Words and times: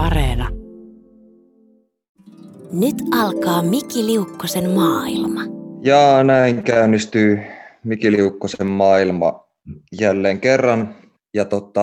Areena. 0.00 0.48
Nyt 2.72 2.96
alkaa 3.20 3.62
Miki 3.62 4.06
Liukkosen 4.06 4.70
maailma. 4.70 5.40
Ja 5.82 6.24
näin 6.24 6.62
käynnistyy 6.62 7.38
Miki 7.84 8.12
Liukkosen 8.12 8.66
maailma 8.66 9.48
jälleen 10.00 10.40
kerran. 10.40 10.94
Ja 11.34 11.44
tota, 11.44 11.82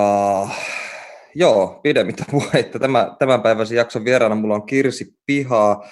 joo, 1.36 1.80
pidemmittä 1.84 2.26
puheitta. 2.32 2.80
Tämä, 2.80 3.16
tämän 3.20 3.42
päiväisen 3.42 3.76
jakson 3.76 4.06
vieraana 4.06 4.36
mulla 4.36 4.56
on 4.56 4.66
Kirsi 4.66 5.16
Piha, 5.26 5.86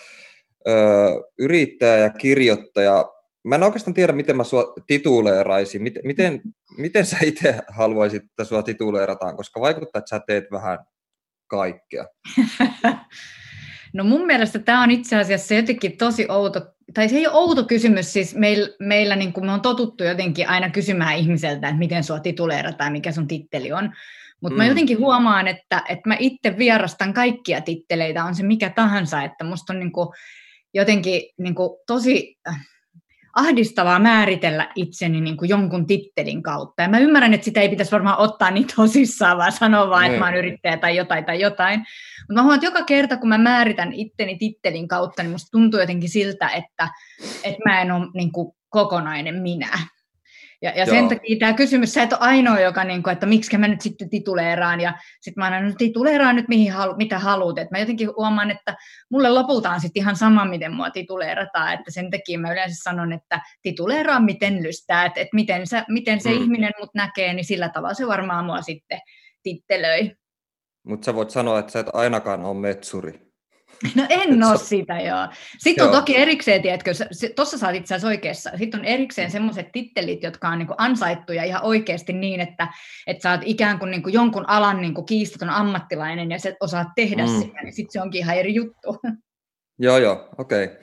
yrittäjä 1.40 1.98
ja 1.98 2.10
kirjoittaja. 2.10 3.06
Mä 3.44 3.56
en 3.56 3.64
oikeastaan 3.64 3.94
tiedä, 3.94 4.14
miten 4.14 4.38
mä 4.38 4.44
sua 4.44 4.74
tituleeraisin. 4.88 5.84
Miten, 5.84 6.02
miten, 6.06 6.42
miten 6.78 7.06
sä 7.06 7.18
itse 7.24 7.60
haluaisit, 7.68 8.24
että 8.24 8.44
sua 8.44 8.64
tituleerataan, 8.64 9.38
koska 9.38 9.62
vaikuttaa, 9.62 10.00
että 10.00 10.10
sä 10.10 10.22
teet 10.28 10.46
vähän 10.52 10.80
kaikkea. 11.48 12.06
No 13.96 14.04
mun 14.04 14.26
mielestä 14.26 14.60
tämä 14.60 14.84
on 14.84 14.92
itse 14.92 15.16
asiassa 15.16 15.54
jotenkin 15.54 15.98
tosi 15.98 16.26
outo, 16.30 16.62
tai 16.94 17.10
se 17.10 17.16
ei 17.16 17.28
ole 17.28 17.36
outo 17.36 17.64
kysymys, 17.64 18.14
siis 18.14 18.36
meillä, 18.36 18.68
meillä 18.80 19.16
niin 19.16 19.34
kuin 19.34 19.46
me 19.46 19.52
on 19.52 19.62
totuttu 19.62 20.04
jotenkin 20.04 20.50
aina 20.50 20.70
kysymään 20.70 21.18
ihmiseltä, 21.18 21.68
että 21.68 21.80
miten 21.80 22.04
sua 22.04 22.20
tituleerataan, 22.20 22.92
mikä 22.92 23.12
sun 23.12 23.28
titteli 23.28 23.72
on. 23.72 23.94
Mutta 24.42 24.56
mm. 24.56 24.58
mä 24.58 24.66
jotenkin 24.66 25.00
huomaan, 25.00 25.48
että, 25.48 25.84
että 25.90 26.10
mä 26.10 26.16
itse 26.20 26.58
vierastan 26.58 27.14
kaikkia 27.14 27.62
titteleitä, 27.62 28.26
on 28.26 28.36
se 28.36 28.44
mikä 28.44 28.70
tahansa, 28.70 29.24
että 29.24 29.44
musta 29.44 29.74
on 29.74 29.80
niin 29.80 29.92
kuin 29.92 30.08
jotenkin 30.74 31.22
niin 31.38 31.56
kuin 31.56 31.70
tosi 31.88 32.38
ahdistavaa 33.36 34.00
määritellä 34.00 34.72
itseni 34.76 35.22
niin 35.22 35.38
kuin 35.38 35.50
jonkun 35.50 35.88
tittelin 35.88 36.44
kautta. 36.44 36.82
Ja 36.82 36.90
mä 36.90 37.00
ymmärrän, 37.00 37.34
että 37.34 37.46
sitä 37.46 37.62
ei 37.62 37.70
pitäisi 37.70 37.92
varmaan 37.92 38.20
ottaa 38.20 38.52
niin 38.52 38.68
tosissaan, 38.76 39.38
vaan 39.38 39.52
sanoa 39.52 39.90
vaan, 39.90 40.06
että 40.06 40.20
mä 40.20 40.26
oon 40.26 40.34
niin. 40.34 40.46
yrittäjä 40.46 40.78
tai 40.78 40.96
jotain 40.96 41.26
tai 41.26 41.40
jotain. 41.40 41.80
Mutta 41.80 42.34
mä 42.34 42.42
huomaan, 42.42 42.56
että 42.56 42.68
joka 42.68 42.82
kerta, 42.82 43.18
kun 43.18 43.30
mä 43.30 43.38
määritän 43.38 43.94
itteni 43.94 44.38
tittelin 44.38 44.88
kautta, 44.88 45.24
niin 45.24 45.32
musta 45.32 45.52
tuntuu 45.52 45.80
jotenkin 45.80 46.10
siltä, 46.10 46.50
että, 46.50 46.90
että 47.44 47.60
mä 47.66 47.82
en 47.82 47.92
ole 47.92 48.08
niin 48.14 48.32
kuin 48.32 48.56
kokonainen 48.70 49.36
minä. 49.36 49.80
Ja, 50.66 50.72
ja 50.76 50.86
sen 50.86 51.10
takia 51.10 51.40
tämä 51.40 51.54
kysymys, 51.54 51.94
sä 51.94 52.04
et 52.04 52.14
ole 52.14 52.22
ainoa, 52.22 52.60
joka, 52.60 52.84
niin 52.84 53.04
kuin, 53.04 53.14
että 53.14 53.26
miksi 53.26 53.58
mä 53.58 53.68
nyt 53.68 53.82
sitten 53.82 54.10
tituleeraan, 54.10 54.82
ja 54.82 54.94
sitten 55.22 55.42
mä 55.42 55.46
aina, 55.46 55.62
no 55.62 55.74
tituleeraan 55.78 56.36
nyt 56.36 56.48
mihin 56.48 56.74
halu, 56.74 56.96
mitä 56.96 57.20
haluat. 57.20 57.58
Et 57.58 57.72
mä 57.72 57.80
jotenkin 57.80 58.10
huomaan, 58.18 58.52
että 58.52 58.76
mulle 59.12 59.30
lopulta 59.30 59.72
on 59.72 59.82
sitten 59.82 60.02
ihan 60.02 60.16
sama, 60.16 60.46
miten 60.46 60.74
mua 60.74 60.90
tituleerataan, 60.90 61.74
että 61.74 61.92
sen 61.92 62.12
takia 62.12 62.40
mä 62.40 62.52
yleensä 62.52 62.84
sanon, 62.84 63.14
että 63.14 63.42
tituleeraan 63.62 64.24
miten 64.24 64.64
lystää, 64.64 65.06
että, 65.06 65.22
että 65.22 65.36
miten, 65.36 65.68
sä, 65.68 65.86
miten 65.90 66.22
se 66.22 66.30
mm. 66.30 66.42
ihminen 66.42 66.72
mut 66.80 66.90
näkee, 66.94 67.34
niin 67.34 67.46
sillä 67.46 67.70
tavalla 67.70 67.94
se 67.94 68.08
varmaan 68.08 68.46
mua 68.46 68.62
sitten 68.62 69.00
tittelöi. 69.44 70.12
Mutta 70.84 71.06
sä 71.06 71.16
voit 71.16 71.30
sanoa, 71.30 71.60
että 71.60 71.72
sä 71.72 71.80
et 71.80 71.90
ainakaan 71.94 72.46
ole 72.46 72.58
metsuri. 72.58 73.25
No 73.96 74.06
en 74.10 74.44
ole 74.44 74.58
sitä, 74.58 75.00
joo. 75.00 75.28
Sitten 75.58 75.84
on 75.84 75.92
joo. 75.92 76.00
toki 76.00 76.18
erikseen, 76.18 76.62
tiedätkö, 76.62 76.92
tuossa 77.36 77.58
saat 77.58 77.76
itse 77.76 77.94
asiassa 77.94 78.08
oikeassa, 78.08 78.52
sitten 78.58 78.80
on 78.80 78.86
erikseen 78.86 79.32
semmoiset 79.32 79.72
tittelit, 79.72 80.24
jotka 80.24 80.50
on 80.50 80.60
niin 80.60 80.68
ansaittuja 80.78 81.44
ihan 81.44 81.64
oikeasti 81.64 82.14
niin, 82.14 82.42
että, 82.42 82.68
että 83.08 83.22
sä 83.22 83.32
oot 83.32 83.42
ikään 83.44 83.80
kuin, 83.80 83.92
niin 83.92 84.04
kuin 84.04 84.14
jonkun 84.14 84.50
alan 84.50 84.82
niin 84.82 84.94
kuin 84.94 85.06
kiistaton 85.06 85.50
ammattilainen 85.50 86.32
ja 86.32 86.40
sä 86.40 86.54
osaat 86.60 86.88
tehdä 86.96 87.26
mm. 87.26 87.42
sitä, 87.42 87.62
niin 87.62 87.74
sitten 87.74 87.92
se 87.92 88.02
onkin 88.02 88.20
ihan 88.20 88.38
eri 88.38 88.56
juttu. 88.56 89.00
Joo, 89.80 89.98
joo, 89.98 90.30
okei. 90.38 90.66
Okay. 90.66 90.78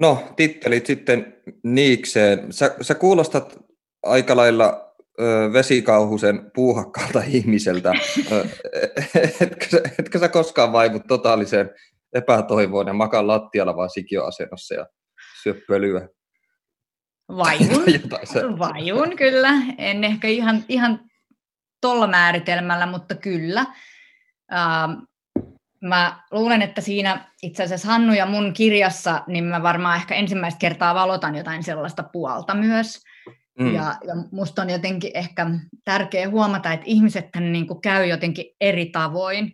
No, 0.00 0.32
tittelit 0.36 0.86
sitten 0.86 1.36
niikseen. 1.64 2.52
Sä, 2.52 2.74
sä 2.80 2.94
kuulostat 2.94 3.58
aika 4.02 4.36
lailla 4.36 4.87
vesikauhusen 5.52 6.50
puuhakkaalta 6.54 7.22
ihmiseltä. 7.38 7.92
etkö, 9.40 9.82
etkö 9.98 10.18
sä 10.18 10.28
koskaan 10.28 10.72
vaivu 10.72 11.00
totaaliseen 11.08 11.70
epätoivoon 12.12 12.86
ja 12.86 12.92
makaa 12.92 13.26
lattialla 13.26 13.76
vaan 13.76 13.90
sikioasennossa 13.90 14.74
ja 14.74 14.86
syö 15.42 15.54
pölyä? 15.68 16.08
Vajun, 17.36 17.84
vajun 18.58 19.16
kyllä. 19.16 19.52
En 19.78 20.04
ehkä 20.04 20.28
ihan, 20.28 20.64
ihan 20.68 21.00
tuolla 21.80 22.06
määritelmällä, 22.06 22.86
mutta 22.86 23.14
kyllä. 23.14 23.66
Ähm, 24.52 24.92
mä 25.82 26.22
luulen, 26.30 26.62
että 26.62 26.80
siinä 26.80 27.32
itse 27.42 27.62
asiassa 27.62 27.88
Hannu 27.88 28.12
ja 28.12 28.26
mun 28.26 28.52
kirjassa, 28.52 29.22
niin 29.26 29.44
mä 29.44 29.62
varmaan 29.62 29.96
ehkä 29.96 30.14
ensimmäistä 30.14 30.58
kertaa 30.58 30.94
valotan 30.94 31.34
jotain 31.34 31.64
sellaista 31.64 32.02
puolta 32.02 32.54
myös. 32.54 33.02
Mm. 33.58 33.74
Ja, 33.74 33.94
ja 34.06 34.14
musta 34.32 34.62
on 34.62 34.70
jotenkin 34.70 35.10
ehkä 35.14 35.46
tärkeää 35.84 36.28
huomata, 36.28 36.72
että 36.72 36.86
ihmiset 36.86 37.28
niin 37.40 37.66
kuin 37.66 37.80
käy 37.80 38.06
jotenkin 38.06 38.44
eri 38.60 38.86
tavoin. 38.86 39.52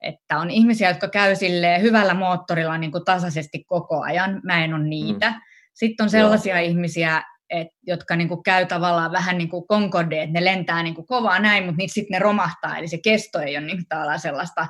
Että 0.00 0.38
on 0.38 0.50
ihmisiä, 0.50 0.88
jotka 0.88 1.08
käy 1.08 1.34
hyvällä 1.82 2.14
moottorilla 2.14 2.78
niin 2.78 2.92
kuin 2.92 3.04
tasaisesti 3.04 3.64
koko 3.66 4.02
ajan. 4.02 4.40
Mä 4.44 4.64
en 4.64 4.74
ole 4.74 4.84
niitä. 4.84 5.30
Mm. 5.30 5.36
Sitten 5.74 6.04
on 6.04 6.10
sellaisia 6.10 6.60
Joo. 6.60 6.68
ihmisiä, 6.68 7.22
et, 7.50 7.68
jotka 7.86 8.16
niin 8.16 8.28
kuin 8.28 8.42
käy 8.42 8.66
tavallaan 8.66 9.12
vähän 9.12 9.38
niin 9.38 9.48
kuin 9.48 9.66
Concorde, 9.66 10.22
että 10.22 10.32
ne 10.32 10.44
lentää 10.44 10.82
niin 10.82 10.94
kuin 10.94 11.06
kovaa 11.06 11.38
näin, 11.38 11.64
mutta 11.64 11.82
sitten 11.86 12.14
ne 12.14 12.18
romahtaa. 12.18 12.78
Eli 12.78 12.88
se 12.88 12.98
kesto 13.04 13.38
ei 13.40 13.56
ole 13.56 13.66
niin 13.66 13.76
kuin 13.76 14.20
sellaista, 14.20 14.66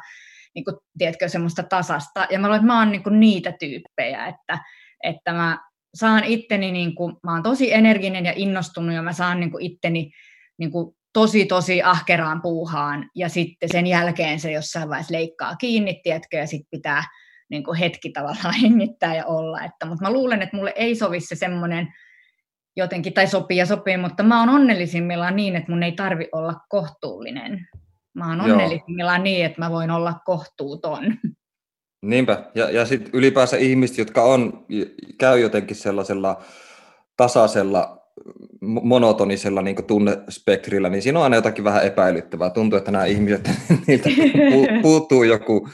niin 0.54 0.64
kuin, 0.64 0.76
tiedätkö, 0.98 1.28
semmoista 1.28 1.62
tasasta. 1.62 2.26
Ja 2.30 2.38
mä 2.38 2.46
luulen, 2.46 2.60
että 2.60 2.66
mä 2.66 2.78
oon 2.78 2.92
niin 2.92 3.02
kuin 3.02 3.20
niitä 3.20 3.52
tyyppejä, 3.60 4.26
että, 4.26 4.58
että 5.04 5.32
mä 5.32 5.58
saan 5.94 6.24
itteni, 6.24 6.72
niin 6.72 6.94
kuin, 6.94 7.16
mä 7.22 7.32
oon 7.32 7.42
tosi 7.42 7.72
energinen 7.72 8.24
ja 8.24 8.32
innostunut 8.36 8.94
ja 8.94 9.02
mä 9.02 9.12
saan 9.12 9.40
niin 9.40 9.50
kuin 9.50 9.64
itteni 9.64 10.10
niin 10.58 10.70
kuin, 10.70 10.96
tosi 11.12 11.46
tosi 11.46 11.82
ahkeraan 11.82 12.42
puuhaan 12.42 13.10
ja 13.14 13.28
sitten 13.28 13.68
sen 13.72 13.86
jälkeen 13.86 14.40
se 14.40 14.52
jossain 14.52 14.88
vaiheessa 14.88 15.14
leikkaa 15.14 15.56
kiinni, 15.56 16.00
tiedätkö, 16.02 16.36
ja 16.36 16.46
sitten 16.46 16.70
pitää 16.70 17.02
niin 17.50 17.64
kuin 17.64 17.78
hetki 17.78 18.10
tavallaan 18.10 18.54
hengittää 18.62 19.16
ja 19.16 19.26
olla. 19.26 19.60
Että, 19.60 19.86
mutta 19.86 20.04
mä 20.04 20.12
luulen, 20.12 20.42
että 20.42 20.56
mulle 20.56 20.72
ei 20.76 20.94
sovi 20.94 21.20
se 21.20 21.34
semmoinen 21.34 21.88
jotenkin, 22.76 23.12
tai 23.12 23.26
sopii 23.26 23.56
ja 23.56 23.66
sopii, 23.66 23.96
mutta 23.96 24.22
mä 24.22 24.40
oon 24.40 24.48
onnellisimmillaan 24.48 25.36
niin, 25.36 25.56
että 25.56 25.72
mun 25.72 25.82
ei 25.82 25.92
tarvi 25.92 26.28
olla 26.32 26.54
kohtuullinen. 26.68 27.68
Mä 28.14 28.28
oon 28.28 28.40
onnellisimmillaan 28.40 29.24
niin, 29.24 29.46
että 29.46 29.60
mä 29.60 29.70
voin 29.70 29.90
olla 29.90 30.14
kohtuuton. 30.24 31.04
Niinpä, 32.04 32.44
ja, 32.54 32.70
ja 32.70 32.86
sitten 32.86 33.10
ylipäänsä 33.12 33.56
ihmiset, 33.56 33.98
jotka 33.98 34.22
on, 34.22 34.66
käy 35.18 35.38
jotenkin 35.38 35.76
sellaisella 35.76 36.42
tasaisella, 37.16 37.98
monotonisella 38.60 39.62
niin 39.62 39.84
tunnespektrillä, 39.86 40.88
niin 40.88 41.02
siinä 41.02 41.18
on 41.18 41.22
aina 41.22 41.36
jotakin 41.36 41.64
vähän 41.64 41.86
epäilyttävää. 41.86 42.50
Tuntuu, 42.50 42.76
että 42.76 42.90
nämä 42.90 43.04
ihmiset, 43.04 43.50
niiltä 43.86 44.10
puuttuu 44.82 45.22
joku, 45.22 45.68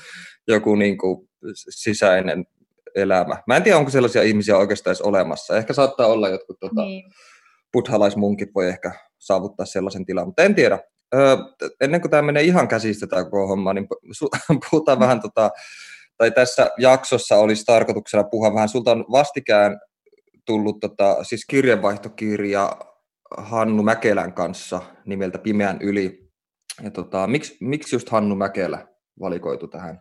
joku 0.48 0.74
niin 0.74 0.98
kuin 0.98 1.28
sisäinen 1.70 2.46
elämä. 2.94 3.42
Mä 3.46 3.56
en 3.56 3.62
tiedä, 3.62 3.78
onko 3.78 3.90
sellaisia 3.90 4.22
ihmisiä 4.22 4.56
oikeastaan 4.56 4.90
edes 4.90 5.02
olemassa. 5.02 5.56
Ehkä 5.56 5.72
saattaa 5.72 6.06
olla 6.06 6.28
jotkut 6.28 6.60
tota, 6.60 6.84
niin. 6.84 7.04
buddhalaismunkit 7.72 8.48
voi 8.54 8.69
ehkä 8.69 8.92
saavuttaa 9.19 9.66
sellaisen 9.66 10.06
tilan, 10.06 10.26
mutta 10.26 10.42
en 10.42 10.54
tiedä. 10.54 10.78
Öö, 11.14 11.36
ennen 11.80 12.00
kuin 12.00 12.10
tämä 12.10 12.22
menee 12.22 12.42
ihan 12.42 12.69
käsistä 12.69 13.06
tämä 13.06 13.24
koko 13.24 13.46
homma, 13.46 13.72
niin 13.72 13.88
puhutaan 14.70 15.00
vähän 15.00 15.20
tota, 15.20 15.50
tai 16.20 16.31
tässä 16.31 16.70
jaksossa 16.78 17.36
olisi 17.36 17.64
tarkoituksena 17.64 18.25
puhua 18.25 18.54
vähän, 18.54 18.69
sulta 18.69 18.91
on 18.91 19.04
vastikään 19.12 19.81
tullut 20.47 20.81
tota, 20.81 21.25
siis 21.25 21.47
kirjeenvaihtokirja 21.47 22.76
Hannu 23.38 23.82
Mäkelän 23.82 24.32
kanssa 24.32 24.82
nimeltä 25.06 25.38
Pimeän 25.38 25.78
yli. 25.81 26.31
Ja 26.82 26.91
tota, 26.91 27.26
miksi, 27.26 27.56
miksi 27.60 27.97
just 27.97 28.08
Hannu 28.08 28.34
Mäkelä 28.34 28.86
valikoitu 29.20 29.69
tähän 29.69 30.00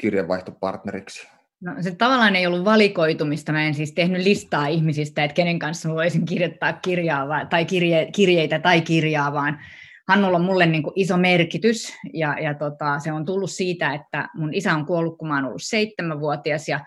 kirjeenvaihtopartneriksi? 0.00 1.28
No, 1.60 1.72
se 1.80 1.94
tavallaan 1.94 2.36
ei 2.36 2.46
ollut 2.46 2.64
valikoitumista. 2.64 3.52
Mä 3.52 3.66
en 3.66 3.74
siis 3.74 3.92
tehnyt 3.92 4.22
listaa 4.22 4.66
ihmisistä, 4.66 5.24
että 5.24 5.34
kenen 5.34 5.58
kanssa 5.58 5.88
voisin 5.88 6.24
kirjoittaa 6.24 6.72
kirjaa 6.72 7.44
tai 7.50 7.64
kirje, 7.64 8.08
kirjeitä 8.14 8.58
tai 8.58 8.80
kirjaa, 8.80 9.32
vaan 9.32 9.58
Hannulla 10.08 10.36
on 10.36 10.44
mulle 10.44 10.66
niin 10.66 10.82
kuin 10.82 10.92
iso 10.96 11.16
merkitys 11.16 11.94
ja, 12.12 12.36
ja 12.40 12.54
tota, 12.54 12.98
se 12.98 13.12
on 13.12 13.26
tullut 13.26 13.50
siitä, 13.50 13.94
että 13.94 14.28
mun 14.34 14.54
isä 14.54 14.74
on 14.74 14.86
kuollut, 14.86 15.18
kun 15.18 15.28
mä 15.28 15.34
oon 15.34 15.44
ollut 15.44 15.62
seitsemänvuotias 15.62 16.68
ja 16.68 16.80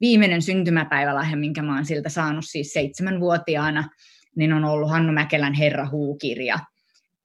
viimeinen 0.00 0.42
syntymäpäivälahja, 0.42 1.36
minkä 1.36 1.62
mä 1.62 1.74
oon 1.74 1.84
siltä 1.84 2.08
saanut 2.08 2.44
siis 2.48 2.72
seitsemänvuotiaana, 2.72 3.88
niin 4.36 4.52
on 4.52 4.64
ollut 4.64 4.90
Hannu 4.90 5.12
Mäkelän 5.12 5.54
Herra 5.54 5.88
huukirja. 5.90 6.58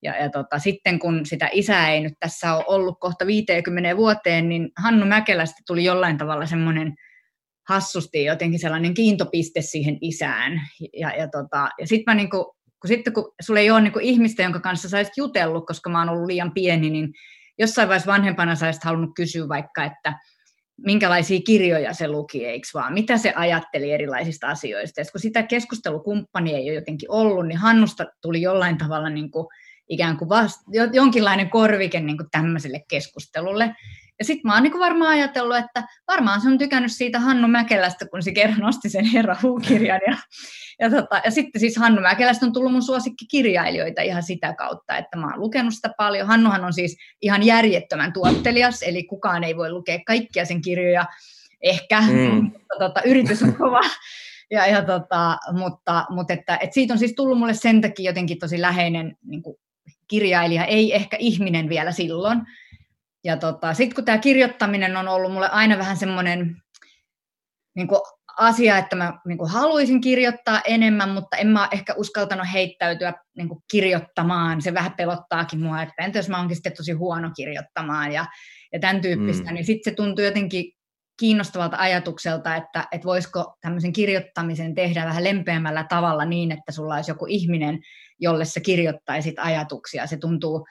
Ja, 0.04 0.18
ja 0.24 0.30
tota, 0.30 0.60
sitten 0.60 1.00
kun 1.00 1.26
sitä 1.26 1.50
isää 1.52 1.92
ei 1.92 2.02
nyt 2.02 2.14
tässä 2.20 2.54
ole 2.54 2.66
ollut 2.68 2.98
kohta 3.00 3.28
50 3.28 3.98
vuoteen, 3.98 4.50
niin 4.50 4.70
Hannu 4.84 5.06
Mäkelästä 5.06 5.62
tuli 5.68 5.84
jollain 5.84 6.18
tavalla 6.18 6.46
semmoinen 6.46 6.94
hassusti 7.70 8.24
jotenkin 8.24 8.60
sellainen 8.60 8.94
kiintopiste 8.94 9.62
siihen 9.62 9.98
isään. 10.02 10.62
Ja, 10.94 11.10
ja, 11.10 11.28
tota, 11.28 11.70
ja 11.80 11.88
sitten 11.88 12.12
mä 12.12 12.16
niinku 12.16 12.56
kun 12.84 12.88
sitten 12.88 13.14
kun 13.14 13.34
sulla 13.42 13.60
ei 13.60 13.72
ole 13.72 13.82
niin 13.82 13.94
kuin 13.94 14.06
ihmistä, 14.06 14.44
jonka 14.44 14.60
kanssa 14.60 14.90
sä 14.90 14.98
olisit 14.98 15.18
jutellut, 15.18 15.66
koska 15.68 15.90
mä 15.90 16.00
oon 16.00 16.10
ollut 16.10 16.28
liian 16.28 16.54
pieni, 16.54 16.90
niin 16.90 17.10
jossain 17.60 17.88
vaiheessa 17.88 18.12
vanhempana 18.12 18.56
sä 18.56 18.66
olisit 18.66 18.84
halunnut 18.84 19.16
kysyä 19.16 19.48
vaikka, 19.50 19.84
että 19.84 20.20
minkälaisia 20.78 21.40
kirjoja 21.46 21.94
se 21.94 22.08
luki, 22.08 22.46
eikö 22.46 22.68
vaan, 22.74 22.94
mitä 22.94 23.18
se 23.18 23.34
ajatteli 23.36 23.92
erilaisista 23.92 24.48
asioista. 24.48 25.02
Ja 25.02 25.06
kun 25.12 25.22
sitä 25.22 25.44
keskustelukumppania 25.44 26.58
ei 26.58 26.70
ole 26.70 26.74
jotenkin 26.74 27.12
ollut, 27.12 27.48
niin 27.48 27.58
Hannusta 27.58 28.06
tuli 28.22 28.42
jollain 28.42 28.78
tavalla 28.78 29.10
niin 29.10 29.32
kuin 29.32 29.48
ikään 29.90 30.18
kuin 30.18 30.30
vast, 30.30 30.62
jonkinlainen 30.94 31.50
korvike 31.50 32.00
niin 32.00 32.18
kuin 32.18 32.28
tämmöiselle 32.32 32.82
keskustelulle. 32.90 33.76
Ja 34.20 34.26
sitten 34.26 34.50
mä 34.50 34.54
oon 34.54 34.64
niin 34.64 34.80
varmaan 34.80 35.12
ajatellut, 35.12 35.58
että 35.58 35.88
varmaan 36.08 36.42
se 36.42 36.48
on 36.48 36.58
tykännyt 36.58 36.92
siitä 36.92 37.20
Hannu 37.20 37.48
Mäkelästä, 37.48 38.08
kun 38.08 38.24
se 38.24 38.32
kerran 38.32 38.60
nosti 38.60 38.90
sen 38.90 39.06
Herra 39.06 39.36
Huu-kirjan. 39.44 40.02
Ja, 40.08 40.18
ja, 40.80 40.90
tota, 40.90 41.22
ja 41.26 41.32
sitten 41.32 41.60
siis 41.60 41.78
Hannu 41.78 42.02
Mäkelästä 42.02 42.46
on 42.46 42.54
tullut 42.54 42.72
mun 42.72 42.84
suosikkikirjailijoita 42.84 44.02
ihan 44.02 44.24
sitä 44.24 44.54
kautta, 44.54 44.98
että 44.98 45.18
mä 45.18 45.28
oon 45.28 45.40
lukenut 45.40 45.74
sitä 45.74 45.90
paljon. 45.98 46.28
Hannuhan 46.28 46.66
on 46.66 46.74
siis 46.74 46.98
ihan 47.22 47.44
järjettömän 47.44 48.14
tuottelias, 48.14 48.84
eli 48.84 49.04
kukaan 49.04 49.44
ei 49.44 49.58
voi 49.58 49.72
lukea 49.72 50.00
kaikkia 50.06 50.46
sen 50.46 50.62
kirjoja 50.62 51.06
ehkä, 51.62 52.02
mm. 52.02 52.44
mutta 52.44 52.76
tota, 52.80 53.02
yritys 53.06 53.44
on 53.44 53.56
kova. 53.56 53.82
Ja, 54.52 54.68
ja 54.68 54.86
tota, 54.86 55.38
mutta 55.52 56.06
mutta 56.10 56.34
että, 56.34 56.58
että 56.62 56.74
siitä 56.74 56.94
on 56.94 57.00
siis 57.00 57.14
tullut 57.16 57.40
mulle 57.40 57.54
sen 57.54 57.82
takia 57.82 58.10
jotenkin 58.10 58.40
tosi 58.40 58.62
läheinen 58.62 59.18
niin 59.26 59.44
kuin 59.44 59.58
kirjailija, 60.08 60.66
ei 60.66 60.96
ehkä 60.96 61.18
ihminen 61.20 61.70
vielä 61.70 61.92
silloin. 61.92 62.42
Ja 63.24 63.38
tota, 63.38 63.74
sitten 63.74 63.96
kun 63.96 64.06
tämä 64.06 64.18
kirjoittaminen 64.18 64.98
on 64.98 65.08
ollut 65.08 65.32
mulle 65.32 65.50
aina 65.50 65.78
vähän 65.78 65.98
semmoinen 65.98 66.56
niin 67.76 67.88
asia, 68.38 68.78
että 68.78 68.96
mä 68.96 69.20
niin 69.28 69.38
kuin 69.38 69.50
haluaisin 69.50 70.02
kirjoittaa 70.02 70.62
enemmän, 70.68 71.10
mutta 71.10 71.38
en 71.38 71.48
mä 71.48 71.70
ehkä 71.72 71.94
uskaltanut 71.98 72.48
heittäytyä 72.54 73.14
niin 73.38 73.48
kuin 73.50 73.60
kirjoittamaan. 73.72 74.62
Se 74.62 74.74
vähän 74.74 74.94
pelottaakin 74.98 75.60
mua, 75.60 75.82
että 75.82 76.04
entä 76.04 76.20
jos 76.20 76.30
mä 76.30 76.38
oonkin 76.38 76.56
sitten 76.56 76.76
tosi 76.78 76.92
huono 76.92 77.32
kirjoittamaan 77.36 78.12
ja, 78.12 78.26
ja 78.74 78.80
tämän 78.80 79.02
tyyppistä, 79.02 79.50
mm. 79.50 79.54
niin 79.54 79.66
sitten 79.66 79.92
se 79.92 79.96
tuntuu 79.96 80.26
jotenkin 80.26 80.72
kiinnostavalta 81.20 81.78
ajatukselta, 81.78 82.56
että, 82.56 82.88
että 82.92 83.06
voisiko 83.06 83.58
tämmöisen 83.62 83.94
kirjoittamisen 83.94 84.76
tehdä 84.76 85.06
vähän 85.06 85.24
lempeämmällä 85.24 85.86
tavalla 85.90 86.26
niin, 86.26 86.52
että 86.52 86.72
sulla 86.72 86.96
olisi 86.96 87.12
joku 87.12 87.26
ihminen, 87.30 87.80
jolle 88.20 88.46
sä 88.46 88.60
kirjoittaisit 88.60 89.36
ajatuksia. 89.38 90.08
Se 90.08 90.18
tuntuu 90.18 90.66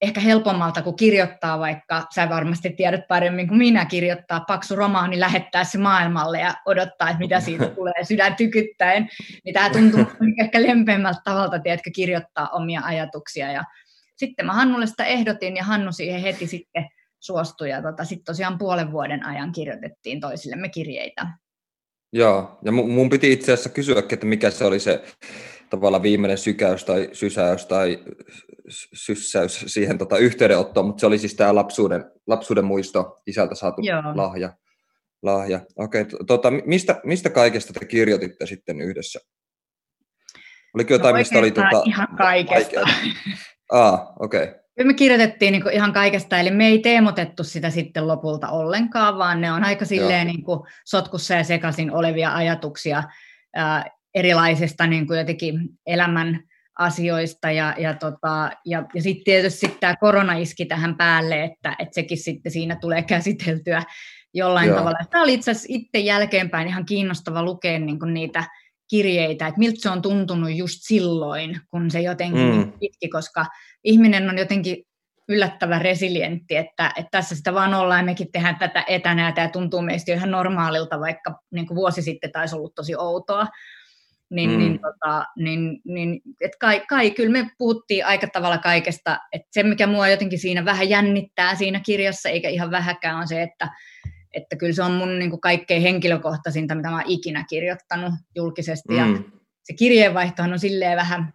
ehkä 0.00 0.20
helpommalta 0.20 0.82
kuin 0.82 0.96
kirjoittaa, 0.96 1.58
vaikka 1.58 2.06
sä 2.14 2.28
varmasti 2.28 2.70
tiedät 2.70 3.08
paremmin 3.08 3.48
kuin 3.48 3.58
minä 3.58 3.84
kirjoittaa 3.84 4.40
paksu 4.40 4.76
romaani, 4.76 5.20
lähettää 5.20 5.64
se 5.64 5.78
maailmalle 5.78 6.40
ja 6.40 6.54
odottaa, 6.66 7.08
että 7.08 7.18
mitä 7.18 7.40
siitä 7.40 7.66
tulee 7.76 8.04
sydän 8.04 8.36
tykyttäen. 8.36 9.08
Niin 9.44 9.54
tämä 9.54 9.70
tuntuu 9.70 10.00
ehkä 10.42 10.62
lempeämmältä 10.62 11.20
tavalta, 11.24 11.58
tiedätkö, 11.58 11.90
kirjoittaa 11.94 12.48
omia 12.48 12.80
ajatuksia. 12.84 13.52
Ja 13.52 13.64
sitten 14.16 14.46
mä 14.46 14.52
Hannulle 14.52 14.86
sitä 14.86 15.04
ehdotin 15.04 15.56
ja 15.56 15.64
Hannu 15.64 15.92
siihen 15.92 16.20
heti 16.20 16.46
sitten 16.46 16.88
suostui. 17.20 17.70
Ja 17.70 17.82
tota, 17.82 18.04
sitten 18.04 18.24
tosiaan 18.24 18.58
puolen 18.58 18.92
vuoden 18.92 19.26
ajan 19.26 19.52
kirjoitettiin 19.52 20.20
toisillemme 20.20 20.68
kirjeitä. 20.68 21.26
Joo, 22.12 22.58
ja 22.64 22.72
mun 22.72 23.10
piti 23.10 23.32
itse 23.32 23.52
asiassa 23.52 23.70
kysyä, 23.70 24.02
että 24.12 24.26
mikä 24.26 24.50
se 24.50 24.64
oli 24.64 24.80
se 24.80 25.04
tavallaan 25.70 26.02
viimeinen 26.02 26.38
sykäys 26.38 26.84
tai 26.84 27.08
sysäys 27.12 27.66
tai 27.66 27.98
syssäys 28.94 29.64
siihen 29.66 29.98
tota, 29.98 30.18
yhteydenottoon, 30.18 30.86
mutta 30.86 31.00
se 31.00 31.06
oli 31.06 31.18
siis 31.18 31.34
tämä 31.34 31.54
lapsuuden, 31.54 32.04
lapsuuden 32.26 32.64
muisto, 32.64 33.22
isältä 33.26 33.54
saatu 33.54 33.82
Joo. 33.82 34.02
lahja. 34.14 34.52
lahja. 35.22 35.60
Okei, 35.76 36.02
okay, 36.02 36.18
tota, 36.26 36.50
mistä, 36.50 37.00
mistä 37.04 37.30
kaikesta 37.30 37.72
te 37.72 37.86
kirjoititte 37.86 38.46
sitten 38.46 38.80
yhdessä? 38.80 39.20
Oliko 40.74 40.92
jotain, 40.92 41.12
no, 41.12 41.18
mistä 41.18 41.38
oli... 41.38 41.50
Tota, 41.50 41.82
ihan 41.86 42.08
kaikesta. 42.18 42.80
Ah, 43.72 44.00
okei. 44.20 44.42
Okay. 44.42 44.54
Me 44.84 44.94
kirjoitettiin 44.94 45.52
niin 45.52 45.72
ihan 45.72 45.92
kaikesta, 45.92 46.38
eli 46.38 46.50
me 46.50 46.66
ei 46.66 46.78
teemotettu 46.78 47.44
sitä 47.44 47.70
sitten 47.70 48.08
lopulta 48.08 48.48
ollenkaan, 48.48 49.18
vaan 49.18 49.40
ne 49.40 49.52
on 49.52 49.64
aika 49.64 49.84
silleen 49.84 50.26
niin 50.26 50.42
kuin 50.42 50.60
sotkussa 50.84 51.34
ja 51.34 51.44
sekaisin 51.44 51.92
olevia 51.92 52.34
ajatuksia 52.34 53.02
ää, 53.54 53.84
erilaisista 54.14 54.86
niin 54.86 55.06
kuin 55.06 55.18
jotenkin 55.18 55.68
elämän 55.86 56.40
asioista 56.78 57.50
ja, 57.50 57.74
ja, 57.78 57.94
tota, 57.94 58.50
ja, 58.64 58.84
ja 58.94 59.02
sitten 59.02 59.24
tietysti 59.24 59.66
sit 59.66 59.80
tämä 59.80 59.96
korona 59.96 60.32
iski 60.32 60.66
tähän 60.66 60.96
päälle, 60.96 61.44
että, 61.44 61.76
että 61.78 61.94
sekin 61.94 62.18
sitten 62.18 62.52
siinä 62.52 62.76
tulee 62.76 63.02
käsiteltyä 63.02 63.82
jollain 64.34 64.68
Joo. 64.68 64.78
tavalla. 64.78 64.98
Tämä 65.10 65.24
oli 65.24 65.34
itse 65.34 65.50
asiassa 65.50 65.66
itse 65.70 65.98
jälkeenpäin 65.98 66.68
ihan 66.68 66.86
kiinnostava 66.86 67.42
lukea 67.42 67.78
niin 67.78 67.98
kuin 67.98 68.14
niitä 68.14 68.44
kirjeitä, 68.90 69.46
että 69.46 69.58
miltä 69.58 69.76
se 69.78 69.90
on 69.90 70.02
tuntunut 70.02 70.56
just 70.56 70.78
silloin, 70.80 71.60
kun 71.70 71.90
se 71.90 72.00
jotenkin 72.00 72.42
mm. 72.42 72.50
Niin 72.50 72.72
pitki, 72.72 73.08
koska 73.08 73.46
ihminen 73.84 74.30
on 74.30 74.38
jotenkin 74.38 74.76
yllättävän 75.28 75.80
resilientti, 75.80 76.56
että, 76.56 76.92
että 76.96 77.08
tässä 77.10 77.36
sitä 77.36 77.54
vaan 77.54 77.74
ollaan 77.74 78.00
ja 78.00 78.04
mekin 78.04 78.32
tehdään 78.32 78.58
tätä 78.58 78.84
etänä 78.88 79.26
ja 79.26 79.32
tämä 79.32 79.48
tuntuu 79.48 79.82
meistä 79.82 80.10
jo 80.10 80.16
ihan 80.16 80.30
normaalilta, 80.30 81.00
vaikka 81.00 81.40
niin 81.50 81.66
kuin 81.66 81.76
vuosi 81.76 82.02
sitten 82.02 82.32
taisi 82.32 82.56
ollut 82.56 82.74
tosi 82.74 82.96
outoa. 82.96 83.46
Niin, 84.30 84.50
mm. 84.50 84.58
niin, 84.58 84.80
tota, 84.80 85.24
niin, 85.36 85.80
niin 85.84 86.20
et 86.40 86.52
kai, 86.60 86.82
kai, 86.88 87.10
kyllä 87.10 87.32
me 87.32 87.50
puhuttiin 87.58 88.06
aika 88.06 88.26
tavalla 88.26 88.58
kaikesta. 88.58 89.18
Et 89.32 89.42
se, 89.50 89.62
mikä 89.62 89.86
mua 89.86 90.08
jotenkin 90.08 90.38
siinä 90.38 90.64
vähän 90.64 90.88
jännittää 90.88 91.54
siinä 91.54 91.80
kirjassa, 91.80 92.28
eikä 92.28 92.48
ihan 92.48 92.70
vähäkään, 92.70 93.16
on 93.16 93.28
se, 93.28 93.42
että, 93.42 93.68
että 94.34 94.56
kyllä 94.56 94.72
se 94.72 94.82
on 94.82 94.92
mun 94.92 95.18
niin 95.18 95.30
kuin 95.30 95.40
kaikkein 95.40 95.82
henkilökohtaisinta, 95.82 96.74
mitä 96.74 96.90
mä 96.90 96.96
oon 96.96 97.04
ikinä 97.06 97.44
kirjoittanut 97.48 98.12
julkisesti. 98.36 98.92
Mm. 98.92 98.98
Ja 98.98 99.06
se 99.62 99.74
kirjeenvaihtohan 99.74 100.52
on 100.52 100.58
silleen 100.58 100.96
vähän 100.96 101.32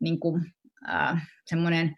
niin 0.00 0.20
kuin, 0.20 0.44
äh, 0.88 1.28
semmoinen 1.46 1.94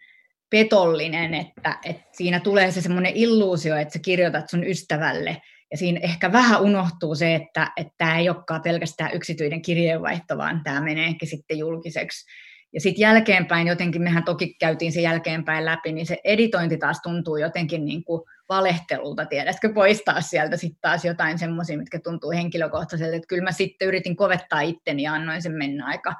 petollinen, 0.49 1.33
että, 1.33 1.77
että 1.85 2.07
siinä 2.11 2.39
tulee 2.39 2.71
se 2.71 2.81
semmoinen 2.81 3.15
illuusio, 3.15 3.75
että 3.75 3.93
sä 3.93 3.99
kirjoitat 3.99 4.49
sun 4.49 4.63
ystävälle, 4.63 5.41
ja 5.71 5.77
siinä 5.77 5.99
ehkä 6.03 6.31
vähän 6.31 6.61
unohtuu 6.61 7.15
se, 7.15 7.35
että, 7.35 7.71
että 7.77 7.93
tämä 7.97 8.17
ei 8.17 8.29
olekaan 8.29 8.61
pelkästään 8.61 9.13
yksityinen 9.13 9.61
kirjeenvaihto, 9.61 10.37
vaan 10.37 10.61
tämä 10.63 10.81
meneekin 10.81 11.29
sitten 11.29 11.57
julkiseksi. 11.57 12.25
Ja 12.73 12.81
sitten 12.81 13.01
jälkeenpäin 13.01 13.67
jotenkin, 13.67 14.01
mehän 14.01 14.23
toki 14.23 14.55
käytiin 14.59 14.91
se 14.91 15.01
jälkeenpäin 15.01 15.65
läpi, 15.65 15.91
niin 15.91 16.05
se 16.05 16.17
editointi 16.23 16.77
taas 16.77 16.99
tuntuu 17.03 17.37
jotenkin 17.37 17.85
niin 17.85 18.03
kuin 18.03 18.21
valehtelulta, 18.49 19.25
tiedätkö, 19.25 19.73
poistaa 19.73 20.21
sieltä 20.21 20.57
sitten 20.57 20.81
taas 20.81 21.05
jotain 21.05 21.39
semmoisia, 21.39 21.77
mitkä 21.77 21.99
tuntuu 21.99 22.31
henkilökohtaiselta. 22.31 23.15
Että 23.15 23.27
kyllä 23.27 23.43
mä 23.43 23.51
sitten 23.51 23.87
yritin 23.87 24.15
kovettaa 24.15 24.61
itteni 24.61 25.03
ja 25.03 25.13
annoin 25.13 25.41
sen 25.41 25.51
mennä 25.51 25.85
aika 25.85 26.13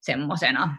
semmoisena. 0.00 0.76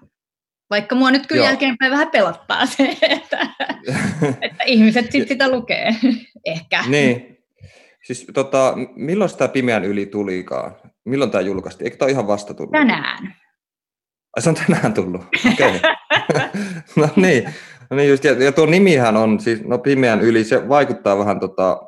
Vaikka 0.69 0.95
mua 0.95 1.11
nyt 1.11 1.27
kyllä 1.27 1.41
Joo. 1.41 1.49
jälkeenpäin 1.49 1.91
vähän 1.91 2.11
pelottaa 2.11 2.65
se, 2.65 2.97
että, 3.01 3.47
että 4.41 4.63
ihmiset 4.65 5.11
sitten 5.11 5.27
sitä 5.27 5.51
lukee, 5.51 5.95
ehkä. 6.45 6.83
Niin, 6.87 7.31
Siis 8.03 8.27
tota, 8.33 8.73
milloin 8.95 9.29
sitä 9.29 9.47
pimeän 9.47 9.85
yli 9.85 10.05
tulikaan? 10.05 10.75
Milloin 11.05 11.31
tämä 11.31 11.41
julkaistiin? 11.41 11.85
Eikö 11.85 11.97
tämä 11.97 12.11
ihan 12.11 12.27
vasta 12.27 12.53
tullut? 12.53 12.71
Tänään. 12.71 13.35
Ai 14.35 14.41
se 14.41 14.49
on 14.49 14.55
tänään 14.55 14.93
tullut? 14.93 15.21
Okei. 15.53 15.75
Okay. 15.75 16.49
no 16.95 17.09
niin. 17.15 17.53
No 17.91 17.97
niin 17.97 18.09
just, 18.09 18.23
ja, 18.23 18.43
ja 18.43 18.51
tuo 18.51 18.65
nimihän 18.65 19.17
on, 19.17 19.39
siis 19.39 19.63
no 19.63 19.77
pimeän 19.77 20.21
yli, 20.21 20.43
se 20.43 20.69
vaikuttaa 20.69 21.17
vähän 21.17 21.39
tota, 21.39 21.81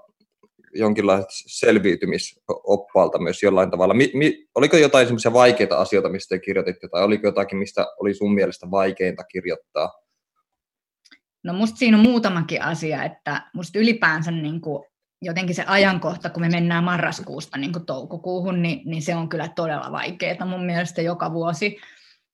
jonkinlaiset 0.76 1.30
selviytymisoppaalta 1.32 3.20
myös 3.20 3.44
jollain 3.44 3.72
tavalla. 3.72 3.94
Mi, 3.94 4.12
mi, 4.14 4.46
oliko 4.56 4.78
jotain 4.78 5.08
semmoisia 5.08 5.34
vaikeita 5.34 5.78
asioita, 5.78 6.10
mistä 6.10 6.36
te 6.36 6.40
kirjoititte, 6.40 6.88
tai 6.88 7.04
oliko 7.04 7.28
jotakin, 7.28 7.58
mistä 7.58 7.86
oli 8.00 8.14
sun 8.14 8.34
mielestä 8.34 8.72
vaikeinta 8.72 9.24
kirjoittaa? 9.24 9.92
No 11.44 11.54
musta 11.54 11.78
siinä 11.78 11.98
on 11.98 12.04
muutamakin 12.04 12.62
asia, 12.62 13.04
että 13.04 13.42
musta 13.54 13.80
ylipäänsä 13.80 14.32
niin 14.32 14.62
kuin 14.62 14.86
jotenkin 15.22 15.56
se 15.56 15.64
ajankohta, 15.68 16.30
kun 16.30 16.42
me 16.42 16.50
mennään 16.50 16.84
marraskuusta 16.84 17.58
niin 17.58 17.74
kuin 17.74 17.86
toukokuuhun, 17.86 18.62
niin, 18.62 18.82
niin 18.86 19.02
se 19.02 19.16
on 19.16 19.30
kyllä 19.30 19.50
todella 19.56 19.92
vaikeaa 19.92 20.46
mun 20.46 20.66
mielestä 20.66 21.02
joka 21.02 21.34
vuosi. 21.34 21.78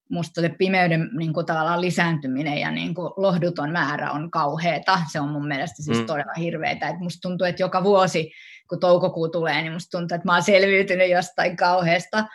Musta 0.10 0.42
se 0.42 0.50
pimeyden 0.50 1.10
niin 1.18 1.34
kuin 1.34 1.46
tavallaan 1.46 1.82
lisääntyminen 1.82 2.58
ja 2.58 2.72
niin 2.72 2.96
kuin 2.96 3.12
lohduton 3.18 3.72
määrä 3.72 4.12
on 4.12 4.32
kauheata. 4.32 5.01
Se 5.12 5.20
on 5.20 5.30
mun 5.30 5.48
mielestä 5.48 5.84
siis 5.84 6.00
mm. 6.00 6.06
todella 6.06 6.34
hirveetä. 6.38 6.88
Et 6.88 7.00
musta 7.00 7.22
tuntuu, 7.22 7.48
että 7.48 7.63
joka 7.63 7.84
vuosi, 7.84 8.32
kun 8.70 8.80
toukokuu 8.80 9.30
tulee, 9.30 9.62
niin 9.62 9.74
musta 9.74 9.98
tuntuu, 9.98 10.16
että 10.16 10.28
mä 10.28 10.34
oon 10.34 10.44
selviytynyt 10.44 11.10
jostain 11.10 11.56
kauheasta. 11.56 12.25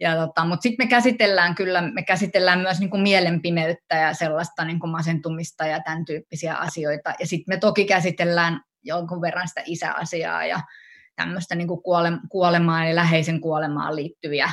Ja 0.00 0.16
tota, 0.16 0.44
mutta 0.44 0.62
sitten 0.62 0.86
me 0.86 0.90
käsitellään 0.90 1.54
kyllä, 1.54 1.80
me 1.80 2.02
käsitellään 2.02 2.60
myös 2.60 2.80
niin 2.80 2.90
kuin 2.90 3.02
mielenpimeyttä 3.02 3.96
ja 3.96 4.14
sellaista 4.14 4.64
niin 4.64 4.80
kuin 4.80 4.90
masentumista 4.90 5.66
ja 5.66 5.80
tämän 5.80 6.04
tyyppisiä 6.04 6.54
asioita. 6.54 7.14
Ja 7.20 7.26
sitten 7.26 7.54
me 7.54 7.58
toki 7.58 7.84
käsitellään 7.84 8.60
jonkun 8.82 9.20
verran 9.20 9.48
sitä 9.48 9.62
isäasiaa 9.66 10.46
ja 10.46 10.60
tämmöistä 11.16 11.54
niin 11.54 11.68
kuin 11.68 11.80
kuolemaan 12.30 12.88
ja 12.88 12.94
läheisen 12.94 13.40
kuolemaan 13.40 13.96
liittyviä 13.96 14.50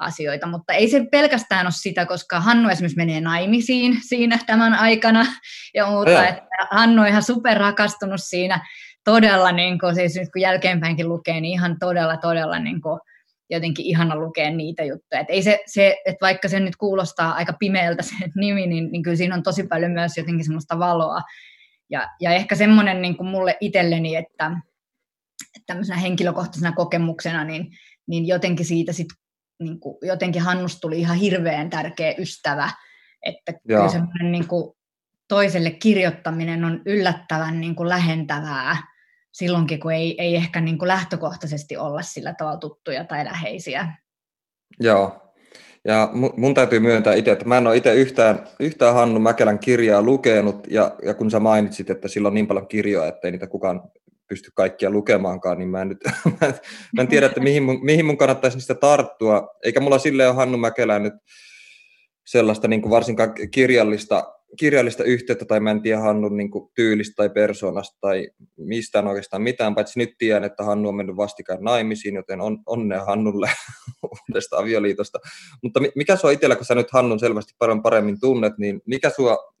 asioita, 0.00 0.46
mutta 0.46 0.72
ei 0.72 0.88
se 0.88 1.06
pelkästään 1.10 1.66
ole 1.66 1.72
sitä, 1.72 2.06
koska 2.06 2.40
Hannu 2.40 2.68
esimerkiksi 2.68 2.96
menee 2.96 3.20
naimisiin 3.20 3.98
siinä 4.08 4.38
tämän 4.46 4.74
aikana 4.74 5.26
ja 5.74 5.86
muuta, 5.86 6.10
ja. 6.10 6.28
että 6.28 6.46
Hannu 6.70 7.02
on 7.02 7.08
ihan 7.08 7.22
superrakastunut 7.22 8.20
siinä 8.22 8.66
todella, 9.04 9.52
niin 9.52 9.78
kuin, 9.78 9.94
siis 9.94 10.14
nyt 10.14 10.28
kun 10.32 10.42
jälkeenpäinkin 10.42 11.08
lukee, 11.08 11.40
niin 11.40 11.52
ihan 11.52 11.76
todella, 11.80 12.16
todella 12.16 12.58
niin 12.58 12.80
kuin, 12.80 13.00
jotenkin 13.50 13.86
ihana 13.86 14.16
lukea 14.16 14.50
niitä 14.50 14.84
juttuja. 14.84 15.20
Et 15.20 15.30
ei 15.30 15.42
se, 15.42 15.60
se, 15.66 15.96
että 16.06 16.26
vaikka 16.26 16.48
se 16.48 16.60
nyt 16.60 16.76
kuulostaa 16.76 17.32
aika 17.32 17.52
pimeältä 17.52 18.02
se 18.02 18.14
nimi, 18.40 18.66
niin, 18.66 18.92
niin 18.92 19.02
kyllä 19.02 19.16
siinä 19.16 19.34
on 19.34 19.42
tosi 19.42 19.62
paljon 19.62 19.90
myös 19.90 20.16
jotenkin 20.16 20.44
semmoista 20.44 20.78
valoa 20.78 21.20
ja, 21.90 22.08
ja 22.20 22.30
ehkä 22.30 22.54
semmoinen 22.54 23.02
niin 23.02 23.16
kuin 23.16 23.28
mulle 23.28 23.56
itselleni, 23.60 24.16
että, 24.16 24.46
että 25.56 25.66
tämmöisenä 25.66 25.98
henkilökohtaisena 25.98 26.72
kokemuksena, 26.72 27.44
niin, 27.44 27.66
niin 28.06 28.26
jotenkin 28.26 28.66
siitä 28.66 28.92
sit, 28.92 29.08
niin 29.60 29.80
kuin, 29.80 29.98
jotenkin 30.02 30.42
Hannus 30.42 30.80
tuli 30.80 31.00
ihan 31.00 31.16
hirveän 31.16 31.70
tärkeä 31.70 32.14
ystävä 32.18 32.70
Että 33.22 33.52
kyllä 33.66 33.88
semmoinen 33.88 34.32
niin 34.32 34.48
kuin 34.48 34.76
toiselle 35.28 35.70
kirjoittaminen 35.70 36.64
on 36.64 36.82
yllättävän 36.86 37.60
niin 37.60 37.74
kuin 37.74 37.88
lähentävää 37.88 38.76
silloinkin, 39.32 39.80
kun 39.80 39.92
ei, 39.92 40.22
ei 40.22 40.36
ehkä 40.36 40.60
niin 40.60 40.78
kuin 40.78 40.88
lähtökohtaisesti 40.88 41.76
olla 41.76 42.02
sillä 42.02 42.34
tavalla 42.34 42.58
tuttuja 42.58 43.04
tai 43.04 43.24
läheisiä. 43.24 43.92
Joo, 44.80 45.34
ja 45.84 46.08
mun 46.36 46.54
täytyy 46.54 46.80
myöntää 46.80 47.14
itse, 47.14 47.32
että 47.32 47.44
mä 47.44 47.58
en 47.58 47.66
ole 47.66 47.76
itse 47.76 47.94
yhtään, 47.94 48.46
yhtään 48.60 48.94
Hannu 48.94 49.20
Mäkelän 49.20 49.58
kirjaa 49.58 50.02
lukenut, 50.02 50.66
ja, 50.70 50.96
ja 51.02 51.14
kun 51.14 51.30
sä 51.30 51.40
mainitsit, 51.40 51.90
että 51.90 52.08
sillä 52.08 52.28
on 52.28 52.34
niin 52.34 52.46
paljon 52.46 52.68
kirjoja, 52.68 53.08
että 53.08 53.28
ei 53.28 53.32
niitä 53.32 53.46
kukaan 53.46 53.82
pysty 54.30 54.50
kaikkia 54.54 54.90
lukemaankaan, 54.90 55.58
niin 55.58 55.68
mä 55.68 55.82
en, 55.82 55.88
nyt, 55.88 55.98
mä 56.96 57.02
en, 57.02 57.08
tiedä, 57.08 57.26
että 57.26 57.40
mihin 57.40 57.62
mun, 57.62 57.84
mihin 57.84 58.06
mun 58.06 58.18
kannattaisi 58.18 58.56
niistä 58.56 58.74
tarttua. 58.74 59.48
Eikä 59.64 59.80
mulla 59.80 59.98
sille 59.98 60.26
ole 60.26 60.36
Hannu 60.36 60.58
Mäkelään 60.58 61.02
nyt 61.02 61.14
sellaista 62.26 62.68
niin 62.68 62.82
kuin 62.82 62.90
varsinkaan 62.90 63.34
kirjallista, 63.50 64.34
kirjallista 64.58 65.04
yhteyttä, 65.04 65.44
tai 65.44 65.60
mä 65.60 65.70
en 65.70 65.82
tiedä 65.82 66.00
Hannun 66.00 66.36
niin 66.36 66.50
kuin 66.50 66.70
tyylistä 66.74 67.14
tai 67.16 67.30
persoonasta 67.30 67.98
tai 68.00 68.30
mistään 68.56 69.06
oikeastaan 69.06 69.42
mitään, 69.42 69.74
paitsi 69.74 69.98
nyt 69.98 70.10
tiedän, 70.18 70.44
että 70.44 70.64
Hannu 70.64 70.88
on 70.88 70.96
mennyt 70.96 71.16
vastikään 71.16 71.62
naimisiin, 71.62 72.14
joten 72.14 72.40
on, 72.40 72.58
onnea 72.66 73.04
Hannulle 73.04 73.50
uudesta 74.30 74.56
avioliitosta. 74.56 75.18
Mutta 75.62 75.80
mikä 75.94 76.16
sua 76.16 76.30
itsellä, 76.30 76.56
kun 76.56 76.64
sä 76.64 76.74
nyt 76.74 76.90
Hannun 76.90 77.20
selvästi 77.20 77.54
paljon 77.58 77.82
paremmin 77.82 78.20
tunnet, 78.20 78.58
niin 78.58 78.80
mikä 78.86 79.10
sua 79.10 79.52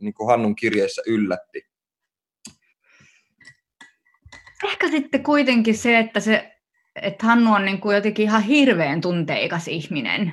niin 0.00 0.14
kuin 0.14 0.26
Hannun 0.28 0.56
kirjeissä 0.56 1.02
yllätti? 1.06 1.73
Ehkä 4.64 4.88
sitten 4.88 5.22
kuitenkin 5.22 5.76
se, 5.76 5.98
että, 5.98 6.20
se, 6.20 6.52
että 7.02 7.26
Hannu 7.26 7.52
on 7.52 7.64
niin 7.64 7.80
kuin 7.80 7.94
jotenkin 7.94 8.22
ihan 8.22 8.42
hirveän 8.42 9.00
tunteikas 9.00 9.68
ihminen. 9.68 10.32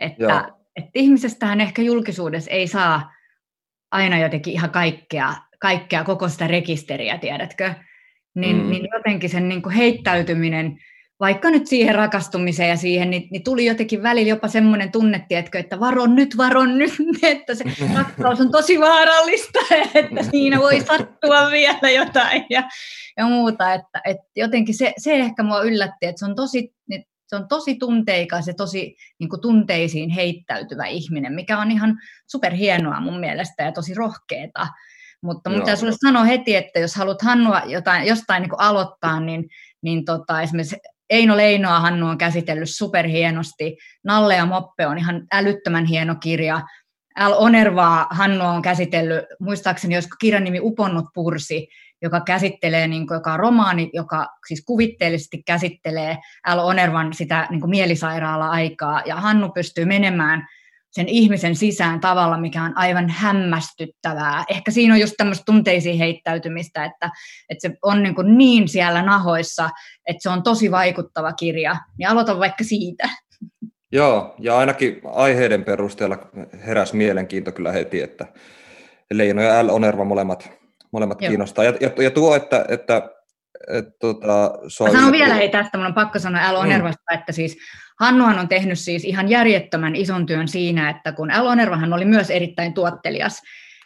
Että, 0.00 0.52
että 0.76 0.90
ihmisestähän 0.94 1.60
ehkä 1.60 1.82
julkisuudessa 1.82 2.50
ei 2.50 2.66
saa 2.66 3.12
aina 3.90 4.18
jotenkin 4.18 4.52
ihan 4.52 4.70
kaikkea, 4.70 5.34
kaikkea 5.58 6.04
koko 6.04 6.28
sitä 6.28 6.46
rekisteriä, 6.46 7.18
tiedätkö? 7.18 7.74
Niin, 8.34 8.56
mm. 8.56 8.70
niin 8.70 8.88
jotenkin 8.92 9.30
sen 9.30 9.48
niin 9.48 9.62
kuin 9.62 9.74
heittäytyminen 9.74 10.78
vaikka 11.20 11.50
nyt 11.50 11.66
siihen 11.66 11.94
rakastumiseen 11.94 12.68
ja 12.68 12.76
siihen, 12.76 13.10
niin, 13.10 13.28
niin 13.30 13.44
tuli 13.44 13.66
jotenkin 13.66 14.02
välillä 14.02 14.28
jopa 14.28 14.48
semmoinen 14.48 14.92
tunne, 14.92 15.24
tiedätkö, 15.28 15.58
että 15.58 15.80
varon 15.80 16.14
nyt, 16.14 16.36
varon 16.36 16.78
nyt, 16.78 16.92
että 17.22 17.54
se 17.54 17.64
rakkaus 17.94 18.40
on 18.40 18.50
tosi 18.50 18.80
vaarallista, 18.80 19.58
että 19.94 20.22
siinä 20.22 20.58
voi 20.58 20.80
sattua 20.80 21.50
vielä 21.50 21.90
jotain 21.90 22.46
ja, 22.50 22.62
ja 23.16 23.26
muuta. 23.26 23.74
Että, 23.74 24.00
että 24.04 24.24
jotenkin 24.36 24.74
se, 24.74 24.92
se 24.98 25.14
ehkä 25.14 25.42
mua 25.42 25.62
yllätti, 25.62 26.06
että 26.06 26.18
se 26.18 26.24
on 26.24 26.36
tosi, 26.36 26.74
se 27.26 27.36
on 27.36 27.48
tosi 27.48 27.74
tunteikas 27.74 28.46
ja 28.46 28.54
tosi 28.54 28.96
niin 29.18 29.28
kuin 29.28 29.40
tunteisiin 29.40 30.10
heittäytyvä 30.10 30.86
ihminen, 30.86 31.32
mikä 31.32 31.58
on 31.58 31.70
ihan 31.70 31.98
superhienoa 32.26 33.00
mun 33.00 33.20
mielestä 33.20 33.62
ja 33.62 33.72
tosi 33.72 33.94
rohkeeta. 33.94 34.66
Mutta 35.22 35.50
mun 35.50 35.58
pitää 35.58 35.76
sulle 35.76 35.94
sanoa 36.06 36.24
heti, 36.24 36.56
että 36.56 36.78
jos 36.78 36.94
haluat 36.94 37.22
Hannua 37.22 37.62
jotain, 37.66 38.06
jostain 38.06 38.40
niin 38.40 38.50
kuin 38.50 38.60
aloittaa, 38.60 39.20
niin, 39.20 39.44
niin 39.82 40.04
tota, 40.04 40.42
esimerkiksi 40.42 40.76
Eino 41.10 41.36
Leinoa 41.36 41.80
Hannu 41.80 42.08
on 42.08 42.18
käsitellyt 42.18 42.70
superhienosti. 42.70 43.76
Nalle 44.04 44.34
ja 44.34 44.46
Moppe 44.46 44.86
on 44.86 44.98
ihan 44.98 45.26
älyttömän 45.32 45.84
hieno 45.84 46.14
kirja. 46.14 46.60
Al 47.16 47.34
Onervaa 47.36 48.06
Hannu 48.10 48.44
on 48.44 48.62
käsitellyt, 48.62 49.24
muistaakseni 49.40 49.96
olisiko 49.96 50.16
kirjan 50.20 50.44
nimi 50.44 50.60
Uponnut 50.62 51.04
pursi, 51.14 51.68
joka 52.02 52.20
käsittelee, 52.20 52.88
niin 52.88 53.06
kuin, 53.06 53.16
joka 53.16 53.32
on 53.32 53.38
romaani, 53.38 53.90
joka 53.92 54.28
siis 54.48 54.64
kuvitteellisesti 54.66 55.42
käsittelee 55.46 56.18
Al 56.46 56.58
Onervan 56.58 57.14
sitä 57.14 57.46
niin 57.50 57.60
kuin 57.60 57.70
mielisairaala-aikaa, 57.70 59.02
ja 59.06 59.16
Hannu 59.16 59.48
pystyy 59.48 59.84
menemään 59.84 60.46
sen 60.96 61.08
ihmisen 61.08 61.56
sisään 61.56 62.00
tavalla, 62.00 62.38
mikä 62.38 62.62
on 62.62 62.78
aivan 62.78 63.10
hämmästyttävää. 63.10 64.44
Ehkä 64.50 64.70
siinä 64.70 64.94
on 64.94 65.00
just 65.00 65.14
tämmöistä 65.16 65.42
tunteisiin 65.46 65.98
heittäytymistä, 65.98 66.84
että, 66.84 67.10
että 67.48 67.68
se 67.68 67.76
on 67.82 68.02
niin, 68.02 68.14
kuin 68.14 68.38
niin 68.38 68.68
siellä 68.68 69.02
nahoissa, 69.02 69.70
että 70.08 70.22
se 70.22 70.28
on 70.28 70.42
tosi 70.42 70.70
vaikuttava 70.70 71.32
kirja. 71.32 71.76
Niin 71.98 72.08
aloitan 72.08 72.38
vaikka 72.38 72.64
siitä. 72.64 73.08
Joo, 73.92 74.34
ja 74.38 74.58
ainakin 74.58 75.00
aiheiden 75.04 75.64
perusteella 75.64 76.18
heräs 76.66 76.92
mielenkiinto 76.92 77.52
kyllä 77.52 77.72
heti, 77.72 78.02
että 78.02 78.26
Leino 79.12 79.42
ja 79.42 79.66
L. 79.66 79.70
Onerva 79.70 80.04
molemmat, 80.04 80.50
molemmat 80.92 81.18
kiinnostaa. 81.18 81.64
Ja, 81.64 81.72
ja, 81.80 81.90
ja 82.02 82.10
tuo, 82.10 82.36
että, 82.36 82.64
että 82.68 83.15
että 83.68 83.92
tota, 84.00 84.52
Sanon 84.68 85.12
vielä 85.12 85.34
hei 85.34 85.48
tästä, 85.48 85.78
mun 85.78 85.86
on 85.86 85.94
pakko 85.94 86.18
sanoa 86.18 86.52
L. 86.52 86.56
Onervasta, 86.56 87.02
mm. 87.10 87.18
että 87.18 87.32
siis 87.32 87.58
Hannuhan 88.00 88.38
on 88.38 88.48
tehnyt 88.48 88.78
siis 88.78 89.04
ihan 89.04 89.28
järjettömän 89.28 89.96
ison 89.96 90.26
työn 90.26 90.48
siinä, 90.48 90.90
että 90.90 91.12
kun 91.12 91.28
L. 91.28 91.46
Onervahan 91.46 91.92
oli 91.92 92.04
myös 92.04 92.30
erittäin 92.30 92.74
tuottelias, 92.74 93.42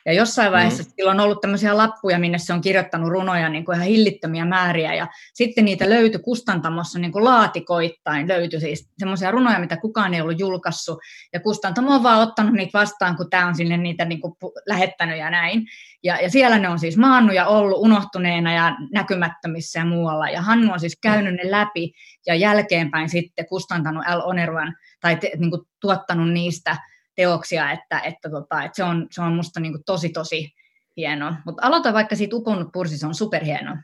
ja 0.07 0.12
jossain 0.12 0.52
vaiheessa 0.52 0.83
mm. 0.83 0.90
sillä 0.97 1.11
on 1.11 1.21
ollut 1.21 1.40
tämmöisiä 1.40 1.76
lappuja, 1.76 2.19
minne 2.19 2.38
se 2.38 2.52
on 2.52 2.61
kirjoittanut 2.61 3.11
runoja 3.11 3.49
niin 3.49 3.64
kuin 3.64 3.75
ihan 3.75 3.87
hillittömiä 3.87 4.45
määriä. 4.45 4.95
Ja 4.95 5.07
sitten 5.35 5.64
niitä 5.64 5.90
löytyi 5.90 6.21
kustantamossa 6.21 6.99
niin 6.99 7.12
kuin 7.12 7.25
laatikoittain. 7.25 8.28
Löytyi 8.28 8.61
siis 8.61 8.90
semmoisia 8.99 9.30
runoja, 9.30 9.59
mitä 9.59 9.76
kukaan 9.76 10.14
ei 10.14 10.21
ollut 10.21 10.40
julkaissut. 10.40 10.99
Ja 11.33 11.40
kustantamo 11.40 11.95
on 11.95 12.02
vaan 12.02 12.23
ottanut 12.23 12.52
niitä 12.52 12.78
vastaan, 12.78 13.16
kun 13.16 13.30
tämä 13.30 13.47
on 13.47 13.54
sinne 13.54 13.76
niitä 13.76 14.04
niin 14.04 14.21
kuin 14.21 14.35
lähettänyt 14.66 15.19
ja 15.19 15.30
näin. 15.30 15.66
Ja, 16.04 16.21
ja 16.21 16.30
siellä 16.30 16.59
ne 16.59 16.69
on 16.69 16.78
siis 16.78 16.97
maannut 16.97 17.35
ja 17.35 17.47
ollut 17.47 17.78
unohtuneena 17.78 18.52
ja 18.52 18.76
näkymättömissä 18.92 19.78
ja 19.78 19.85
muualla. 19.85 20.28
Ja 20.28 20.42
Hannu 20.42 20.73
on 20.73 20.80
siis 20.80 20.99
käynyt 21.02 21.35
ne 21.35 21.50
läpi 21.50 21.92
ja 22.26 22.35
jälkeenpäin 22.35 23.09
sitten 23.09 23.47
kustantanut 23.47 24.04
L. 24.14 24.21
Onervan 24.28 24.76
tai 25.00 25.16
te, 25.16 25.30
niin 25.37 25.50
kuin 25.50 25.62
tuottanut 25.80 26.33
niistä– 26.33 26.76
teoksia, 27.20 27.72
että, 27.72 28.00
että, 28.00 28.30
tota, 28.30 28.64
että 28.64 28.76
se, 28.76 28.84
on, 28.84 29.06
se 29.10 29.22
on 29.22 29.32
musta 29.32 29.60
niin 29.60 29.72
kuin 29.72 29.84
tosi 29.84 30.08
tosi 30.08 30.52
hieno. 30.96 31.34
Mutta 31.44 31.66
aloita 31.66 31.92
vaikka 31.92 32.16
siitä 32.16 32.36
Uponnut 32.36 32.68
pursi, 32.72 32.98
se 32.98 33.06
on 33.06 33.14
superhieno. 33.14 33.76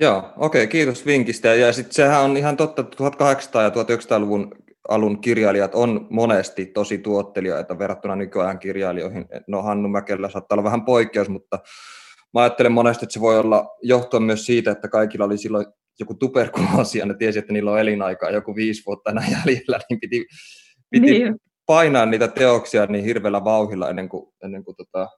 Joo, 0.00 0.18
okei, 0.18 0.62
okay, 0.62 0.66
kiitos 0.66 1.06
vinkistä. 1.06 1.54
Ja 1.54 1.72
sitten 1.72 1.94
sehän 1.94 2.22
on 2.22 2.36
ihan 2.36 2.56
totta, 2.56 2.82
että 2.82 2.96
1800- 2.96 3.62
ja 3.62 3.68
1900-luvun 3.68 4.54
alun 4.88 5.20
kirjailijat 5.20 5.74
on 5.74 6.06
monesti 6.10 6.66
tosi 6.66 6.98
tuottelijoita 6.98 7.78
verrattuna 7.78 8.16
nykyajan 8.16 8.58
kirjailijoihin. 8.58 9.26
No 9.46 9.62
Hannu 9.62 9.88
Mäkelä 9.88 10.30
saattaa 10.30 10.54
olla 10.56 10.64
vähän 10.64 10.84
poikkeus, 10.84 11.28
mutta 11.28 11.58
mä 12.34 12.40
ajattelen 12.40 12.72
monesti, 12.72 13.04
että 13.04 13.12
se 13.12 13.20
voi 13.20 13.38
olla 13.38 13.76
johtua 13.82 14.20
myös 14.20 14.46
siitä, 14.46 14.70
että 14.70 14.88
kaikilla 14.88 15.24
oli 15.24 15.38
silloin 15.38 15.66
joku 16.00 16.14
tuberkuloosi 16.14 16.98
ja 16.98 17.06
ne 17.06 17.14
tiesi, 17.14 17.38
että 17.38 17.52
niillä 17.52 17.72
on 17.72 17.80
elinaikaa 17.80 18.30
joku 18.30 18.56
viisi 18.56 18.82
vuotta 18.86 19.10
enää 19.10 19.24
jäljellä, 19.30 19.80
niin 19.90 20.00
piti, 20.00 20.26
piti 20.90 21.06
niin 21.06 21.36
painaa 21.68 22.06
niitä 22.06 22.28
teoksia 22.28 22.86
niin 22.86 23.04
hirveällä 23.04 23.44
vauhilla 23.44 23.90
ennen 23.90 24.08
kuin, 24.08 24.32
ennen 24.44 24.64
kuin 24.64 24.76
tota, 24.76 25.08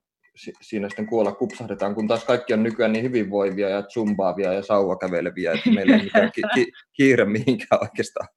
siinä 0.62 0.88
sitten 0.88 1.07
kuolla 1.07 1.33
kupsahdetaan, 1.33 1.95
kun 1.95 2.09
taas 2.09 2.25
kaikki 2.25 2.52
on 2.54 2.62
nykyään 2.62 2.92
niin 2.92 3.04
hyvinvoivia 3.04 3.69
ja 3.69 3.83
zumbaavia 3.83 4.52
ja 4.52 4.62
sauvakäveleviä, 4.62 5.52
että 5.52 5.71
meillä 5.71 5.97
ei 5.97 6.02
mitään 6.02 6.33
ki- 6.33 6.42
ki- 6.54 6.73
kiire 6.92 7.25
mihinkään 7.25 7.80
oikeastaan. 7.83 8.28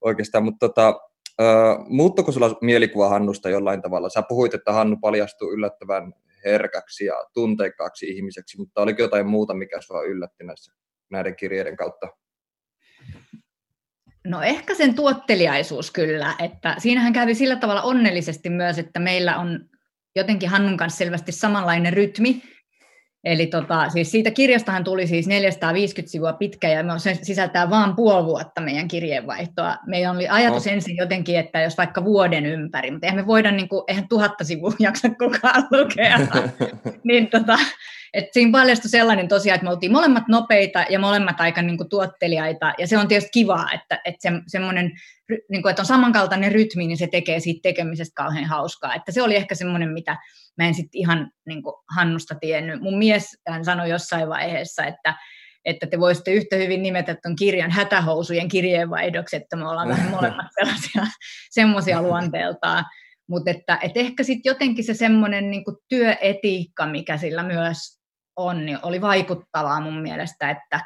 oikeastaan. 0.00 0.44
Mutta 0.44 0.68
tota, 0.68 1.00
uh, 1.42 1.86
muuttuko 1.88 2.32
sulla 2.32 2.58
mielikuva 2.60 3.08
Hannusta 3.08 3.50
jollain 3.50 3.82
tavalla? 3.82 4.08
Sä 4.08 4.22
puhuit, 4.28 4.54
että 4.54 4.72
Hannu 4.72 4.96
paljastuu 5.00 5.52
yllättävän 5.52 6.12
herkäksi 6.44 7.04
ja 7.04 7.24
tunteikkaaksi 7.34 8.06
ihmiseksi, 8.06 8.58
mutta 8.58 8.82
oliko 8.82 9.02
jotain 9.02 9.26
muuta, 9.26 9.54
mikä 9.54 9.80
sua 9.80 10.02
yllätti 10.02 10.44
näissä, 10.44 10.72
näiden 11.10 11.36
kirjeiden 11.36 11.76
kautta? 11.76 12.08
No 14.26 14.42
ehkä 14.42 14.74
sen 14.74 14.94
tuotteliaisuus 14.94 15.90
kyllä, 15.90 16.34
että 16.38 16.74
siinähän 16.78 17.12
kävi 17.12 17.34
sillä 17.34 17.56
tavalla 17.56 17.82
onnellisesti 17.82 18.50
myös, 18.50 18.78
että 18.78 19.00
meillä 19.00 19.38
on 19.38 19.60
jotenkin 20.16 20.48
Hannun 20.48 20.76
kanssa 20.76 20.98
selvästi 20.98 21.32
samanlainen 21.32 21.92
rytmi, 21.92 22.42
Eli 23.26 23.46
tota, 23.46 23.88
siis 23.88 24.10
siitä 24.10 24.30
kirjastahan 24.30 24.84
tuli 24.84 25.06
siis 25.06 25.26
450 25.26 26.12
sivua 26.12 26.32
pitkä 26.32 26.68
ja 26.68 26.98
se 26.98 27.18
sisältää 27.22 27.70
vain 27.70 27.96
puoli 27.96 28.24
vuotta 28.24 28.60
meidän 28.60 28.88
kirjeenvaihtoa. 28.88 29.76
Meillä 29.86 30.10
oli 30.10 30.28
ajatus 30.28 30.66
no. 30.66 30.72
ensin 30.72 30.96
jotenkin, 30.96 31.38
että 31.38 31.60
jos 31.60 31.78
vaikka 31.78 32.04
vuoden 32.04 32.46
ympäri, 32.46 32.90
mutta 32.90 33.06
eihän 33.06 33.20
me 33.20 33.26
voida, 33.26 33.50
niin 33.50 33.68
kuin, 33.68 33.84
eihän 33.88 34.08
tuhatta 34.08 34.44
sivua 34.44 34.72
jaksa 34.78 35.08
kukaan 35.08 35.68
lukea. 35.70 36.18
niin 37.08 37.30
tota, 37.30 37.58
et 38.16 38.32
siinä 38.32 38.52
paljastui 38.52 38.90
sellainen 38.90 39.28
tosiaan, 39.28 39.54
että 39.54 39.64
me 39.64 39.70
oltiin 39.70 39.92
molemmat 39.92 40.28
nopeita 40.28 40.84
ja 40.90 40.98
molemmat 40.98 41.40
aika 41.40 41.62
niin 41.62 41.76
kuin, 41.76 41.88
tuottelijaita, 41.88 42.74
ja 42.78 42.86
se 42.86 42.98
on 42.98 43.08
tietysti 43.08 43.30
kivaa, 43.32 43.72
että, 43.72 44.00
että, 44.04 44.18
se, 44.20 44.30
semmoinen, 44.46 44.92
niin 45.50 45.62
kuin, 45.62 45.70
että 45.70 45.82
on 45.82 45.86
samankaltainen 45.86 46.52
rytmi, 46.52 46.86
niin 46.86 46.96
se 46.96 47.06
tekee 47.06 47.40
siitä 47.40 47.60
tekemisestä 47.62 48.12
kauhean 48.14 48.44
hauskaa. 48.44 48.94
Että 48.94 49.12
se 49.12 49.22
oli 49.22 49.36
ehkä 49.36 49.54
semmoinen, 49.54 49.88
mitä 49.88 50.16
mä 50.58 50.66
en 50.66 50.74
sitten 50.74 50.98
ihan 50.98 51.30
niin 51.46 51.62
kuin, 51.62 51.74
Hannusta 51.96 52.34
tiennyt. 52.34 52.80
Mun 52.80 52.98
mies 52.98 53.24
hän 53.48 53.64
sanoi 53.64 53.90
jossain 53.90 54.28
vaiheessa, 54.28 54.84
että, 54.84 55.14
että 55.64 55.86
te 55.86 56.00
voisitte 56.00 56.32
yhtä 56.32 56.56
hyvin 56.56 56.82
nimetä 56.82 57.16
tuon 57.22 57.36
kirjan 57.36 57.70
hätähousujen 57.70 58.48
kirjeenvaihdoksi, 58.48 59.36
että 59.36 59.56
me 59.56 59.68
ollaan 59.68 59.88
vähän 59.88 60.10
molemmat 60.10 60.46
sellaisia 60.58 61.12
semmoisia 61.50 62.02
luonteeltaan. 62.02 62.84
Mutta 63.28 63.50
että, 63.50 63.78
että 63.82 64.00
ehkä 64.00 64.22
sitten 64.22 64.50
jotenkin 64.50 64.84
se 64.84 64.94
semmoinen 64.94 65.50
niin 65.50 65.64
työetiikka, 65.88 66.86
mikä 66.86 67.16
sillä 67.16 67.42
myös 67.42 67.95
on, 68.36 68.66
niin 68.66 68.78
oli 68.82 69.00
vaikuttavaa 69.00 69.80
mun 69.80 70.02
mielestä, 70.02 70.50
että, 70.50 70.80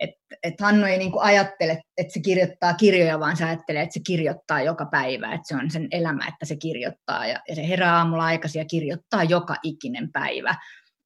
että 0.00 0.36
et 0.42 0.60
Hannu 0.60 0.86
ei 0.86 0.98
niinku 0.98 1.18
ajattele, 1.18 1.82
että 1.96 2.12
se 2.12 2.20
kirjoittaa 2.20 2.74
kirjoja, 2.74 3.20
vaan 3.20 3.36
se 3.36 3.44
ajattelee, 3.44 3.82
että 3.82 3.94
se 3.94 4.00
kirjoittaa 4.06 4.62
joka 4.62 4.86
päivä, 4.86 5.32
että 5.32 5.48
se 5.48 5.54
on 5.54 5.70
sen 5.70 5.88
elämä, 5.90 6.28
että 6.28 6.46
se 6.46 6.56
kirjoittaa 6.56 7.26
ja, 7.26 7.40
ja 7.48 7.54
se 7.54 7.68
herää 7.68 7.96
aamulla 7.96 8.24
aikaisin 8.24 8.60
ja 8.60 8.64
kirjoittaa 8.64 9.24
joka 9.24 9.56
ikinen 9.62 10.12
päivä. 10.12 10.54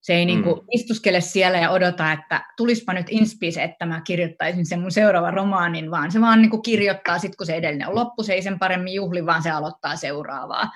Se 0.01 0.15
ei 0.15 0.25
niinku 0.25 0.49
mm. 0.49 0.55
niinku 0.55 0.67
istuskele 0.73 1.21
siellä 1.21 1.59
ja 1.59 1.71
odota, 1.71 2.13
että 2.13 2.45
tulispa 2.57 2.93
nyt 2.93 3.07
inspiise, 3.11 3.63
että 3.63 3.87
mä 3.87 4.01
kirjoittaisin 4.01 4.67
sen 4.67 4.81
mun 4.81 4.93
seuraavan 4.93 5.35
romaanin, 5.35 5.91
vaan 5.91 6.13
se 6.13 6.21
vaan 6.21 6.43
niinku 6.43 6.63
kirjoittaa 6.63 7.19
sitten, 7.19 7.37
kun 7.37 7.47
se 7.47 7.55
edellinen 7.55 7.89
on 7.89 7.95
loppu, 7.95 8.23
se 8.23 8.33
ei 8.33 8.43
sen 8.43 8.59
paremmin 8.59 8.95
juhli, 8.95 9.27
vaan 9.27 9.43
se 9.43 9.51
aloittaa 9.51 9.97
seuraavaa. 9.97 10.71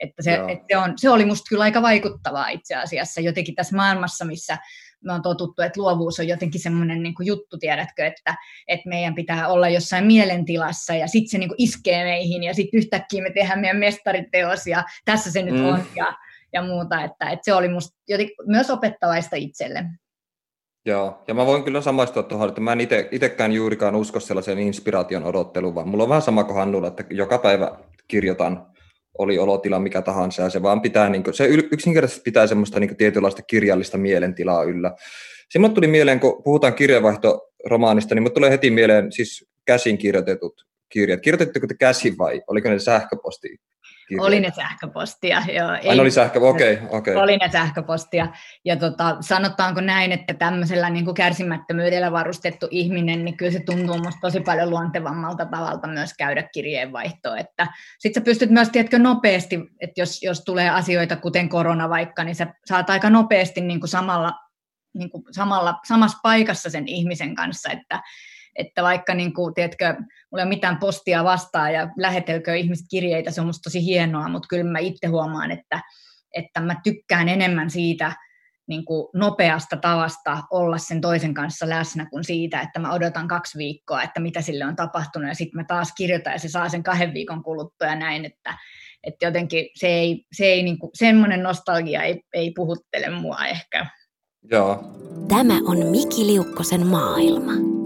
Että 0.00 0.22
se, 0.22 0.34
että 0.34 0.64
se, 0.68 0.76
on, 0.76 0.92
se 0.96 1.10
oli 1.10 1.24
musta 1.24 1.48
kyllä 1.48 1.64
aika 1.64 1.82
vaikuttavaa 1.82 2.48
itse 2.48 2.74
asiassa 2.74 3.20
jotenkin 3.20 3.54
tässä 3.54 3.76
maailmassa, 3.76 4.24
missä 4.24 4.58
me 5.04 5.12
on 5.12 5.22
totuttu, 5.22 5.62
että 5.62 5.80
luovuus 5.80 6.20
on 6.20 6.28
jotenkin 6.28 6.60
semmoinen 6.60 7.02
niin 7.02 7.14
juttu, 7.20 7.58
tiedätkö, 7.58 8.06
että, 8.06 8.34
että 8.68 8.88
meidän 8.88 9.14
pitää 9.14 9.48
olla 9.48 9.68
jossain 9.68 10.06
mielentilassa 10.06 10.94
ja 10.94 11.06
sitten 11.06 11.30
se 11.30 11.38
niin 11.38 11.48
kuin 11.48 11.62
iskee 11.62 12.04
meihin 12.04 12.42
ja 12.42 12.54
sitten 12.54 12.78
yhtäkkiä 12.78 13.22
me 13.22 13.30
tehdään 13.30 13.60
meidän 13.60 13.76
mestariteos 13.76 14.66
ja 14.66 14.84
tässä 15.04 15.32
se 15.32 15.42
nyt 15.42 15.54
mm. 15.54 15.64
on 15.64 15.82
ja, 15.96 16.12
ja 16.52 16.62
muuta, 16.62 17.04
että, 17.04 17.30
että 17.30 17.44
se 17.44 17.54
oli 17.54 17.68
musta 17.68 17.98
jotenkin 18.08 18.36
myös 18.46 18.70
opettavaista 18.70 19.36
itselle. 19.36 19.84
Joo, 20.86 21.24
ja 21.28 21.34
mä 21.34 21.46
voin 21.46 21.64
kyllä 21.64 21.80
samaistua 21.80 22.22
tuohon, 22.22 22.48
että 22.48 22.60
mä 22.60 22.72
en 22.72 22.78
itsekään 23.10 23.52
juurikaan 23.52 23.96
usko 23.96 24.20
sellaiseen 24.20 24.58
inspiraation 24.58 25.24
odotteluun, 25.24 25.74
vaan 25.74 25.88
mulla 25.88 26.02
on 26.02 26.08
vähän 26.08 26.22
sama 26.22 26.44
kuin 26.44 26.56
Hannulla, 26.56 26.88
että 26.88 27.04
joka 27.10 27.38
päivä 27.38 27.78
kirjoitan 28.08 28.66
oli 29.18 29.38
olotila 29.38 29.78
mikä 29.78 30.02
tahansa, 30.02 30.42
ja 30.42 30.50
se 30.50 30.62
vaan 30.62 30.80
pitää, 30.80 31.08
niin 31.08 31.24
kuin, 31.24 31.34
se 31.34 31.46
yksinkertaisesti 31.46 32.22
pitää 32.24 32.46
semmoista 32.46 32.80
niin 32.80 32.88
kuin, 32.88 32.96
tietynlaista 32.96 33.42
kirjallista 33.42 33.98
mielentilaa 33.98 34.62
yllä. 34.62 34.94
Siinä 35.48 35.68
tuli 35.68 35.86
mieleen, 35.86 36.20
kun 36.20 36.42
puhutaan 36.42 36.74
kirjeenvaihtoromaanista, 36.74 38.14
niin 38.14 38.32
tulee 38.34 38.50
heti 38.50 38.70
mieleen 38.70 39.12
siis 39.12 39.48
käsin 39.64 39.98
kirjoitetut 39.98 40.66
kirjat. 40.88 41.20
Kirjoititteko 41.20 41.66
te 41.66 41.74
käsin 41.74 42.18
vai 42.18 42.42
oliko 42.46 42.68
ne 42.68 42.78
sähköposti 42.78 43.48
kirjoja? 44.08 44.26
Oli 44.26 44.40
ne 44.40 44.52
sähköpostia. 44.56 45.42
Joo. 45.52 45.74
Ei, 45.74 45.88
Aina 45.88 46.02
oli 46.02 46.10
sähkö, 46.10 46.40
okei. 46.40 46.74
Okay, 46.74 46.98
okay. 46.98 47.14
Oli 47.14 47.36
ne 47.36 47.50
sähköpostia. 47.52 48.28
Ja 48.64 48.76
tota, 48.76 49.16
sanotaanko 49.20 49.80
näin, 49.80 50.12
että 50.12 50.34
tämmöisellä 50.34 50.90
niin 50.90 51.04
kuin 51.04 51.14
kärsimättömyydellä 51.14 52.12
varustettu 52.12 52.68
ihminen, 52.70 53.24
niin 53.24 53.36
kyllä 53.36 53.52
se 53.52 53.60
tuntuu 53.60 53.98
musta 53.98 54.20
tosi 54.20 54.40
paljon 54.40 54.70
luontevammalta 54.70 55.46
tavalta 55.46 55.88
myös 55.88 56.14
käydä 56.18 56.42
kirjeenvaihtoa. 56.42 57.38
Että 57.38 57.66
sit 57.98 58.14
sä 58.14 58.20
pystyt 58.20 58.50
myös, 58.50 58.68
tiedätkö, 58.68 58.98
nopeasti, 58.98 59.60
että 59.80 60.00
jos, 60.00 60.22
jos 60.22 60.40
tulee 60.44 60.70
asioita, 60.70 61.16
kuten 61.16 61.48
korona 61.48 61.88
vaikka, 61.88 62.24
niin 62.24 62.34
sä 62.34 62.46
saat 62.64 62.90
aika 62.90 63.10
nopeasti 63.10 63.60
niin 63.60 63.80
kuin 63.80 63.90
samalla, 63.90 64.32
niin 64.94 65.10
kuin 65.10 65.24
samalla, 65.30 65.80
samassa 65.88 66.18
paikassa 66.22 66.70
sen 66.70 66.88
ihmisen 66.88 67.34
kanssa, 67.34 67.70
että 67.70 68.00
että 68.58 68.82
vaikka 68.82 69.14
niin 69.14 69.34
kuin, 69.34 69.54
tiedätkö, 69.54 69.94
mulla 69.94 70.38
ei 70.38 70.42
ole 70.42 70.44
mitään 70.44 70.78
postia 70.78 71.24
vastaan 71.24 71.74
ja 71.74 71.88
lähetelkö 71.96 72.56
ihmiset 72.56 72.86
kirjeitä, 72.90 73.30
se 73.30 73.40
on 73.40 73.46
musta 73.46 73.62
tosi 73.62 73.84
hienoa, 73.84 74.28
mutta 74.28 74.48
kyllä 74.48 74.70
mä 74.72 74.78
itse 74.78 75.06
huomaan, 75.06 75.50
että, 75.50 75.80
että 76.34 76.60
mä 76.60 76.76
tykkään 76.84 77.28
enemmän 77.28 77.70
siitä 77.70 78.12
niin 78.68 78.84
kuin 78.84 79.08
nopeasta 79.14 79.76
tavasta 79.76 80.42
olla 80.50 80.78
sen 80.78 81.00
toisen 81.00 81.34
kanssa 81.34 81.68
läsnä 81.68 82.06
kuin 82.10 82.24
siitä, 82.24 82.60
että 82.60 82.78
mä 82.78 82.92
odotan 82.92 83.28
kaksi 83.28 83.58
viikkoa, 83.58 84.02
että 84.02 84.20
mitä 84.20 84.40
sille 84.40 84.64
on 84.64 84.76
tapahtunut 84.76 85.28
ja 85.28 85.34
sitten 85.34 85.60
mä 85.60 85.64
taas 85.64 85.92
kirjoitan 85.96 86.32
ja 86.32 86.38
se 86.38 86.48
saa 86.48 86.68
sen 86.68 86.82
kahden 86.82 87.14
viikon 87.14 87.42
kuluttua 87.42 87.86
ja 87.86 87.96
näin, 87.96 88.24
että, 88.24 88.58
että 89.04 89.26
jotenkin 89.26 89.68
se 89.74 89.86
ei, 89.86 90.24
se 90.32 90.46
ei 90.46 90.62
niin 90.62 90.78
kuin, 90.78 90.90
semmoinen 90.94 91.42
nostalgia 91.42 92.02
ei, 92.02 92.22
ei 92.34 92.52
puhuttele 92.56 93.10
mua 93.10 93.46
ehkä. 93.46 93.86
Joo. 94.50 94.84
Tämä 95.28 95.54
on 95.64 95.86
Miki 95.86 96.26
Liukkosen 96.26 96.86
maailma. 96.86 97.77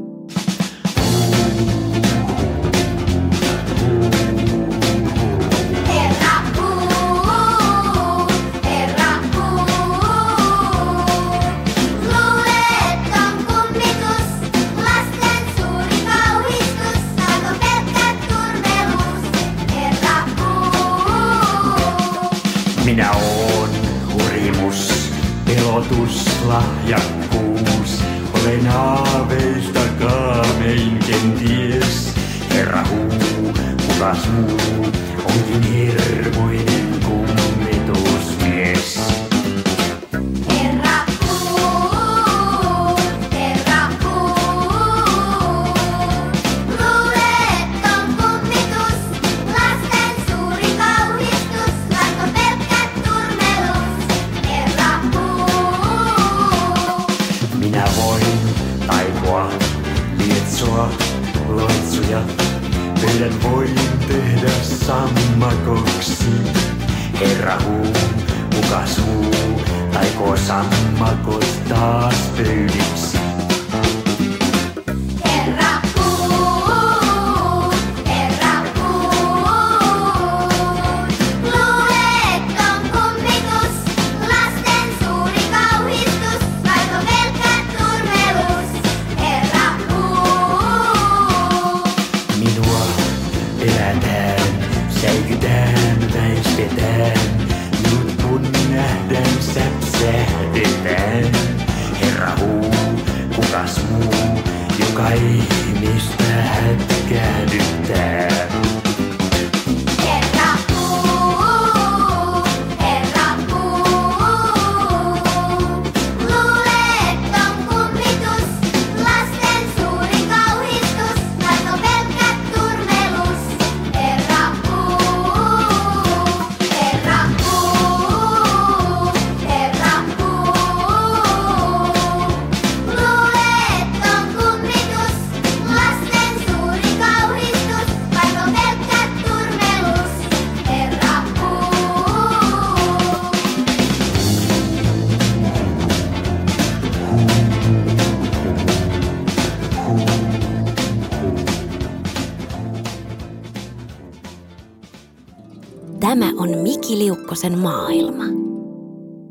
Liukkosen 157.43 157.59
maailma. 157.59 158.25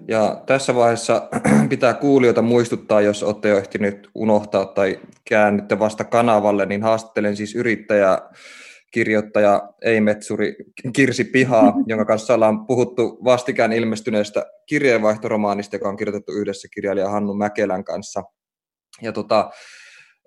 Ja 0.08 0.44
tässä 0.46 0.76
vaiheessa 0.76 1.30
pitää 1.70 1.94
kuulijoita 1.94 2.42
muistuttaa, 2.42 3.02
jos 3.02 3.24
olette 3.24 3.50
jo 3.50 3.58
ehtinyt 3.58 4.10
unohtaa 4.16 4.66
tai 4.66 5.00
käännytte 5.30 5.80
vasta 5.80 6.04
kanavalle, 6.04 6.66
niin 6.66 6.84
haastattelen 6.84 7.36
siis 7.36 7.56
yrittäjä, 7.56 8.20
kirjoittaja, 8.92 9.62
ei-metsuri 9.82 10.56
Kirsi 10.94 11.24
Pihaa, 11.24 11.74
jonka 11.88 12.06
kanssa 12.06 12.34
ollaan 12.34 12.66
puhuttu 12.66 13.20
vastikään 13.24 13.74
ilmestyneestä 13.74 14.46
kirjeenvaihtoromaanista, 14.66 15.76
joka 15.76 15.90
on 15.90 15.98
kirjoitettu 15.98 16.32
yhdessä 16.32 16.68
kirjailija 16.74 17.10
Hannu 17.10 17.34
Mäkelän 17.34 17.84
kanssa. 17.84 18.24
Ja 19.02 19.12
tota, 19.12 19.50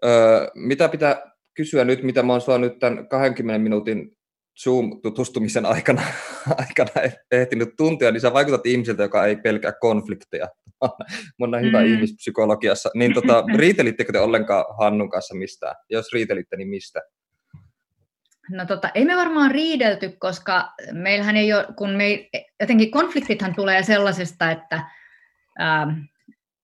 Öö, 0.04 0.50
mitä 0.54 0.88
pitää 0.88 1.22
kysyä 1.54 1.84
nyt, 1.84 2.02
mitä 2.02 2.22
mä 2.22 2.32
oon 2.32 2.40
sua 2.40 2.58
nyt 2.58 2.78
tämän 2.78 3.08
20 3.08 3.62
minuutin 3.62 4.16
Zoom-tutustumisen 4.62 5.66
aikana, 5.66 6.02
aikana 6.68 6.90
ehtinyt 7.30 7.68
tuntia, 7.76 8.10
niin 8.10 8.20
sä 8.20 8.32
vaikutat 8.32 8.66
ihmiseltä, 8.66 9.02
joka 9.02 9.26
ei 9.26 9.36
pelkää 9.36 9.72
konflikteja. 9.80 10.48
Mun 11.38 11.54
on 11.54 11.62
hyvä 11.62 11.80
mm. 11.80 11.86
ihmispsykologiassa. 11.86 12.90
Niin 12.94 13.14
tota, 13.14 13.44
riitelittekö 13.56 14.12
te 14.12 14.20
ollenkaan 14.20 14.64
Hannun 14.78 15.10
kanssa 15.10 15.34
mistään? 15.34 15.74
Jos 15.90 16.12
riitelitte, 16.12 16.56
niin 16.56 16.68
mistä? 16.68 17.00
No 18.50 18.66
tota, 18.66 18.90
ei 18.94 19.04
me 19.04 19.16
varmaan 19.16 19.50
riidelty, 19.50 20.16
koska 20.18 20.72
meillähän 20.92 21.36
ei 21.36 21.52
ole, 21.52 21.66
kun 21.76 21.90
me, 21.90 22.28
jotenkin 22.60 22.90
konfliktithan 22.90 23.54
tulee 23.54 23.82
sellaisesta, 23.82 24.50
että 24.50 24.90
ähm, 25.60 25.90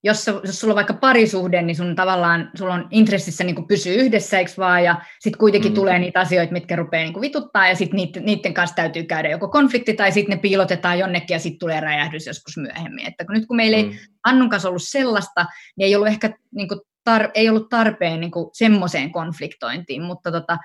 jos, 0.04 0.26
jos 0.26 0.60
sulla 0.60 0.72
on 0.72 0.76
vaikka 0.76 0.94
parisuhde, 0.94 1.62
niin 1.62 1.76
sun 1.76 1.96
tavallaan 1.96 2.50
sulla 2.54 2.74
on 2.74 2.88
intressissä 2.90 3.44
niin 3.44 3.66
pysyä 3.68 3.92
yhdessä, 3.92 4.38
eikö 4.38 4.50
vaan, 4.58 4.84
ja 4.84 5.00
sitten 5.20 5.38
kuitenkin 5.38 5.72
mm. 5.72 5.74
tulee 5.74 5.98
niitä 5.98 6.20
asioita, 6.20 6.52
mitkä 6.52 6.76
rupeaa 6.76 7.04
niin 7.04 7.20
vituttaa, 7.20 7.68
ja 7.68 7.74
sitten 7.74 7.96
niiden, 7.96 8.24
niiden 8.24 8.54
kanssa 8.54 8.76
täytyy 8.76 9.02
käydä 9.02 9.30
joko 9.30 9.48
konflikti, 9.48 9.94
tai 9.94 10.12
sitten 10.12 10.36
ne 10.36 10.40
piilotetaan 10.42 10.98
jonnekin, 10.98 11.34
ja 11.34 11.38
sitten 11.38 11.58
tulee 11.58 11.80
räjähdys 11.80 12.26
joskus 12.26 12.56
myöhemmin. 12.56 13.06
Että 13.06 13.24
kun 13.24 13.34
nyt 13.34 13.46
kun 13.46 13.56
meillä 13.56 13.76
mm. 13.76 13.84
ei 13.84 13.98
Annun 14.24 14.50
kanssa 14.50 14.68
ollut 14.68 14.82
sellaista, 14.84 15.46
niin 15.76 15.86
ei 15.86 15.96
ollut 15.96 16.08
ehkä 16.08 16.30
niin 16.54 16.68
kuin 16.68 16.80
tar- 17.10 17.30
ei 17.34 17.48
ollut 17.48 17.68
tarpeen 17.68 18.20
niin 18.20 18.30
semmoiseen 18.52 19.12
konfliktointiin, 19.12 20.02
mutta 20.02 20.32
tota, 20.32 20.58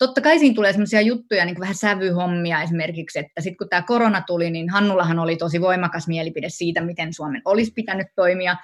totta 0.00 0.20
kai 0.20 0.38
siinä 0.38 0.54
tulee 0.54 0.72
semmoisia 0.72 1.00
juttuja, 1.00 1.44
niin 1.44 1.54
kuin 1.54 1.60
vähän 1.60 1.74
sävyhommia 1.74 2.62
esimerkiksi, 2.62 3.18
että 3.18 3.40
sitten 3.40 3.56
kun 3.56 3.68
tämä 3.68 3.82
korona 3.82 4.22
tuli, 4.26 4.50
niin 4.50 4.70
Hannullahan 4.70 5.18
oli 5.18 5.36
tosi 5.36 5.60
voimakas 5.60 6.08
mielipide 6.08 6.48
siitä, 6.48 6.80
miten 6.80 7.14
Suomen 7.14 7.42
olisi 7.44 7.72
pitänyt 7.74 8.06
toimia. 8.16 8.56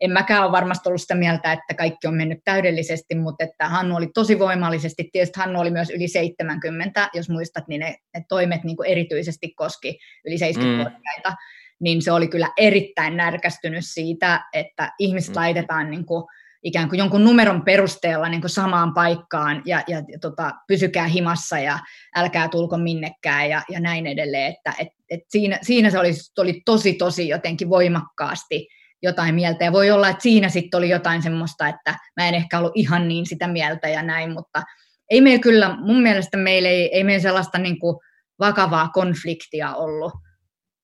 En 0.00 0.10
mäkään 0.10 0.44
ole 0.44 0.52
varmasti 0.52 0.88
ollut 0.88 1.00
sitä 1.00 1.14
mieltä, 1.14 1.52
että 1.52 1.74
kaikki 1.74 2.06
on 2.06 2.14
mennyt 2.14 2.38
täydellisesti, 2.44 3.14
mutta 3.14 3.44
että 3.44 3.68
Hannu 3.68 3.96
oli 3.96 4.10
tosi 4.14 4.38
voimallisesti. 4.38 5.08
Tietysti 5.12 5.40
Hannu 5.40 5.60
oli 5.60 5.70
myös 5.70 5.90
yli 5.90 6.08
70, 6.08 7.10
jos 7.14 7.28
muistat, 7.28 7.68
niin 7.68 7.80
ne, 7.80 7.96
ne 8.14 8.24
toimet 8.28 8.64
niin 8.64 8.76
kuin 8.76 8.88
erityisesti 8.88 9.54
koski 9.56 9.98
yli 10.24 10.36
70-vuotiaita. 10.36 11.30
Mm. 11.30 11.36
Niin 11.80 12.02
se 12.02 12.12
oli 12.12 12.28
kyllä 12.28 12.48
erittäin 12.58 13.16
närkästynyt 13.16 13.84
siitä, 13.86 14.44
että 14.52 14.92
ihmiset 14.98 15.34
mm. 15.34 15.36
laitetaan 15.36 15.90
niin 15.90 16.06
kuin, 16.06 16.24
ikään 16.64 16.88
kuin 16.88 16.98
jonkun 16.98 17.24
numeron 17.24 17.62
perusteella 17.64 18.28
niin 18.28 18.40
kuin 18.40 18.50
samaan 18.50 18.94
paikkaan 18.94 19.62
ja, 19.64 19.82
ja, 19.88 20.02
ja 20.08 20.18
tota, 20.20 20.52
pysykää 20.68 21.06
himassa 21.06 21.58
ja 21.58 21.78
älkää 22.16 22.48
tulko 22.48 22.78
minnekään 22.78 23.50
ja, 23.50 23.62
ja 23.70 23.80
näin 23.80 24.06
edelleen. 24.06 24.52
Että, 24.52 24.74
et, 24.78 24.88
et 25.10 25.20
siinä, 25.28 25.58
siinä 25.62 25.90
se 25.90 25.98
oli, 25.98 26.12
oli 26.38 26.62
tosi 26.64 26.92
tosi 26.92 27.28
jotenkin 27.28 27.70
voimakkaasti 27.70 28.68
jotain 29.02 29.34
mieltä 29.34 29.64
ja 29.64 29.72
voi 29.72 29.90
olla, 29.90 30.08
että 30.08 30.22
siinä 30.22 30.48
sitten 30.48 30.78
oli 30.78 30.88
jotain 30.88 31.22
semmoista, 31.22 31.68
että 31.68 31.98
mä 32.16 32.28
en 32.28 32.34
ehkä 32.34 32.58
ollut 32.58 32.72
ihan 32.74 33.08
niin 33.08 33.26
sitä 33.26 33.48
mieltä 33.48 33.88
ja 33.88 34.02
näin, 34.02 34.32
mutta 34.32 34.62
ei 35.10 35.20
meillä 35.20 35.42
kyllä, 35.42 35.76
mun 35.80 36.02
mielestä 36.02 36.36
meillä 36.36 36.68
ei, 36.68 36.96
ei 36.96 37.04
meillä 37.04 37.22
sellaista 37.22 37.58
niin 37.58 37.78
kuin 37.78 37.96
vakavaa 38.38 38.88
konfliktia 38.88 39.74
ollut 39.74 40.12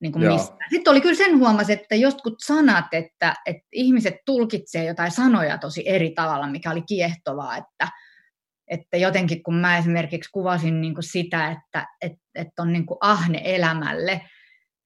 niin 0.01 0.13
kuin 0.13 0.27
mistä. 0.27 0.57
Sitten 0.71 0.91
oli 0.91 1.01
kyllä 1.01 1.15
sen 1.15 1.39
huomasi, 1.39 1.73
että 1.73 1.95
jostkut 1.95 2.35
sanat, 2.47 2.85
että, 2.93 3.35
että 3.47 3.69
ihmiset 3.73 4.15
tulkitsee 4.27 4.85
jotain 4.85 5.11
sanoja 5.11 5.59
tosi 5.59 5.89
eri 5.89 6.11
tavalla, 6.11 6.47
mikä 6.47 6.71
oli 6.71 6.83
kiehtovaa, 6.83 7.57
että, 7.57 7.89
että 8.67 8.97
jotenkin 8.97 9.43
kun 9.43 9.55
mä 9.55 9.79
esimerkiksi 9.79 10.31
kuvasin 10.33 10.81
niin 10.81 10.95
kuin 10.95 11.05
sitä, 11.05 11.51
että, 11.51 11.87
että, 12.01 12.21
että 12.35 12.63
on 12.63 12.73
niin 12.73 12.87
kuin 12.87 12.99
ahne 13.01 13.41
elämälle, 13.45 14.21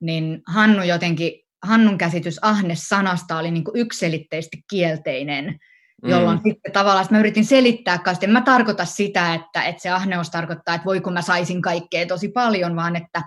niin 0.00 0.42
Hannu 0.46 0.82
jotenkin, 0.82 1.32
Hannun 1.62 1.98
käsitys 1.98 2.38
ahne-sanasta 2.42 3.38
oli 3.38 3.50
niin 3.50 3.64
kuin 3.64 3.76
ykselitteisesti 3.76 4.62
kielteinen, 4.70 5.58
jolloin 6.02 6.38
mm. 6.38 6.42
sitten 6.42 6.72
tavallaan 6.72 7.06
mä 7.10 7.18
yritin 7.18 7.44
selittää 7.44 7.98
kanssa, 7.98 8.26
en 8.26 8.32
mä 8.32 8.40
tarkoita 8.40 8.84
sitä, 8.84 9.34
että, 9.34 9.62
että 9.62 9.82
se 9.82 9.90
ahneus 9.90 10.30
tarkoittaa, 10.30 10.74
että 10.74 10.84
voi 10.84 11.00
kun 11.00 11.12
mä 11.12 11.22
saisin 11.22 11.62
kaikkea 11.62 12.06
tosi 12.06 12.28
paljon, 12.28 12.76
vaan 12.76 12.96
että 12.96 13.22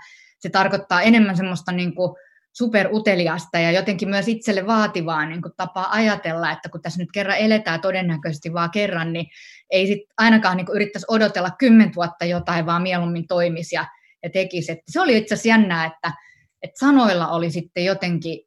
se 0.47 0.51
tarkoittaa 0.51 1.01
enemmän 1.01 1.37
semmoista 1.37 1.71
niin 1.71 1.95
kuin 1.95 2.15
superuteliasta 2.53 3.59
ja 3.59 3.71
jotenkin 3.71 4.09
myös 4.09 4.27
itselle 4.27 4.67
vaativaa 4.67 5.25
niin 5.25 5.41
kuin 5.41 5.51
tapaa 5.57 5.91
ajatella, 5.91 6.51
että 6.51 6.69
kun 6.69 6.81
tässä 6.81 6.99
nyt 6.99 7.11
kerran 7.13 7.37
eletään 7.37 7.81
todennäköisesti 7.81 8.53
vaan 8.53 8.71
kerran, 8.71 9.13
niin 9.13 9.25
ei 9.69 9.87
sit 9.87 9.99
ainakaan 10.17 10.57
niin 10.57 10.65
kuin 10.65 10.75
yrittäisi 10.75 11.05
odotella 11.09 11.51
kymmentä 11.59 11.95
vuotta 11.95 12.25
jotain, 12.25 12.65
vaan 12.65 12.81
mieluummin 12.81 13.27
toimisi 13.27 13.75
ja, 13.75 13.85
ja 14.23 14.29
tekisi. 14.29 14.71
Että 14.71 14.83
se 14.91 15.01
oli 15.01 15.17
itse 15.17 15.33
asiassa 15.33 15.49
jännää, 15.49 15.85
että, 15.85 16.13
että 16.61 16.79
sanoilla 16.79 17.27
oli 17.27 17.51
sitten 17.51 17.85
jotenkin 17.85 18.39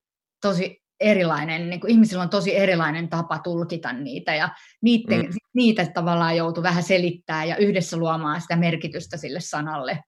tosi 0.42 0.82
erilainen, 1.00 1.70
niin 1.70 1.80
kuin 1.80 1.90
ihmisillä 1.90 2.22
on 2.22 2.30
tosi 2.30 2.56
erilainen 2.56 3.08
tapa 3.08 3.38
tulkita 3.38 3.92
niitä 3.92 4.34
ja 4.34 4.48
niiden, 4.82 5.20
mm. 5.20 5.32
niitä 5.54 5.86
tavallaan 5.86 6.36
joutuu 6.36 6.62
vähän 6.62 6.82
selittää 6.82 7.44
ja 7.44 7.56
yhdessä 7.56 7.96
luomaan 7.96 8.40
sitä 8.40 8.56
merkitystä 8.56 9.16
sille 9.16 9.40
sanalle. 9.40 9.98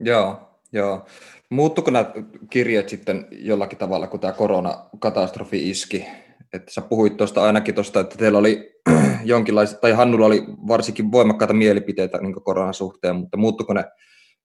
Joo, 0.00 0.55
Joo. 0.76 1.06
Muuttuko 1.50 1.90
nämä 1.90 2.12
kirjeet 2.50 2.88
sitten 2.88 3.26
jollakin 3.30 3.78
tavalla, 3.78 4.06
kun 4.06 4.20
tämä 4.20 4.32
koronakatastrofi 4.32 5.70
iski? 5.70 6.06
Että 6.52 6.72
sä 6.72 6.80
puhuit 6.80 7.16
tuosta 7.16 7.42
ainakin 7.42 7.74
tuosta, 7.74 8.00
että 8.00 8.16
teillä 8.18 8.38
oli 8.38 8.80
jonkinlaisia, 9.24 9.78
tai 9.78 9.92
Hannulla 9.92 10.26
oli 10.26 10.42
varsinkin 10.68 11.12
voimakkaita 11.12 11.54
mielipiteitä 11.54 12.18
niin 12.18 12.44
koronan 12.44 12.74
suhteen, 12.74 13.16
mutta 13.16 13.36
muuttuko 13.36 13.74
ne 13.74 13.84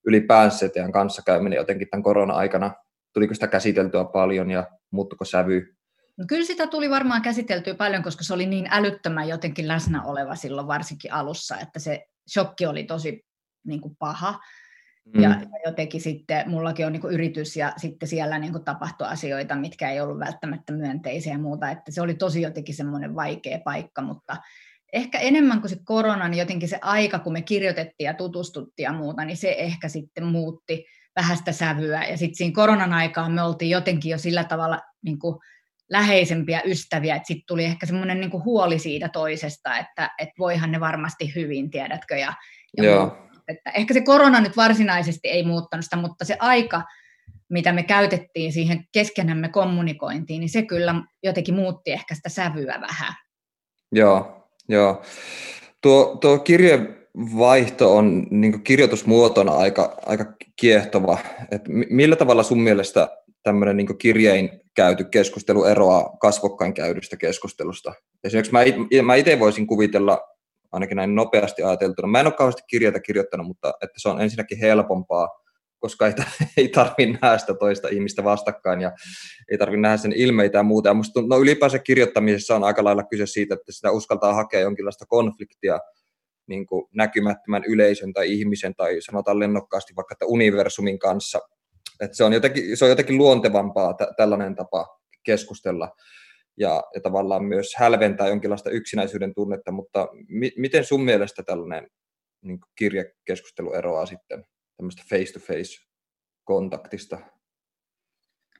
ylipäänsä 0.05 0.69
teidän 0.69 0.91
kanssakäyminen 0.91 1.57
jotenkin 1.57 1.87
tämän 1.89 2.03
korona-aikana? 2.03 2.73
Tuliko 3.13 3.33
sitä 3.33 3.47
käsiteltyä 3.47 4.03
paljon 4.03 4.51
ja 4.51 4.67
muuttuko 4.91 5.25
sävy? 5.25 5.75
No 6.17 6.25
kyllä 6.27 6.45
sitä 6.45 6.67
tuli 6.67 6.89
varmaan 6.89 7.21
käsiteltyä 7.21 7.75
paljon, 7.75 8.03
koska 8.03 8.23
se 8.23 8.33
oli 8.33 8.45
niin 8.45 8.67
älyttömän 8.71 9.27
jotenkin 9.27 9.67
läsnä 9.67 10.03
oleva 10.03 10.35
silloin 10.35 10.67
varsinkin 10.67 11.13
alussa, 11.13 11.59
että 11.59 11.79
se 11.79 12.05
shokki 12.33 12.65
oli 12.65 12.83
tosi 12.83 13.25
niin 13.67 13.81
kuin 13.81 13.95
paha. 13.99 14.39
Mm. 15.05 15.21
Ja, 15.21 15.41
jotenkin 15.65 16.01
sitten, 16.01 16.49
mullakin 16.49 16.85
on 16.85 16.91
niin 16.91 17.01
kuin 17.01 17.13
yritys 17.13 17.55
ja 17.55 17.73
sitten 17.77 18.09
siellä 18.09 18.39
niin 18.39 18.51
kuin 18.51 18.63
tapahtui 18.63 19.07
asioita, 19.07 19.55
mitkä 19.55 19.91
ei 19.91 20.01
ollut 20.01 20.19
välttämättä 20.19 20.73
myönteisiä 20.73 21.33
ja 21.33 21.39
muuta, 21.39 21.71
että 21.71 21.91
se 21.91 22.01
oli 22.01 22.13
tosi 22.13 22.41
jotenkin 22.41 22.75
semmoinen 22.75 23.15
vaikea 23.15 23.59
paikka, 23.65 24.01
mutta 24.01 24.37
ehkä 24.93 25.19
enemmän 25.19 25.61
kuin 25.61 25.69
se 25.69 25.77
korona, 25.83 26.27
niin 26.27 26.39
jotenkin 26.39 26.69
se 26.69 26.79
aika, 26.81 27.19
kun 27.19 27.33
me 27.33 27.41
kirjoitettiin 27.41 28.05
ja 28.05 28.13
tutustuttiin 28.13 28.83
ja 28.83 28.93
muuta, 28.93 29.25
niin 29.25 29.37
se 29.37 29.55
ehkä 29.57 29.89
sitten 29.89 30.25
muutti 30.25 30.85
vähän 31.15 31.37
sitä 31.37 31.51
sävyä. 31.51 32.05
Ja 32.05 32.17
sitten 32.17 32.35
siinä 32.35 32.55
koronan 32.55 32.93
aikaan 32.93 33.31
me 33.31 33.41
oltiin 33.41 33.71
jotenkin 33.71 34.09
jo 34.09 34.17
sillä 34.17 34.43
tavalla 34.43 34.81
niin 35.03 35.19
kuin 35.19 35.39
läheisempiä 35.89 36.61
ystäviä, 36.65 37.15
että 37.15 37.27
sitten 37.27 37.45
tuli 37.47 37.65
ehkä 37.65 37.85
semmoinen 37.85 38.19
niin 38.19 38.43
huoli 38.45 38.79
siitä 38.79 39.09
toisesta, 39.09 39.77
että, 39.77 40.09
että 40.19 40.33
voihan 40.39 40.71
ne 40.71 40.79
varmasti 40.79 41.35
hyvin, 41.35 41.69
tiedätkö, 41.69 42.17
ja, 42.17 42.33
ja 42.77 42.83
Joo. 42.83 43.17
Että 43.47 43.71
ehkä 43.71 43.93
se 43.93 44.01
korona 44.01 44.41
nyt 44.41 44.57
varsinaisesti 44.57 45.27
ei 45.27 45.43
muuttanut 45.43 45.83
sitä, 45.83 45.95
mutta 45.95 46.25
se 46.25 46.35
aika, 46.39 46.83
mitä 47.49 47.73
me 47.73 47.83
käytettiin 47.83 48.53
siihen 48.53 48.85
keskenämme 48.91 49.49
kommunikointiin, 49.49 50.39
niin 50.39 50.49
se 50.49 50.61
kyllä 50.61 50.95
jotenkin 51.23 51.55
muutti 51.55 51.91
ehkä 51.91 52.15
sitä 52.15 52.29
sävyä 52.29 52.81
vähän. 52.81 53.13
Joo, 53.91 54.47
joo. 54.69 55.01
Tuo, 55.81 56.17
tuo 56.21 56.39
kirjevaihto 56.39 57.97
on 57.97 58.27
niin 58.31 58.63
kirjoitusmuotona 58.63 59.51
aika, 59.51 59.97
aika 60.05 60.25
kiehtova. 60.55 61.17
Et 61.51 61.61
millä 61.89 62.15
tavalla 62.15 62.43
sun 62.43 62.61
mielestä 62.61 63.09
tämmöinen 63.43 63.77
niin 63.77 63.97
kirjein 63.97 64.49
käyty 64.75 65.03
keskustelu 65.03 65.63
eroaa 65.63 66.17
kasvokkain 66.17 66.73
käydystä 66.73 67.17
keskustelusta? 67.17 67.93
Esimerkiksi 68.23 68.51
mä, 68.51 68.59
mä 69.03 69.15
itse 69.15 69.39
voisin 69.39 69.67
kuvitella 69.67 70.30
ainakin 70.71 70.95
näin 70.95 71.15
nopeasti 71.15 71.63
ajateltuna. 71.63 72.07
Mä 72.07 72.19
en 72.19 72.27
ole 72.27 72.33
kauheasti 72.33 72.63
kirjeitä 72.67 72.99
kirjoittanut, 72.99 73.47
mutta 73.47 73.73
että 73.81 73.95
se 73.97 74.09
on 74.09 74.21
ensinnäkin 74.21 74.57
helpompaa, 74.57 75.29
koska 75.79 76.07
ei, 76.07 76.13
ei 76.57 76.67
tarvitse 76.67 77.19
nähdä 77.21 77.37
sitä 77.37 77.53
toista 77.53 77.87
ihmistä 77.87 78.23
vastakkain 78.23 78.81
ja 78.81 78.91
ei 79.51 79.57
tarvitse 79.57 79.81
nähdä 79.81 79.97
sen 79.97 80.13
ilmeitä 80.13 80.57
ja 80.57 80.63
muuta. 80.63 80.89
Ja 80.89 80.93
musta, 80.93 81.21
no 81.21 81.39
ylipäänsä 81.39 81.79
kirjoittamisessa 81.79 82.55
on 82.55 82.63
aika 82.63 82.83
lailla 82.83 83.03
kyse 83.03 83.25
siitä, 83.25 83.53
että 83.53 83.71
sitä 83.71 83.91
uskaltaa 83.91 84.33
hakea 84.33 84.59
jonkinlaista 84.59 85.05
konfliktia 85.05 85.79
niin 86.47 86.65
kuin 86.65 86.87
näkymättömän 86.93 87.63
yleisön 87.67 88.13
tai 88.13 88.31
ihmisen 88.31 88.75
tai 88.75 88.97
sanotaan 88.99 89.39
lennokkaasti 89.39 89.93
vaikka 89.95 90.13
että 90.13 90.25
universumin 90.25 90.99
kanssa. 90.99 91.39
Että 91.99 92.17
se, 92.17 92.23
on 92.23 92.33
jotenkin, 92.33 92.77
se 92.77 92.85
on 92.85 92.89
jotenkin 92.89 93.17
luontevampaa 93.17 93.93
t- 93.93 94.15
tällainen 94.17 94.55
tapa 94.55 94.99
keskustella 95.23 95.89
ja, 96.57 96.83
ja 96.95 97.01
tavallaan 97.01 97.43
myös 97.43 97.75
hälventää 97.77 98.27
jonkinlaista 98.27 98.69
yksinäisyyden 98.69 99.33
tunnetta, 99.33 99.71
mutta 99.71 100.07
mi- 100.27 100.53
miten 100.57 100.85
sun 100.85 101.03
mielestä 101.03 101.43
tällainen 101.43 101.87
niin 102.41 102.59
kirjakeskustelu 102.75 103.73
eroaa 103.73 104.05
sitten 104.05 104.45
tämmöistä 104.77 105.03
face-to-face 105.09 105.87
kontaktista? 106.43 107.17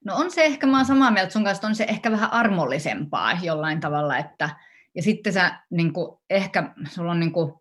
No 0.06 0.16
on 0.16 0.32
se 0.32 0.44
ehkä, 0.44 0.68
mä 0.68 0.78
oon 0.78 0.86
samaa 0.86 1.12
mieltä 1.12 1.34
sun 1.34 1.44
kanssa, 1.44 1.68
on 1.68 1.76
se 1.76 1.84
ehkä 1.84 2.12
vähän 2.12 2.34
armollisempaa 2.34 3.40
jollain 3.44 3.80
tavalla, 3.80 4.18
että 4.18 4.50
ja 4.96 5.04
sitten 5.04 5.34
sä 5.34 5.60
niin 5.70 5.94
kuin, 5.94 6.20
ehkä, 6.30 6.74
sulla 6.90 7.12
on 7.12 7.20
niin 7.20 7.34
kuin, 7.34 7.54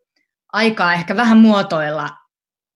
aikaa 0.53 0.95
ehkä 0.95 1.17
vähän 1.17 1.39
muotoilla 1.39 2.09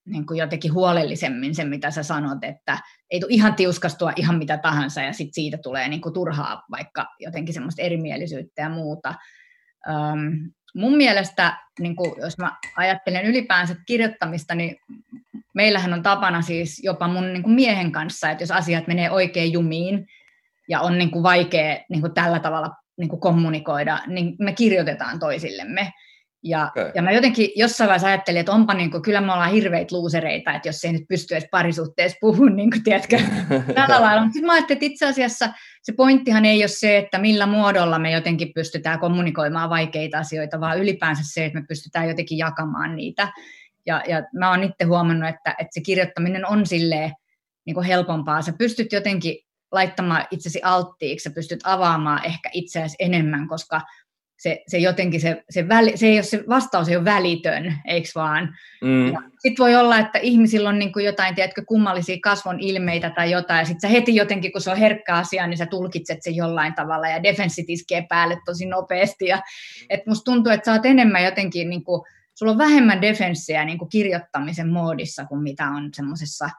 niin 0.07 0.27
kuin 0.27 0.39
jotenkin 0.39 0.73
huolellisemmin 0.73 1.55
sen, 1.55 1.69
mitä 1.69 1.91
sä 1.91 2.03
sanot, 2.03 2.45
että 2.45 2.79
ei 3.11 3.21
tule 3.21 3.33
ihan 3.33 3.55
tiuskastua 3.55 4.13
ihan 4.17 4.39
mitä 4.39 4.59
tahansa 4.59 5.03
ja 5.03 5.13
sitten 5.13 5.35
siitä 5.35 5.59
tulee 5.59 5.89
niin 5.89 6.01
kuin 6.01 6.13
turhaa 6.13 6.63
vaikka 6.71 7.07
jotenkin 7.19 7.55
semmoista 7.55 7.83
erimielisyyttä 7.83 8.63
ja 8.63 8.69
muuta. 8.69 9.15
Öm, 9.89 10.51
mun 10.75 10.97
mielestä, 10.97 11.59
niin 11.79 11.97
kuin, 11.97 12.13
jos 12.21 12.39
mä 12.39 12.57
ajattelen 12.77 13.27
ylipäänsä 13.27 13.77
kirjoittamista, 13.87 14.55
niin 14.55 14.77
meillähän 15.55 15.93
on 15.93 16.03
tapana 16.03 16.43
siis 16.43 16.81
jopa 16.83 17.09
mun 17.09 17.33
niin 17.33 17.43
kuin 17.43 17.55
miehen 17.55 17.93
kanssa, 17.93 18.31
että 18.31 18.43
jos 18.43 18.51
asiat 18.51 18.87
menee 18.87 19.11
oikein 19.11 19.53
jumiin 19.53 20.07
ja 20.69 20.81
on 20.81 20.99
niin 20.99 21.11
kuin 21.11 21.23
vaikea 21.23 21.85
niin 21.89 22.01
kuin 22.01 22.15
tällä 22.15 22.39
tavalla 22.39 22.71
niin 22.99 23.09
kuin 23.09 23.21
kommunikoida, 23.21 23.99
niin 24.07 24.37
me 24.39 24.53
kirjoitetaan 24.53 25.19
toisillemme. 25.19 25.93
Ja, 26.45 26.67
okay. 26.71 26.93
ja 26.95 27.03
mä 27.03 27.13
jotenkin 27.13 27.51
jossain 27.57 27.89
vaiheessa 27.89 28.09
ajattelin, 28.09 28.41
että 28.41 28.53
onpa 28.53 28.75
niin 28.75 28.91
kuin, 28.91 29.03
kyllä 29.03 29.21
me 29.21 29.33
ollaan 29.33 29.51
hirveitä 29.51 29.97
luusereita, 29.97 30.53
että 30.53 30.69
jos 30.69 30.85
ei 30.85 30.93
nyt 30.93 31.09
pysty 31.09 31.35
edes 31.35 31.49
parisuhteessa 31.51 32.19
puhumaan, 32.21 32.57
niin 32.61 32.71
kuin, 32.71 32.85
tiedätkö, 32.85 33.19
tällä 33.75 34.01
lailla. 34.01 34.23
Mutta 34.23 34.33
sitten 34.33 34.47
mä 34.47 34.53
ajattelin, 34.53 34.77
että 34.77 34.87
itse 34.87 35.07
asiassa 35.07 35.53
se 35.83 35.93
pointtihan 35.93 36.45
ei 36.45 36.63
ole 36.63 36.69
se, 36.69 36.99
että 36.99 37.19
millä 37.19 37.47
muodolla 37.47 37.99
me 37.99 38.11
jotenkin 38.11 38.53
pystytään 38.55 38.99
kommunikoimaan 38.99 39.71
vaikeita 39.71 40.19
asioita, 40.19 40.61
vaan 40.61 40.79
ylipäänsä 40.79 41.23
se, 41.27 41.45
että 41.45 41.61
me 41.61 41.67
pystytään 41.69 42.09
jotenkin 42.09 42.39
jakamaan 42.39 42.97
niitä. 42.97 43.33
Ja, 43.87 44.03
ja 44.09 44.23
mä 44.35 44.51
oon 44.51 44.63
itse 44.63 44.85
huomannut, 44.85 45.29
että, 45.29 45.51
että 45.51 45.71
se 45.75 45.81
kirjoittaminen 45.81 46.47
on 46.47 46.67
silleen 46.67 47.13
niin 47.67 47.75
kuin 47.75 47.87
helpompaa. 47.87 48.43
Sä 48.43 48.53
pystyt 48.59 48.93
jotenkin 48.93 49.37
laittamaan 49.73 50.25
itsesi 50.31 50.61
alttiiksi, 50.63 51.25
sä 51.25 51.35
pystyt 51.35 51.61
avaamaan 51.65 52.25
ehkä 52.25 52.51
itseäsi 52.53 52.97
enemmän, 52.99 53.49
koska 53.49 53.81
se, 54.39 54.63
se 54.69 54.79
jotenkin 54.79 55.21
se, 55.21 55.45
se, 55.51 55.69
väli, 55.69 55.97
se, 55.97 56.07
ei 56.07 56.17
ole, 56.17 56.23
se 56.23 56.45
vastaus 56.49 56.89
ei 56.89 56.97
ole 56.97 57.05
välitön, 57.05 57.75
eikö 57.87 58.09
vaan? 58.15 58.57
Mm. 58.83 59.17
Sitten 59.39 59.65
voi 59.65 59.77
olla, 59.77 59.99
että 59.99 60.19
ihmisillä 60.19 60.69
on 60.69 60.79
niin 60.79 60.93
kuin 60.93 61.05
jotain, 61.05 61.35
tiedätkö, 61.35 61.63
kummallisia 61.69 62.17
kasvon 62.23 62.61
ilmeitä 62.61 63.11
tai 63.11 63.31
jotain, 63.31 63.59
ja 63.59 63.65
sitten 63.65 63.81
sä 63.81 63.89
heti 63.89 64.15
jotenkin, 64.15 64.53
kun 64.53 64.61
se 64.61 64.71
on 64.71 64.77
herkkä 64.77 65.17
asia, 65.17 65.47
niin 65.47 65.59
sä 65.59 65.67
tulkitset 65.67 66.19
sen 66.23 66.37
jollain 66.37 66.75
tavalla, 66.75 67.09
ja 67.09 67.23
defenssit 67.23 67.71
iskee 67.71 68.07
päälle 68.09 68.37
tosi 68.45 68.67
nopeasti, 68.67 69.27
ja 69.27 69.43
et 69.91 70.07
musta 70.07 70.25
tuntuu, 70.25 70.53
että 70.53 70.65
sä 70.65 70.73
oot 70.73 70.87
enemmän 70.87 71.25
jotenkin, 71.25 71.71
niin 71.71 71.85
kuin, 71.85 72.03
sulla 72.35 72.53
on 72.53 72.59
vähemmän 72.59 73.03
defenssiä 73.03 73.65
niin 73.65 73.79
kuin 73.79 73.89
kirjoittamisen 73.89 74.69
moodissa 74.69 75.25
kuin 75.25 75.43
mitä 75.43 75.69
on 75.69 75.91
semmoisessa 75.95 76.51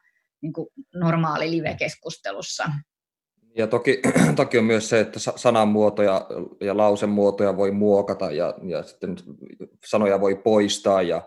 niin 0.41 0.53
normaali 0.95 1.51
live-keskustelussa. 1.51 2.71
Ja 3.57 3.67
toki, 3.67 4.01
toki 4.35 4.57
on 4.57 4.65
myös 4.65 4.89
se, 4.89 4.99
että 4.99 5.19
sanamuotoja 5.19 6.27
ja 6.61 6.77
lausemuotoja 6.77 7.57
voi 7.57 7.71
muokata 7.71 8.31
ja, 8.31 8.53
ja 8.63 8.83
sitten 8.83 9.15
sanoja 9.85 10.21
voi 10.21 10.35
poistaa 10.35 11.01
ja 11.01 11.21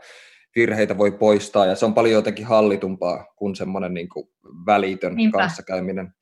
virheitä 0.57 0.99
voi 0.99 1.13
poistaa 1.13 1.67
ja 1.67 1.75
se 1.75 1.85
on 1.85 1.95
paljon 1.95 2.15
jotenkin 2.15 2.47
hallitumpaa 2.47 3.27
kuin 3.37 3.57
semmoinen 3.57 3.95
niin 3.95 4.09
kuin 4.09 4.29
välitön 4.67 5.15
Niinpä. 5.15 5.39
kanssakäyminen. 5.39 6.13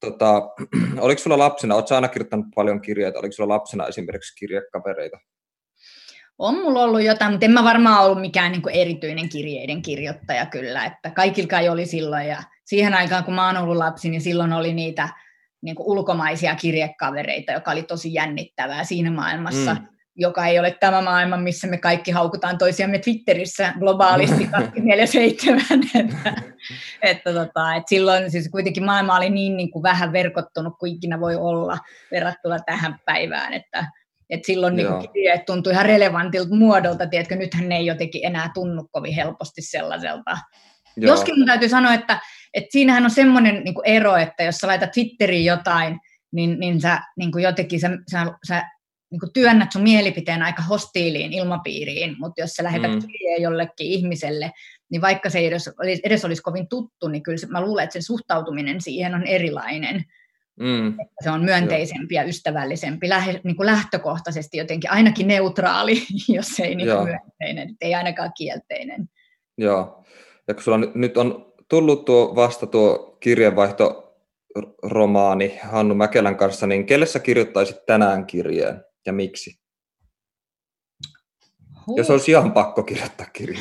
Tota, 0.00 0.42
oliko 0.98 1.18
sulla 1.18 1.38
lapsena, 1.38 1.74
oletko 1.74 1.94
aina 1.94 2.08
kirjoittanut 2.08 2.46
paljon 2.54 2.80
kirjeitä, 2.80 3.18
oliko 3.18 3.32
sulla 3.32 3.54
lapsena 3.54 3.86
esimerkiksi 3.86 4.36
kirjekavereita? 4.36 5.18
On 6.38 6.54
mulla 6.54 6.82
ollut 6.82 7.02
jotain, 7.02 7.32
mutta 7.32 7.46
en 7.46 7.52
mä 7.52 7.64
varmaan 7.64 8.04
ollut 8.04 8.20
mikään 8.20 8.52
niin 8.52 8.68
erityinen 8.72 9.28
kirjeiden 9.28 9.82
kirjoittaja 9.82 10.46
kyllä, 10.46 10.84
että 10.84 11.10
kaikilla 11.10 11.48
kai 11.48 11.68
oli 11.68 11.86
silloin 11.86 12.26
ja 12.26 12.42
siihen 12.64 12.94
aikaan 12.94 13.24
kun 13.24 13.34
mä 13.34 13.46
oon 13.46 13.56
ollut 13.56 13.76
lapsi, 13.76 14.10
niin 14.10 14.20
silloin 14.20 14.52
oli 14.52 14.74
niitä 14.74 15.08
niin 15.66 15.76
kuin 15.76 15.86
ulkomaisia 15.86 16.54
kirjekavereita, 16.54 17.52
joka 17.52 17.70
oli 17.70 17.82
tosi 17.82 18.14
jännittävää 18.14 18.84
siinä 18.84 19.10
maailmassa, 19.10 19.74
mm. 19.74 19.86
joka 20.16 20.46
ei 20.46 20.58
ole 20.58 20.76
tämä 20.80 21.02
maailma, 21.02 21.36
missä 21.36 21.66
me 21.66 21.78
kaikki 21.78 22.10
haukutaan 22.10 22.58
toisiamme 22.58 22.98
Twitterissä 22.98 23.72
globaalisti 23.78 24.44
24-7. 24.44 24.50
että, 25.94 26.42
että, 27.02 27.32
tota, 27.32 27.74
että 27.74 27.88
silloin 27.88 28.30
siis 28.30 28.48
kuitenkin 28.48 28.84
maailma 28.84 29.16
oli 29.16 29.30
niin, 29.30 29.56
niin 29.56 29.70
kuin 29.70 29.82
vähän 29.82 30.12
verkottunut 30.12 30.78
kuin 30.78 30.92
ikinä 30.92 31.20
voi 31.20 31.36
olla 31.36 31.78
verrattuna 32.10 32.58
tähän 32.58 32.98
päivään, 33.04 33.52
että, 33.52 33.86
että 34.30 34.46
silloin 34.46 34.76
niin 34.76 34.88
kuin 34.88 35.08
kirjeet 35.08 35.44
tuntui 35.44 35.72
ihan 35.72 35.86
relevantilta 35.86 36.54
muodolta, 36.54 37.06
tiedätkö, 37.06 37.36
nythän 37.36 37.68
ne 37.68 37.76
ei 37.76 37.86
jotenkin 37.86 38.26
enää 38.26 38.50
tunnu 38.54 38.88
kovin 38.92 39.14
helposti 39.14 39.62
sellaiselta. 39.62 40.38
Joo. 40.96 41.14
Joskin 41.14 41.38
mun 41.38 41.46
täytyy 41.46 41.68
sanoa, 41.68 41.94
että 41.94 42.20
et 42.56 42.64
siinähän 42.70 43.04
on 43.04 43.10
semmoinen 43.10 43.64
niin 43.64 43.74
ero, 43.84 44.16
että 44.16 44.42
jos 44.42 44.56
sä 44.56 44.66
laitat 44.66 44.92
Twitteriin 44.92 45.44
jotain, 45.44 46.00
niin, 46.32 46.60
niin 46.60 46.80
sä 46.80 47.00
niin 47.16 47.32
kuin 47.32 47.44
jotenkin 47.44 47.80
sä, 47.80 47.90
sä, 48.10 48.26
sä 48.48 48.62
niin 49.10 49.20
kuin 49.20 49.32
työnnät 49.32 49.72
sun 49.72 49.82
mielipiteen 49.82 50.42
aika 50.42 50.62
hostiiliin 50.62 51.32
ilmapiiriin, 51.32 52.16
mutta 52.18 52.40
jos 52.40 52.50
sä 52.50 52.64
lähetät 52.64 52.90
mm. 52.90 53.00
kirjeen 53.00 53.42
jollekin 53.42 53.86
ihmiselle, 53.86 54.52
niin 54.90 55.02
vaikka 55.02 55.30
se 55.30 55.38
ei 55.38 55.46
edes, 55.46 55.70
edes 56.04 56.24
olisi 56.24 56.42
kovin 56.42 56.68
tuttu, 56.68 57.08
niin 57.08 57.22
kyllä 57.22 57.46
mä 57.48 57.60
luulen, 57.60 57.84
että 57.84 57.92
sen 57.92 58.02
suhtautuminen 58.02 58.80
siihen 58.80 59.14
on 59.14 59.26
erilainen. 59.26 60.04
Mm. 60.60 60.88
Että 60.88 61.24
se 61.24 61.30
on 61.30 61.44
myönteisempi 61.44 62.14
ja 62.14 62.24
ystävällisempi, 62.24 63.08
lähe, 63.08 63.40
niin 63.44 63.56
kuin 63.56 63.66
lähtökohtaisesti 63.66 64.58
jotenkin 64.58 64.90
ainakin 64.90 65.28
neutraali, 65.28 66.02
jos 66.36 66.60
ei 66.60 66.74
niin 66.74 66.88
kuin 66.88 67.08
myönteinen, 67.08 67.76
ei 67.80 67.94
ainakaan 67.94 68.32
kielteinen. 68.38 69.08
Joo, 69.58 70.04
ja 70.48 70.54
kun 70.54 70.62
sulla 70.62 70.78
nyt 70.94 71.16
on 71.16 71.46
tullut 71.68 72.04
tuo 72.04 72.36
vasta 72.36 72.66
tuo 72.66 73.16
kirjeenvaihto 73.20 74.02
romaani 74.82 75.58
Hannu 75.62 75.94
Mäkelän 75.94 76.36
kanssa, 76.36 76.66
niin 76.66 76.86
kelle 76.86 77.06
sä 77.06 77.18
kirjoittaisit 77.18 77.86
tänään 77.86 78.26
kirjeen 78.26 78.84
ja 79.06 79.12
miksi? 79.12 79.60
Huh. 81.86 81.98
Jos 81.98 82.10
olisi 82.10 82.30
ihan 82.30 82.52
pakko 82.52 82.82
kirjoittaa 82.82 83.26
kirje. 83.26 83.60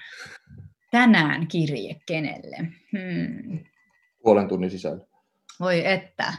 tänään 0.90 1.46
kirje 1.46 2.00
kenelle? 2.06 2.56
Hmm. 2.92 3.64
Puolen 4.22 4.48
tunnin 4.48 4.70
sisällä. 4.70 5.06
Voi 5.60 5.86
että. 5.86 6.34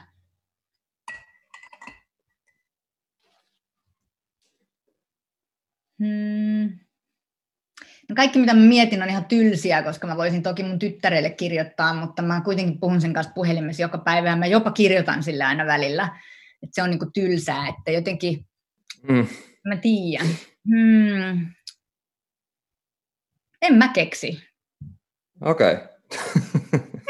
Hmm. 5.99 6.79
No 8.11 8.15
kaikki, 8.15 8.39
mitä 8.39 8.53
mä 8.53 8.59
mietin, 8.61 9.03
on 9.03 9.09
ihan 9.09 9.25
tylsiä, 9.25 9.83
koska 9.83 10.07
mä 10.07 10.17
voisin 10.17 10.43
toki 10.43 10.63
mun 10.63 10.79
tyttärelle 10.79 11.29
kirjoittaa, 11.29 11.93
mutta 11.93 12.21
mä 12.21 12.41
kuitenkin 12.41 12.79
puhun 12.79 13.01
sen 13.01 13.13
kanssa 13.13 13.33
puhelimessa 13.33 13.81
joka 13.81 13.97
päivä 13.97 14.29
ja 14.29 14.35
mä 14.35 14.45
jopa 14.45 14.71
kirjoitan 14.71 15.23
sillä 15.23 15.47
aina 15.47 15.65
välillä. 15.65 16.03
Että 16.63 16.75
se 16.75 16.83
on 16.83 16.89
niinku 16.89 17.05
tylsää, 17.13 17.67
että 17.67 17.91
jotenkin, 17.91 18.45
mm. 19.09 19.27
mä 19.67 19.75
tiedän. 19.75 20.27
Hmm. 20.67 21.47
En 23.61 23.73
mä 23.73 23.87
keksi. 23.87 24.43
Okei. 25.41 25.73
Okay. 25.73 25.87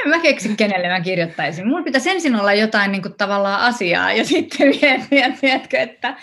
en 0.05 0.09
mä 0.09 0.19
keksi, 0.19 0.55
kenelle 0.55 0.87
mä 0.87 1.01
kirjoittaisin. 1.01 1.67
Mulla 1.67 1.83
pitäisi 1.83 2.09
ensin 2.09 2.35
olla 2.35 2.53
jotain 2.53 2.91
niin 2.91 3.01
kuin, 3.01 3.13
tavallaan 3.13 3.61
asiaa 3.61 4.13
ja 4.13 4.25
sitten 4.33 4.67
mietitkö, 5.41 5.77
että, 5.77 6.17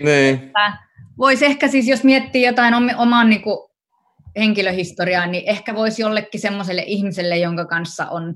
niin. 0.00 0.34
että 0.34 0.72
voisi 1.18 1.44
ehkä 1.44 1.68
siis, 1.68 1.88
jos 1.88 2.04
miettii 2.04 2.46
jotain 2.46 2.74
oman 2.96 3.30
niin 3.30 3.42
kuin, 3.42 3.71
henkilöhistoriaa, 4.36 5.26
niin 5.26 5.44
ehkä 5.46 5.74
voisi 5.74 6.02
jollekin 6.02 6.40
semmoiselle 6.40 6.82
ihmiselle, 6.86 7.38
jonka 7.38 7.64
kanssa 7.64 8.06
on 8.06 8.34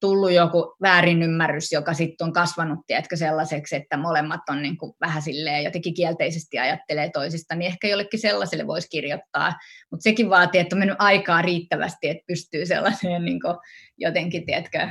tullut 0.00 0.32
joku 0.32 0.76
väärinymmärrys, 0.82 1.72
joka 1.72 1.94
sitten 1.94 2.24
on 2.24 2.32
kasvanut, 2.32 2.78
tiedätkö, 2.86 3.16
sellaiseksi, 3.16 3.76
että 3.76 3.96
molemmat 3.96 4.40
on 4.50 4.62
niin 4.62 4.76
kuin 4.76 4.92
vähän 5.00 5.22
silleen 5.22 5.64
jotenkin 5.64 5.94
kielteisesti 5.94 6.58
ajattelee 6.58 7.10
toisista, 7.10 7.54
niin 7.54 7.66
ehkä 7.66 7.88
jollekin 7.88 8.20
sellaiselle 8.20 8.66
voisi 8.66 8.88
kirjoittaa. 8.90 9.52
Mutta 9.90 10.02
sekin 10.02 10.30
vaatii, 10.30 10.60
että 10.60 10.76
on 10.76 10.80
mennyt 10.80 10.96
aikaa 10.98 11.42
riittävästi, 11.42 12.08
että 12.08 12.24
pystyy 12.26 12.66
sellaiseen 12.66 13.24
niin 13.24 13.40
kuin 13.40 13.56
jotenkin, 13.98 14.46
tiedätkö, 14.46 14.88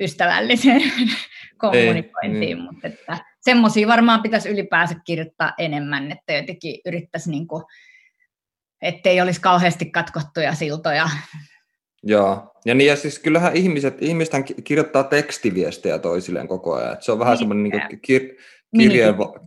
ystävälliseen 0.00 0.82
kommunikointiin, 1.58 2.40
niin. 2.40 2.60
mutta 2.60 2.88
että 2.88 3.18
semmoisia 3.40 3.88
varmaan 3.88 4.22
pitäisi 4.22 4.48
ylipäänsä 4.48 4.94
kirjoittaa 5.04 5.52
enemmän, 5.58 6.12
että 6.12 6.32
jotenkin 6.32 6.80
yrittäisi 6.86 7.30
niin 7.30 7.46
kuin 7.46 7.64
ettei 8.82 9.20
olisi 9.20 9.40
kauheasti 9.40 9.84
katkottuja 9.86 10.54
siltoja. 10.54 11.08
Joo, 12.02 12.52
ja, 12.64 12.74
niin, 12.74 12.88
ja 12.88 12.96
siis 12.96 13.18
kyllähän 13.18 13.56
ihmiset, 13.56 14.02
ihmisethän 14.02 14.44
kirjoittaa 14.64 15.04
tekstiviestejä 15.04 15.98
toisilleen 15.98 16.48
koko 16.48 16.74
ajan. 16.74 16.96
Se 17.00 17.12
on 17.12 17.18
vähän 17.18 17.38
semmoinen 17.38 17.62
niin 17.62 17.82
kir- 17.82 18.36
kirjeenva- 18.78 19.46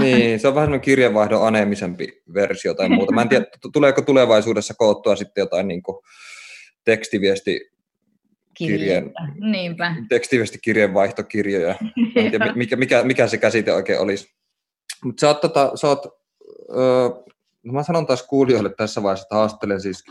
niin, 0.00 0.40
se 0.40 0.48
on 0.48 0.54
vähän 0.54 0.66
semmoinen 0.66 0.84
kirjeenvaihdon 0.84 1.46
aneemisempi 1.46 2.22
versio 2.34 2.74
tai 2.74 2.88
muuta. 2.88 3.12
Mä 3.12 3.22
en 3.22 3.28
tiedä, 3.28 3.46
tuleeko 3.72 4.02
tulevaisuudessa 4.02 4.74
koottua 4.78 5.16
sitten 5.16 5.42
jotain 5.42 5.68
niin 5.68 5.82
kuin 5.82 5.98
tekstiviesti 6.84 7.70
kirjeen, 8.54 9.12
Niinpä. 9.50 9.94
tekstiviestikirjeenvaihtokirjoja. 10.08 11.74
mikä, 12.54 12.76
mikä, 12.76 13.02
mikä 13.04 13.26
se 13.26 13.38
käsite 13.38 13.72
oikein 13.72 14.00
olisi. 14.00 14.34
Mutta 15.04 15.20
sä 15.20 15.28
oot, 15.28 15.40
tota, 15.40 15.72
sä 15.74 15.88
oot 15.88 16.06
No 17.62 17.72
mä 17.72 17.82
sanon 17.82 18.06
taas 18.06 18.22
kuulijoille 18.22 18.74
tässä 18.76 19.02
vaiheessa, 19.02 19.24
että 19.24 19.34
haastelen 19.34 19.80
siis 19.80 20.04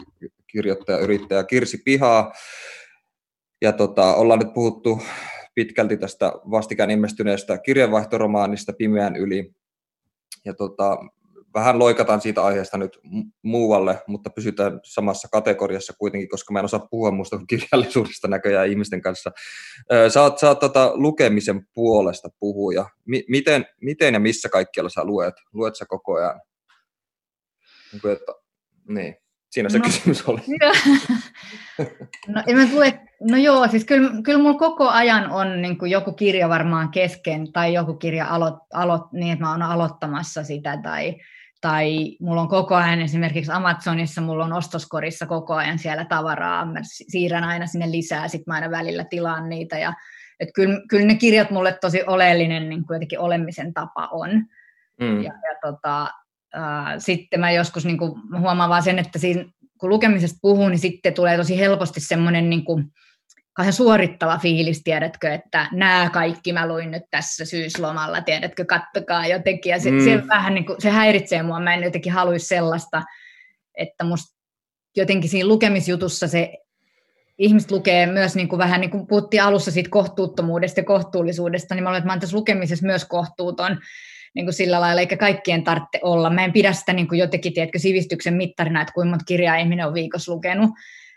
kirjoittaja, 0.48 0.98
yrittäjä 0.98 1.44
Kirsi 1.44 1.78
Pihaa. 1.86 2.34
Ja 3.62 3.74
tota, 3.74 4.16
ollaan 4.16 4.40
nyt 4.40 4.54
puhuttu 4.54 5.02
pitkälti 5.56 5.98
tästä 5.98 6.34
vastikään 6.52 6.92
ilmestyneestä 6.92 7.58
kirjanvaihtoromaanista 7.58 8.74
Pimeän 8.74 9.16
yli. 9.16 9.52
Ja 10.46 10.54
tota, 10.54 10.98
vähän 11.54 11.80
loikataan 11.80 12.22
siitä 12.22 12.44
aiheesta 12.44 12.78
nyt 12.78 13.00
muualle, 13.42 14.02
mutta 14.08 14.30
pysytään 14.30 14.80
samassa 14.84 15.28
kategoriassa 15.32 15.94
kuitenkin, 16.00 16.30
koska 16.30 16.54
mä 16.54 16.60
en 16.60 16.66
osaa 16.66 16.88
puhua 16.92 17.12
muusta 17.12 17.38
kuin 17.38 17.48
kirjallisuudesta 17.48 18.28
näköjään 18.28 18.70
ihmisten 18.70 19.02
kanssa. 19.02 19.32
Sä 20.10 20.22
oot, 20.22 20.40
sä 20.40 20.48
oot 20.48 20.60
tota 20.60 20.92
lukemisen 20.94 21.68
puolesta 21.74 22.30
puhuja. 22.40 22.86
M- 23.06 23.28
miten, 23.30 23.66
miten 23.82 24.14
ja 24.14 24.20
missä 24.20 24.50
kaikkialla 24.50 24.90
sä 24.90 25.04
luet? 25.04 25.36
Luet 25.54 25.76
sä 25.76 25.86
koko 25.86 26.14
ajan? 26.14 26.42
Niin, 27.92 28.02
kuin, 28.02 28.14
että, 28.14 28.32
niin. 28.88 29.16
Siinä 29.52 29.70
se 29.70 29.78
no, 29.78 29.84
kysymys 29.84 30.26
oli. 30.26 30.42
no, 32.28 32.44
en 32.48 32.58
mä 32.58 32.66
tule, 32.66 33.00
no 33.30 33.38
joo, 33.38 33.68
siis 33.68 33.86
kyllä, 33.86 34.12
kyllä 34.24 34.40
mulla 34.40 34.60
koko 34.60 34.90
ajan 34.90 35.32
on 35.32 35.62
niin 35.62 35.78
kuin 35.78 35.92
joku 35.92 36.14
kirja 36.14 36.50
varmaan 36.50 36.92
kesken 36.92 37.52
tai 37.52 37.74
joku 37.74 37.94
kirja 37.94 38.28
aloit, 38.28 38.56
aloit, 38.74 39.12
niin, 39.12 39.34
että 39.34 39.46
mä 39.46 39.52
oon 39.52 39.62
aloittamassa 39.62 40.44
sitä 40.44 40.80
tai, 40.84 41.16
tai 41.62 42.18
mulla 42.20 42.42
on 42.42 42.48
koko 42.48 42.76
ajan 42.76 43.02
esimerkiksi 43.02 43.52
Amazonissa, 43.52 44.22
mulla 44.22 44.46
on 44.46 44.54
ostoskorissa 44.54 45.26
koko 45.26 45.54
ajan 45.54 45.80
siellä 45.80 46.06
tavaraa, 46.06 46.66
mä 46.66 46.80
siirrän 46.84 47.44
aina 47.44 47.68
sinne 47.68 47.92
lisää, 47.92 48.28
sitten 48.28 48.52
mä 48.52 48.56
aina 48.56 48.72
välillä 48.72 49.04
tilaan 49.04 49.50
niitä 49.50 49.80
ja 49.80 49.94
että 50.40 50.54
kyllä, 50.54 50.82
kyllä 50.90 51.06
ne 51.06 51.16
kirjat 51.16 51.52
mulle 51.52 51.78
tosi 51.82 52.04
oleellinen 52.08 52.70
niin 52.70 52.86
kuin 52.86 52.96
jotenkin 52.96 53.20
olemisen 53.20 53.74
tapa 53.74 54.10
on. 54.12 54.30
Mm. 55.02 55.24
Ja, 55.24 55.34
ja 55.34 55.72
tota, 55.72 56.12
äh, 56.56 56.96
sitten 56.98 57.40
mä 57.40 57.52
joskus 57.52 57.86
niin 57.86 57.98
kuin, 57.98 58.14
huomaan 58.40 58.70
vaan 58.70 58.84
sen, 58.84 59.00
että 59.00 59.20
siinä, 59.20 59.46
kun 59.78 59.90
lukemisesta 59.90 60.40
puhuu, 60.42 60.70
niin 60.70 60.80
sitten 60.80 61.14
tulee 61.14 61.38
tosi 61.38 61.60
helposti 61.60 62.00
semmoinen 62.00 62.50
niin 62.50 62.66
kuin, 62.66 62.86
kauhean 63.54 63.74
suorittava 63.74 64.38
fiilis, 64.38 64.84
tiedätkö, 64.84 65.34
että 65.34 65.68
nämä 65.72 66.10
kaikki 66.14 66.54
mä 66.54 66.68
luin 66.68 66.92
nyt 66.92 67.04
tässä 67.12 67.46
syyslomalla, 67.46 68.22
tiedätkö, 68.22 68.66
kattokaa 68.66 69.28
jotenkin, 69.28 69.70
ja 69.70 69.80
se, 69.80 69.92
mm. 69.92 70.04
se, 70.04 70.28
vähän 70.28 70.54
niin 70.54 70.66
kuin, 70.66 70.82
se 70.82 70.90
häiritsee 70.90 71.44
mua, 71.44 71.60
mä 71.60 71.74
en 71.74 71.84
jotenkin 71.84 72.14
haluaisi 72.14 72.46
sellaista, 72.46 73.04
että 73.78 74.04
musta 74.04 74.38
jotenkin 74.96 75.30
siinä 75.30 75.48
lukemisjutussa 75.48 76.28
se 76.28 76.58
ihmiset 77.38 77.72
lukee 77.72 78.06
myös 78.06 78.36
niin 78.36 78.48
kuin 78.48 78.60
vähän 78.60 78.82
niin 78.82 78.92
kuin 78.92 79.08
puhuttiin 79.08 79.44
alussa 79.44 79.72
siitä 79.72 79.90
kohtuuttomuudesta 79.90 80.80
ja 80.80 80.84
kohtuullisuudesta, 80.84 81.76
niin 81.76 81.84
mä 81.84 81.90
olen, 81.90 81.98
että 81.98 82.08
mä 82.08 82.12
olen 82.12 82.22
tässä 82.22 82.38
lukemisessa 82.38 82.86
myös 82.86 83.06
kohtuuton, 83.06 83.80
niin 84.36 84.46
kuin 84.46 84.54
sillä 84.54 84.82
lailla, 84.82 85.02
eikä 85.02 85.18
kaikkien 85.18 85.64
tarvitse 85.64 86.00
olla. 86.02 86.30
Mä 86.30 86.44
en 86.44 86.54
pidä 86.54 86.74
sitä 86.74 86.94
niin 86.94 87.08
kuin 87.08 87.20
jotenkin, 87.20 87.54
tiedätkö, 87.54 87.80
sivistyksen 87.80 88.34
mittarina, 88.34 88.82
että 88.82 88.94
kuinka 88.94 89.10
monta 89.10 89.26
kirjaa 89.26 89.56
ihminen 89.56 89.88
on 89.88 89.94
viikossa 89.94 90.32
lukenut 90.32 90.70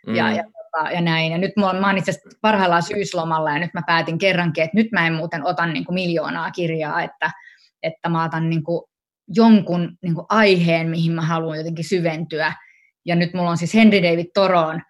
mm. 0.07 0.15
ja, 0.15 0.33
ja, 0.33 0.45
tota, 0.45 0.91
ja 0.91 1.01
näin. 1.01 1.33
Ja 1.33 1.39
nyt 1.39 1.53
mä 1.57 1.67
oon, 1.67 1.77
mä 1.77 1.87
oon 1.87 1.99
itse 1.99 2.11
asiassa 2.11 2.39
parhaillaan 2.41 2.83
syyslomalla 2.83 3.51
ja 3.51 3.59
nyt 3.59 3.75
mä 3.75 3.83
päätin 3.87 4.19
kerrankin, 4.19 4.65
että 4.65 4.77
nyt 4.77 4.93
mä 4.93 5.07
en 5.07 5.15
muuten 5.15 5.47
otan 5.47 5.73
niin 5.73 5.85
kuin 5.85 5.95
miljoonaa 5.95 6.51
kirjaa, 6.51 7.03
että, 7.03 7.31
että 7.83 8.09
mä 8.09 8.25
otan 8.25 8.51
niin 8.51 8.63
kuin 8.63 8.83
jonkun 9.29 9.99
niin 10.03 10.15
kuin 10.15 10.27
aiheen, 10.29 10.89
mihin 10.89 11.13
mä 11.13 11.23
haluan 11.23 11.59
jotenkin 11.59 11.85
syventyä. 11.85 12.53
Ja 13.07 13.17
nyt 13.17 13.35
mulla 13.35 13.51
on 13.51 13.59
siis 13.59 13.75
Henry 13.75 14.03
David 14.03 14.27
Toroon 14.35 14.83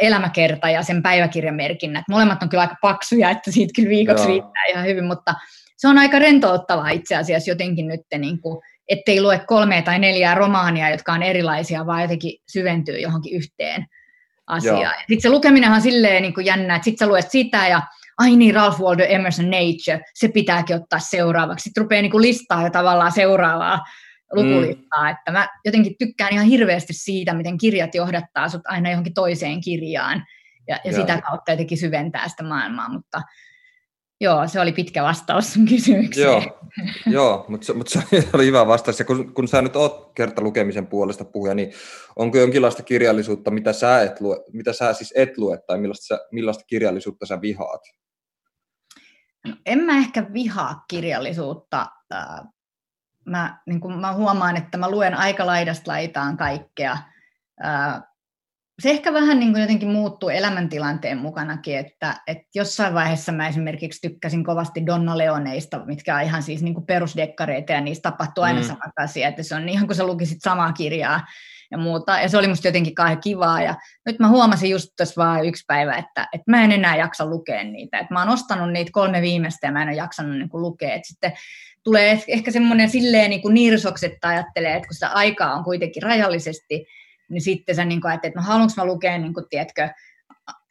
elämäkerta 0.00 0.70
ja 0.70 0.82
sen 0.82 1.02
päiväkirjamerkinnät. 1.02 2.04
Molemmat 2.10 2.42
on 2.42 2.48
kyllä 2.48 2.60
aika 2.60 2.76
paksuja, 2.82 3.30
että 3.30 3.50
siitä 3.50 3.72
kyllä 3.76 3.88
viikoksi 3.88 4.22
Joo. 4.24 4.28
riittää 4.28 4.64
ihan 4.70 4.86
hyvin, 4.86 5.04
mutta 5.04 5.34
se 5.82 5.88
on 5.88 5.98
aika 5.98 6.18
rentouttavaa 6.18 6.90
itse 6.90 7.16
asiassa 7.16 7.50
jotenkin 7.50 7.88
nyt, 7.88 8.00
niin 8.18 8.40
kuin, 8.40 8.62
ettei 8.88 9.20
lue 9.20 9.42
kolme 9.46 9.82
tai 9.82 9.98
neljää 9.98 10.34
romaania, 10.34 10.90
jotka 10.90 11.12
on 11.12 11.22
erilaisia, 11.22 11.86
vaan 11.86 12.02
jotenkin 12.02 12.38
syventyy 12.52 12.98
johonkin 12.98 13.36
yhteen 13.36 13.86
asiaan. 14.46 14.94
Sitten 14.98 15.20
se 15.20 15.30
lukeminenhan 15.30 15.76
on 15.76 15.82
silleen 15.82 16.22
niin 16.22 16.34
kuin 16.34 16.46
jännä, 16.46 16.76
että 16.76 16.84
sitten 16.84 17.06
sä 17.06 17.10
luet 17.10 17.30
sitä 17.30 17.68
ja 17.68 17.82
ai 18.18 18.36
niin, 18.36 18.54
Ralph 18.54 18.80
Waldo 18.80 19.04
Emerson 19.04 19.50
Nature, 19.50 20.04
se 20.14 20.28
pitääkin 20.28 20.76
ottaa 20.76 20.98
seuraavaksi. 20.98 21.62
Sitten 21.62 21.82
rupeaa 21.82 22.02
niin 22.02 22.22
listaa 22.22 22.62
jo 22.62 22.70
tavallaan 22.70 23.12
seuraavaa 23.12 23.80
lukulistaa, 24.32 25.02
mm. 25.02 25.10
että 25.10 25.32
mä 25.32 25.48
jotenkin 25.64 25.94
tykkään 25.98 26.32
ihan 26.32 26.46
hirveästi 26.46 26.92
siitä, 26.92 27.34
miten 27.34 27.58
kirjat 27.58 27.94
johdattaa 27.94 28.48
sut 28.48 28.62
aina 28.64 28.90
johonkin 28.90 29.14
toiseen 29.14 29.60
kirjaan 29.60 30.24
ja, 30.68 30.78
ja 30.84 30.92
sitä 30.92 31.20
kautta 31.20 31.52
jotenkin 31.52 31.78
syventää 31.78 32.28
sitä 32.28 32.44
maailmaa, 32.44 32.88
mutta 32.88 33.22
Joo, 34.22 34.48
se 34.48 34.60
oli 34.60 34.72
pitkä 34.72 35.02
vastaus 35.02 35.52
sun 35.52 35.66
kysymykseen. 35.66 36.26
Joo, 36.26 36.70
joo 37.06 37.44
mutta, 37.48 37.74
mutta 37.74 38.00
se 38.00 38.28
oli 38.32 38.46
hyvä 38.46 38.66
vastaus. 38.66 38.98
Ja 38.98 39.04
kun, 39.04 39.34
kun 39.34 39.48
sä 39.48 39.62
nyt 39.62 39.76
oot 39.76 40.12
kerta 40.14 40.42
lukemisen 40.42 40.86
puolesta 40.86 41.24
puhuja, 41.24 41.54
niin 41.54 41.72
onko 42.16 42.38
jonkinlaista 42.38 42.82
kirjallisuutta, 42.82 43.50
mitä 43.50 43.72
sä, 43.72 44.02
et 44.02 44.20
lue, 44.20 44.36
mitä 44.52 44.72
sä 44.72 44.92
siis 44.92 45.12
et 45.16 45.38
lue, 45.38 45.58
tai 45.66 45.78
millaista, 45.78 46.06
sä, 46.06 46.20
millaista 46.32 46.64
kirjallisuutta 46.66 47.26
sä 47.26 47.40
vihaat? 47.40 47.80
No, 49.46 49.56
en 49.66 49.78
mä 49.78 49.98
ehkä 49.98 50.26
vihaa 50.32 50.84
kirjallisuutta. 50.88 51.86
Mä, 53.24 53.60
niin 53.66 53.80
kun 53.80 54.00
mä 54.00 54.12
huomaan, 54.12 54.56
että 54.56 54.78
mä 54.78 54.90
luen 54.90 55.14
aika 55.14 55.46
laidasta 55.46 55.90
laitaan 55.90 56.36
kaikkea 56.36 56.98
se 58.80 58.90
ehkä 58.90 59.12
vähän 59.12 59.40
niin 59.40 59.52
kuin 59.52 59.60
jotenkin 59.60 59.88
muuttuu 59.88 60.28
elämäntilanteen 60.28 61.18
mukanakin, 61.18 61.78
että, 61.78 62.16
että 62.26 62.44
jossain 62.54 62.94
vaiheessa 62.94 63.32
mä 63.32 63.48
esimerkiksi 63.48 64.08
tykkäsin 64.08 64.44
kovasti 64.44 64.86
Donna 64.86 65.18
Leoneista, 65.18 65.84
mitkä 65.86 66.16
on 66.16 66.22
ihan 66.22 66.42
siis 66.42 66.62
niin 66.62 66.74
kuin 66.74 66.86
perusdekkareita 66.86 67.72
ja 67.72 67.80
niistä 67.80 68.10
tapahtuu 68.10 68.44
aina 68.44 68.60
mm. 68.60 68.66
samat 68.66 68.92
asiat, 68.98 69.28
että 69.28 69.42
se 69.42 69.54
on 69.54 69.68
ihan 69.68 69.86
kuin 69.86 69.96
sä 69.96 70.06
lukisit 70.06 70.38
samaa 70.42 70.72
kirjaa 70.72 71.20
ja 71.70 71.78
muuta, 71.78 72.20
ja 72.20 72.28
se 72.28 72.38
oli 72.38 72.48
musta 72.48 72.68
jotenkin 72.68 72.94
kauhean 72.94 73.20
kivaa, 73.20 73.62
ja 73.62 73.74
nyt 74.06 74.18
mä 74.18 74.28
huomasin 74.28 74.70
just 74.70 74.90
tuossa 74.96 75.22
vaan 75.22 75.44
yksi 75.44 75.64
päivä, 75.66 75.96
että, 75.96 76.28
että 76.32 76.50
mä 76.50 76.64
en 76.64 76.72
enää 76.72 76.96
jaksa 76.96 77.26
lukea 77.26 77.64
niitä, 77.64 77.98
että 77.98 78.14
mä 78.14 78.20
oon 78.20 78.28
ostanut 78.28 78.72
niitä 78.72 78.90
kolme 78.92 79.22
viimeistä, 79.22 79.66
ja 79.66 79.72
mä 79.72 79.82
en 79.82 79.88
ole 79.88 79.96
jaksanut 79.96 80.38
niin 80.38 80.48
kuin 80.48 80.62
lukea, 80.62 80.94
että 80.94 81.08
sitten 81.08 81.32
tulee 81.84 82.22
ehkä 82.28 82.50
semmoinen 82.50 82.90
silleen 82.90 83.30
niin 83.30 83.42
kuin 83.42 83.54
nirsoksi, 83.54 84.06
että 84.06 84.28
ajattelee, 84.28 84.76
että 84.76 84.88
kun 84.88 84.94
sitä 84.94 85.08
aikaa 85.08 85.54
on 85.54 85.64
kuitenkin 85.64 86.02
rajallisesti, 86.02 86.86
niin 87.32 87.42
sitten 87.42 87.74
sä 87.74 87.84
niin 87.84 88.00
kuin 88.00 88.10
ajattelet, 88.10 88.30
että 88.30 88.40
no 88.40 88.46
haluanko 88.46 88.72
mä 88.76 88.84
lukea, 88.84 89.18
niin 89.18 89.34
kuin, 89.34 89.46
tiedätkö, 89.50 89.88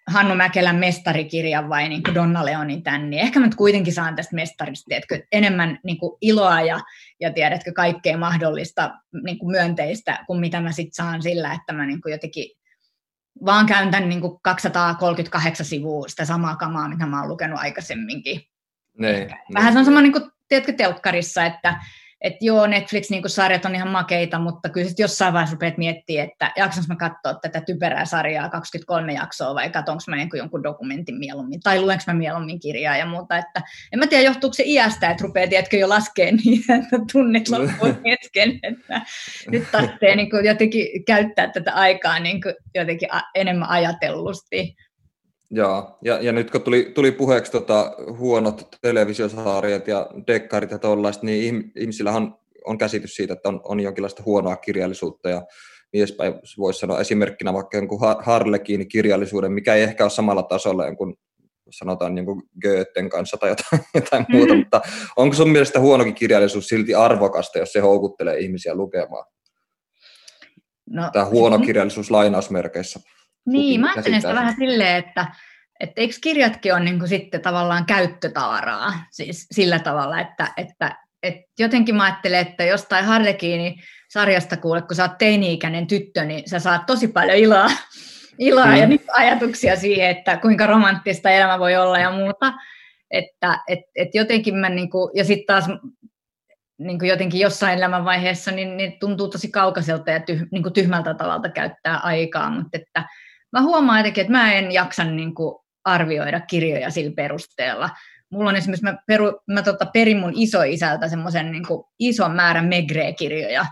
Hannu 0.08 0.36
Mäkelän 0.36 0.76
mestarikirjan 0.76 1.70
vai 1.70 1.90
niin 1.90 2.04
kuin 2.04 2.16
Donna 2.16 2.46
Leonin 2.46 2.84
tämän, 2.84 3.10
niin 3.10 3.22
ehkä 3.22 3.40
mä 3.40 3.46
nyt 3.46 3.56
kuitenkin 3.56 3.94
saan 3.94 4.16
tästä 4.16 4.36
mestarista 4.36 4.86
tiedätkö, 4.88 5.24
enemmän 5.32 5.80
niin 5.84 5.98
kuin 5.98 6.18
iloa 6.22 6.62
ja, 6.62 6.80
ja 7.20 7.34
tiedätkö, 7.34 7.72
kaikkea 7.76 8.18
mahdollista 8.18 8.92
niin 9.24 9.40
kuin 9.40 9.52
myönteistä 9.52 10.20
kuin 10.28 10.40
mitä 10.40 10.62
mä 10.62 10.72
sitten 10.72 11.06
saan 11.06 11.22
sillä, 11.22 11.54
että 11.54 11.74
mä 11.74 11.86
niin 11.86 12.02
kuin 12.02 12.12
jotenkin 12.12 12.46
vaan 13.46 13.66
käyn 13.66 13.92
tämän 13.92 14.10
niin 14.10 14.22
kuin 14.22 14.40
238 14.42 15.66
sivua 15.66 16.08
sitä 16.08 16.26
samaa 16.26 16.56
kamaa, 16.56 16.90
mitä 16.90 17.06
mä 17.06 17.20
oon 17.20 17.30
lukenut 17.30 17.60
aikaisemminkin. 17.60 18.42
Ne, 18.98 19.28
Vähän 19.54 19.74
se 19.74 19.80
on 19.80 19.86
sama 19.86 20.02
niin 20.02 20.12
kuin, 20.12 20.24
tiedätkö, 20.48 20.74
telkkarissa, 20.74 21.46
että 21.46 21.80
että 22.22 22.46
joo, 22.46 22.68
Netflix-sarjat 22.68 23.66
on 23.66 23.76
ihan 23.76 23.88
makeita, 23.88 24.40
mutta 24.40 24.70
kyllä 24.70 24.88
sitten 24.88 25.04
jossain 25.04 25.34
vaiheessa 25.34 25.54
rupeat 25.54 25.78
miettimään, 25.78 26.28
että 26.28 26.52
jaksanko 26.58 26.88
mä 26.88 26.96
katsoa 26.96 27.34
tätä 27.34 27.62
typerää 27.62 28.06
sarjaa 28.06 28.50
23 28.50 29.14
jaksoa 29.14 29.56
vai 29.56 29.70
katsonko 29.70 30.04
mä 30.08 30.16
jonkun 30.38 30.64
dokumentin 30.64 31.16
mieluummin, 31.16 31.60
tai 31.60 31.82
luenko 31.82 32.04
mä 32.08 32.14
mieluummin 32.14 32.60
kirjaa 32.60 32.98
ja 32.98 33.06
muuta, 33.06 33.38
että 33.38 33.62
en 33.94 34.00
mä 34.00 34.08
tiedä, 34.08 34.24
johtuuko 34.24 34.54
se 34.54 34.64
iästä, 34.66 35.10
että 35.10 35.24
rupeaa, 35.24 35.48
tiedätkö, 35.48 35.78
jo 35.78 35.90
laskee 35.90 36.32
niitä, 36.46 36.76
että 36.76 36.98
tunnit 37.12 37.50
loppuun 37.50 38.02
hetken, 38.10 38.60
että 38.64 39.02
nyt 39.52 39.72
tarvitsee 39.72 40.16
niin 40.16 40.30
jotenkin 40.44 41.06
käyttää 41.06 41.48
tätä 41.48 41.74
aikaa 41.74 42.20
niin 42.20 42.42
jotenkin 42.76 43.10
enemmän 43.36 43.70
ajatellusti. 43.70 44.76
Joo, 45.54 45.98
ja, 46.02 46.22
ja 46.22 46.32
nyt 46.32 46.52
kun 46.52 46.62
tuli, 46.62 46.92
tuli 46.96 47.12
puheeksi 47.12 47.52
tota, 47.52 47.92
huonot 48.18 48.68
televisiosarjat 48.82 49.88
ja 49.88 50.10
dekkarit 50.28 50.72
ja 50.72 50.80
tollaista, 50.80 51.26
niin 51.26 51.72
ihmisillä 51.76 52.12
on, 52.12 52.36
on 52.66 52.78
käsitys 52.78 53.16
siitä, 53.16 53.34
että 53.34 53.50
on, 53.50 53.62
on 53.64 53.80
jonkinlaista 53.80 54.24
huonoa 54.26 54.56
kirjallisuutta 54.56 55.30
ja 55.30 55.42
miespäin 55.94 56.34
voisi 56.58 56.80
sanoa 56.80 57.00
esimerkkinä 57.00 57.54
vaikka 57.54 57.78
jonkun 57.78 58.00
Harlekin 58.20 58.88
kirjallisuuden, 58.88 59.52
mikä 59.52 59.76
ei 59.76 59.84
ehkä 59.84 60.04
ole 60.04 60.10
samalla 60.10 60.44
tasolla 60.44 60.86
jonkun 60.86 61.16
sanotaan 61.70 62.16
niin 62.16 62.26
Goethen 62.62 63.10
kanssa 63.10 63.38
tai 63.38 63.50
jotain, 63.50 63.82
jotain 63.96 64.22
mm-hmm. 64.22 64.38
muuta, 64.38 64.56
mutta 64.56 64.82
onko 65.16 65.36
sun 65.36 65.50
mielestä 65.50 65.80
huonokin 65.80 66.16
kirjallisuus 66.16 66.68
silti 66.68 66.96
arvokasta, 66.96 67.60
jos 67.60 67.74
se 67.74 67.80
houkuttelee 67.80 68.40
ihmisiä 68.40 68.76
lukemaan? 68.76 69.26
No, 70.90 71.10
Tämä 71.14 71.26
huono 71.26 71.60
kirjallisuus 71.60 72.12
lainausmerkeissä. 72.12 73.00
Niin, 73.46 73.82
mä 73.82 73.92
ajattelen 73.92 74.22
sitä 74.22 74.36
vähän 74.36 74.56
silleen, 74.56 74.96
että, 74.96 75.26
että 75.80 76.02
eikö 76.02 76.16
kirjatkin 76.22 76.74
ole 76.74 76.80
niin 76.80 77.00
kuin 77.00 77.10
sitten 77.10 77.42
tavallaan 77.42 77.86
käyttötavaraa, 77.86 78.94
siis 79.12 79.48
sillä 79.52 79.80
tavalla, 79.80 80.20
että, 80.20 80.48
että, 80.58 80.96
että 81.24 81.44
jotenkin 81.60 81.96
mä 81.96 82.04
ajattelen, 82.04 82.40
että 82.40 82.64
jostain 82.64 83.06
Harlekiini 83.06 83.76
sarjasta 84.10 84.58
kuule, 84.58 84.82
kun 84.82 84.96
sä 84.96 85.04
oot 85.04 85.18
teini-ikäinen 85.18 85.88
tyttö, 85.88 86.26
niin 86.26 86.50
sä 86.50 86.60
saat 86.60 86.86
tosi 86.86 87.08
paljon 87.08 87.38
iloa, 87.38 87.72
iloa 88.40 88.66
mm. 88.66 88.76
ja 88.76 88.88
nyt 88.88 89.02
ajatuksia 89.14 89.76
siihen, 89.76 90.10
että 90.10 90.38
kuinka 90.38 90.68
romanttista 90.68 91.30
elämä 91.30 91.60
voi 91.60 91.76
olla 91.76 92.00
ja 92.00 92.12
muuta. 92.12 92.54
Että 93.12 93.60
et, 93.68 93.80
et 93.96 94.16
jotenkin 94.16 94.56
mä, 94.56 94.70
niin 94.70 94.90
kuin, 94.90 95.12
ja 95.16 95.24
sitten 95.24 95.46
taas 95.46 95.66
niin 96.78 97.00
kuin 97.00 97.10
jotenkin 97.10 97.40
jossain 97.40 97.78
elämänvaiheessa, 97.78 98.52
niin, 98.52 98.78
niin 98.78 99.00
tuntuu 99.00 99.28
tosi 99.28 99.52
kaukaiselta 99.52 100.12
ja 100.12 100.20
tyh, 100.20 100.42
niin 100.52 100.64
kuin 100.64 100.74
tyhmältä 100.74 101.14
tavalta 101.14 101.50
käyttää 101.50 101.98
aikaa, 101.98 102.50
mutta 102.50 102.70
että 102.78 103.06
mä 103.52 103.62
huomaan 103.62 104.00
jotenkin, 104.00 104.22
että 104.22 104.32
mä 104.32 104.54
en 104.54 104.72
jaksa 104.72 105.04
niin 105.04 105.36
kuin 105.36 105.56
arvioida 105.86 106.40
kirjoja 106.40 106.90
sillä 106.90 107.14
perusteella, 107.16 107.90
mulla 108.30 108.50
on 108.50 108.56
esimerkiksi, 108.56 108.84
mä, 108.84 108.98
peru, 109.08 109.42
mä 109.48 109.62
tota, 109.62 109.86
perin 109.86 110.18
mun 110.18 110.34
isoisältä 110.36 111.08
semmoisen 111.08 111.52
niin 111.52 111.64
ison 112.00 112.32
määrän 112.32 112.66
Megre-kirjoja, 112.66 113.66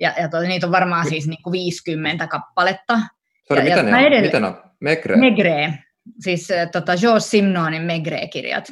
ja, 0.00 0.12
ja 0.20 0.28
to, 0.28 0.40
niitä 0.40 0.66
on 0.66 0.72
varmaan 0.72 1.08
siis 1.08 1.26
niin 1.28 1.42
kuin 1.42 1.52
50 1.52 2.26
kappaletta. 2.26 3.00
Sori, 3.48 3.60
ja, 3.60 3.64
mitä, 3.64 3.76
ja 3.76 3.82
ne 3.82 4.06
on? 4.06 4.12
edelle- 4.12 4.26
mitä 4.26 4.40
ne 4.40 4.46
on? 4.46 4.62
Megre? 4.80 5.16
Megre, 5.16 5.78
siis 6.20 6.50
äh, 6.50 6.70
tota, 6.70 6.96
George 6.96 7.20
Simnonin 7.20 7.82
Megre-kirjat. 7.82 8.68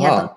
Ja, 0.00 0.12
Aha. 0.12 0.20
tota, 0.20 0.36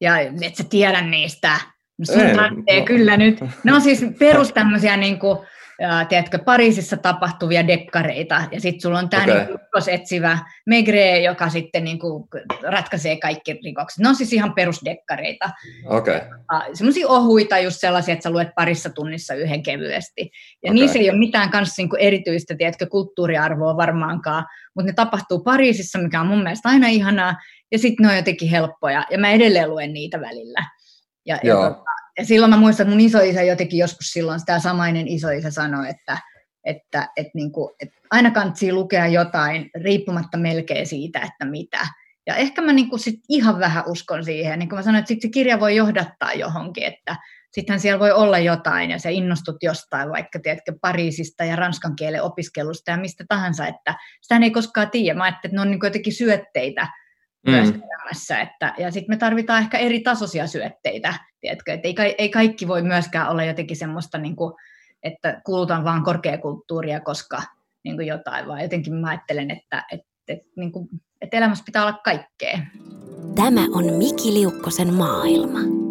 ja 0.00 0.18
et 0.18 0.54
sä 0.56 0.64
tiedä 0.70 1.00
niistä. 1.00 1.60
No 1.98 2.04
sun 2.04 2.36
tarvitsee 2.36 2.78
No. 2.80 2.84
kyllä 2.86 3.16
nyt. 3.16 3.40
Ne 3.64 3.72
on 3.74 3.80
siis 3.80 4.04
perus 4.18 4.52
tämmöisiä 4.52 4.96
niin 4.96 5.18
kuin, 5.18 5.38
äh, 5.82 6.08
tiedätkö, 6.08 6.38
Pariisissa 6.38 6.96
tapahtuvia 6.96 7.66
dekkareita, 7.66 8.42
ja 8.52 8.60
sitten 8.60 8.80
sulla 8.80 8.98
on 8.98 9.08
tämä 9.08 9.22
okay. 9.22 9.36
niin 9.36 9.90
etsivä 9.90 10.38
Megre, 10.66 11.20
joka 11.20 11.48
sitten 11.48 11.84
niin 11.84 11.98
kuin, 11.98 12.24
ratkaisee 12.62 13.16
kaikki 13.16 13.60
rikokset. 13.64 13.98
Ne 13.98 14.08
on 14.08 14.16
siis 14.16 14.32
ihan 14.32 14.54
perusdekkareita. 14.54 15.50
Okei. 15.86 16.16
Okay. 16.16 16.74
Semmoisia 16.74 17.08
ohuita, 17.08 17.58
just 17.58 17.80
sellaisia, 17.80 18.12
että 18.12 18.22
sä 18.22 18.30
luet 18.30 18.48
parissa 18.56 18.90
tunnissa 18.90 19.34
yhden 19.34 19.62
kevyesti. 19.62 20.30
Ja 20.62 20.70
okay. 20.70 20.74
niissä 20.74 20.98
ei 20.98 21.10
ole 21.10 21.18
mitään 21.18 21.50
kanssa 21.50 21.82
niin 21.82 21.88
kuin 21.88 22.00
erityistä, 22.00 22.54
tiedätkö, 22.56 22.86
kulttuuriarvoa 22.86 23.76
varmaankaan, 23.76 24.44
mutta 24.74 24.86
ne 24.86 24.92
tapahtuu 24.92 25.38
Pariisissa, 25.38 25.98
mikä 25.98 26.20
on 26.20 26.26
mun 26.26 26.42
mielestä 26.42 26.68
aina 26.68 26.86
ihanaa, 26.88 27.34
ja 27.72 27.78
sitten 27.78 28.06
ne 28.06 28.10
on 28.10 28.16
jotenkin 28.16 28.48
helppoja, 28.48 29.06
ja 29.10 29.18
mä 29.18 29.30
edelleen 29.30 29.70
luen 29.70 29.92
niitä 29.92 30.20
välillä. 30.20 30.66
Ja, 31.26 31.38
ja, 31.42 31.48
Joo. 31.48 31.62
tota, 31.62 31.97
ja 32.18 32.24
silloin 32.24 32.50
mä 32.50 32.56
muistan, 32.56 32.84
että 32.84 32.96
mun 32.96 33.06
isoisä 33.06 33.42
jotenkin 33.42 33.78
joskus 33.78 34.06
silloin, 34.06 34.40
sitä 34.40 34.58
samainen 34.58 35.08
isoisä 35.08 35.50
sanoi, 35.50 35.88
että, 35.88 36.18
että, 36.64 37.08
että, 37.16 37.30
niin 37.34 37.52
kuin, 37.52 37.74
että 37.80 37.96
aina 38.10 38.30
kannattaa 38.30 38.72
lukea 38.72 39.06
jotain, 39.06 39.70
riippumatta 39.82 40.38
melkein 40.38 40.86
siitä, 40.86 41.18
että 41.18 41.44
mitä. 41.44 41.86
Ja 42.26 42.34
ehkä 42.36 42.62
mä 42.62 42.72
niin 42.72 42.90
kuin 42.90 43.00
sit 43.00 43.20
ihan 43.28 43.58
vähän 43.58 43.84
uskon 43.86 44.24
siihen, 44.24 44.58
niin 44.58 44.68
kuin 44.68 44.78
mä 44.78 44.82
sanoin, 44.82 44.98
että 44.98 45.08
sit 45.08 45.22
se 45.22 45.28
kirja 45.28 45.60
voi 45.60 45.76
johdattaa 45.76 46.32
johonkin, 46.32 46.84
että 46.84 47.16
sittenhän 47.52 47.80
siellä 47.80 47.98
voi 47.98 48.12
olla 48.12 48.38
jotain 48.38 48.90
ja 48.90 48.98
sä 48.98 49.08
innostut 49.08 49.56
jostain, 49.62 50.10
vaikka 50.10 50.38
tiedätkö, 50.38 50.72
Pariisista 50.80 51.44
ja 51.44 51.56
ranskan 51.56 51.96
kielen 51.96 52.22
opiskelusta 52.22 52.90
ja 52.90 52.96
mistä 52.96 53.24
tahansa, 53.28 53.66
että 53.66 53.94
sitä 54.20 54.36
ei 54.42 54.50
koskaan 54.50 54.90
tiedä. 54.90 55.18
Mä 55.18 55.24
ajattelin, 55.24 55.50
että 55.50 55.56
ne 55.56 55.60
on 55.60 55.70
niin 55.70 55.80
jotenkin 55.82 56.12
syötteitä 56.12 56.88
myös 57.46 57.68
Mm. 57.74 57.82
elämässä. 57.82 58.40
Että, 58.40 58.74
ja 58.78 58.90
sitten 58.90 59.12
me 59.12 59.16
tarvitaan 59.16 59.62
ehkä 59.62 59.78
eri 59.78 60.00
tasoisia 60.00 60.46
syötteitä, 60.46 61.14
tiedätkö, 61.40 61.72
että 61.72 61.88
ei, 61.88 62.14
ei 62.18 62.28
kaikki 62.28 62.68
voi 62.68 62.82
myöskään 62.82 63.30
olla 63.30 63.44
jotenkin 63.44 63.76
semmoista, 63.76 64.18
niin 64.18 64.36
kuin, 64.36 64.54
että 65.02 65.40
kulutan 65.44 65.84
vaan 65.84 66.04
korkeakulttuuria, 66.04 67.00
koska 67.00 67.42
niin 67.84 67.96
kuin 67.96 68.06
jotain, 68.06 68.48
vaan 68.48 68.62
jotenkin 68.62 68.94
mä 68.94 69.08
ajattelen, 69.08 69.50
että, 69.50 69.84
että, 69.92 70.06
että, 70.28 70.48
niin 70.56 70.72
kuin, 70.72 70.88
että 71.20 71.36
elämässä 71.36 71.64
pitää 71.64 71.82
olla 71.82 72.00
kaikkea. 72.04 72.58
Tämä 73.34 73.60
on 73.72 73.92
Miki 73.92 74.34
Liukkosen 74.34 74.94
maailma. 74.94 75.87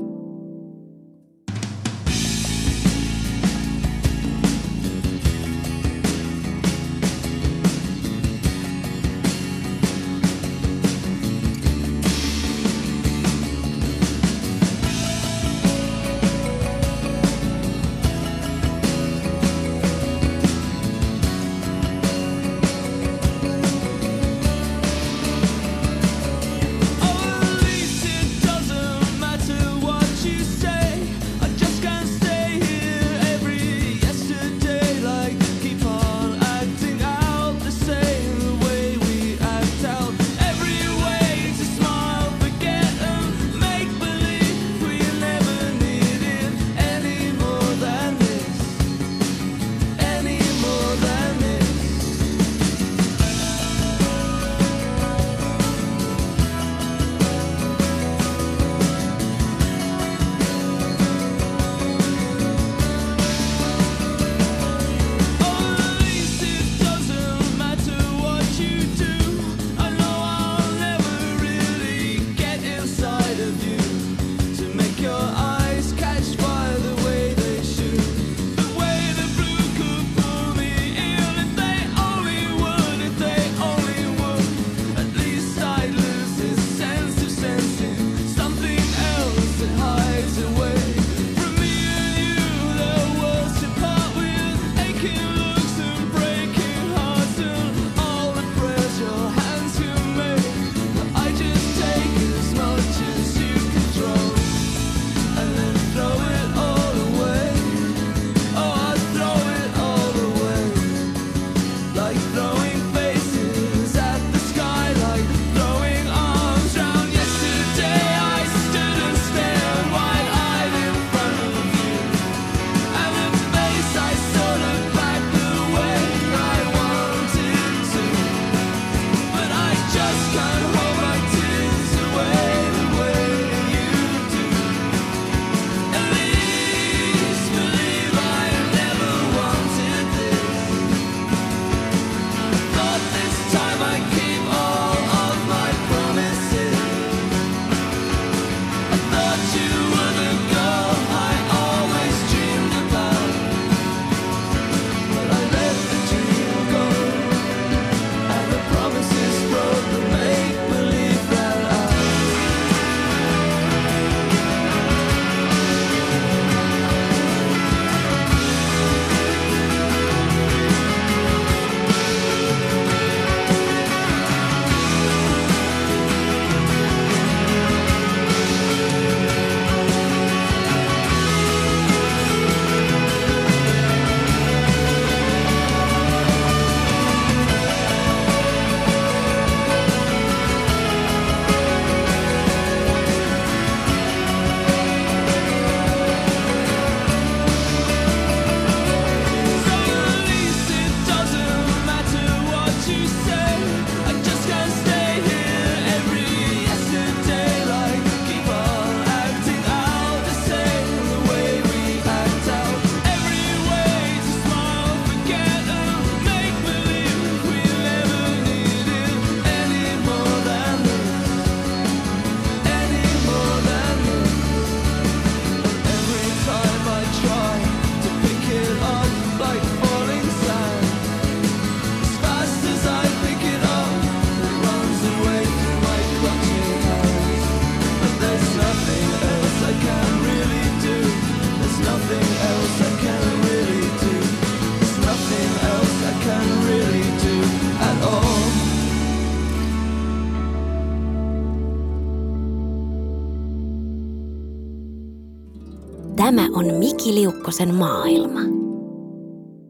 On 257.08 257.14
Miki 257.14 257.22
Liukkosen 257.22 257.76
maailma. 257.76 258.40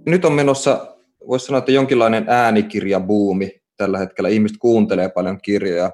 Nyt 0.06 0.26
on 0.26 0.34
menossa, 0.34 0.98
voisi 1.28 1.46
sanoa, 1.46 1.60
että 1.60 1.72
jonkinlainen 1.72 2.26
äänikirjabuumi 2.28 3.62
tällä 3.78 3.98
hetkellä. 3.98 4.30
Ihmiset 4.30 4.58
kuuntelee 4.58 5.10
paljon 5.10 5.40
kirjoja. 5.42 5.92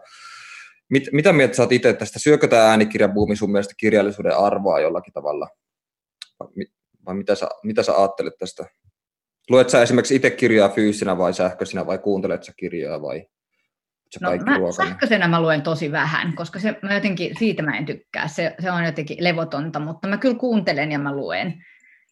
Mit, 0.90 1.04
mitä 1.12 1.34
mieltä 1.34 1.62
oot 1.62 1.72
itse 1.72 1.94
tästä? 1.94 2.20
Syökö 2.20 2.48
tämä 2.48 2.70
äänikirjabuumi 2.70 3.36
sun 3.36 3.52
mielestä 3.52 3.74
kirjallisuuden 3.78 4.38
arvoa 4.38 4.80
jollakin 4.80 5.14
tavalla? 5.14 5.48
Vai, 7.06 7.16
mitä, 7.16 7.36
sä, 7.36 7.50
mitä 7.64 7.84
sä 7.84 7.98
ajattelet 7.98 8.34
tästä? 8.40 8.66
Luet 9.50 9.70
sä 9.70 9.82
esimerkiksi 9.82 10.16
itse 10.16 10.32
kirjaa 10.32 10.70
fyysinä 10.70 11.18
vai 11.18 11.34
sähköisinä 11.34 11.86
vai 11.86 11.98
kuuntelet 11.98 12.44
sä 12.44 12.54
kirjaa 12.58 13.02
vai 13.02 13.26
No, 14.22 14.30
kaikki 14.30 14.50
mä, 14.50 14.58
ruokana? 14.58 14.90
sähköisenä 14.90 15.28
mä 15.28 15.42
luen 15.42 15.62
tosi 15.62 15.92
vähän, 15.92 16.34
koska 16.36 16.60
se, 16.60 16.80
mä 16.82 16.94
jotenkin, 16.94 17.36
siitä 17.40 17.64
mä 17.64 17.78
en 17.78 17.86
tykkää. 17.86 18.28
Se, 18.28 18.56
se 18.60 18.72
on 18.72 18.86
jotenkin 18.86 19.18
levotonta, 19.20 19.80
mutta 19.80 20.08
mä 20.08 20.18
kyllä 20.18 20.36
kuuntelen 20.36 20.92
ja 20.92 21.00
mä 21.00 21.16
luen. 21.16 21.64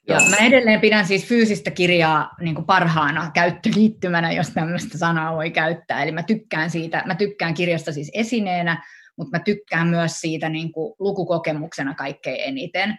Ja 0.08 0.18
mä 0.30 0.36
edelleen 0.36 0.82
pidän 0.82 1.06
siis 1.06 1.26
fyysistä 1.26 1.72
kirjaa 1.72 2.30
niin 2.40 2.56
kuin 2.56 2.66
parhaana 2.66 3.32
käyttöliittymänä, 3.34 4.32
jos 4.32 4.50
tämmöistä 4.50 4.98
sanaa 4.98 5.36
voi 5.36 5.52
käyttää. 5.52 6.04
Eli 6.04 6.12
mä 6.12 6.24
tykkään 6.24 6.70
siitä, 6.70 7.04
mä 7.06 7.16
tykkään 7.16 7.54
kirjasta 7.54 7.92
siis 7.94 8.12
esineenä, 8.14 8.84
mutta 9.18 9.38
mä 9.38 9.44
tykkään 9.44 9.88
myös 9.88 10.12
siitä 10.12 10.50
niin 10.50 10.72
kuin 10.72 10.96
lukukokemuksena 11.00 11.96
kaikkein 11.96 12.42
eniten. 12.44 12.98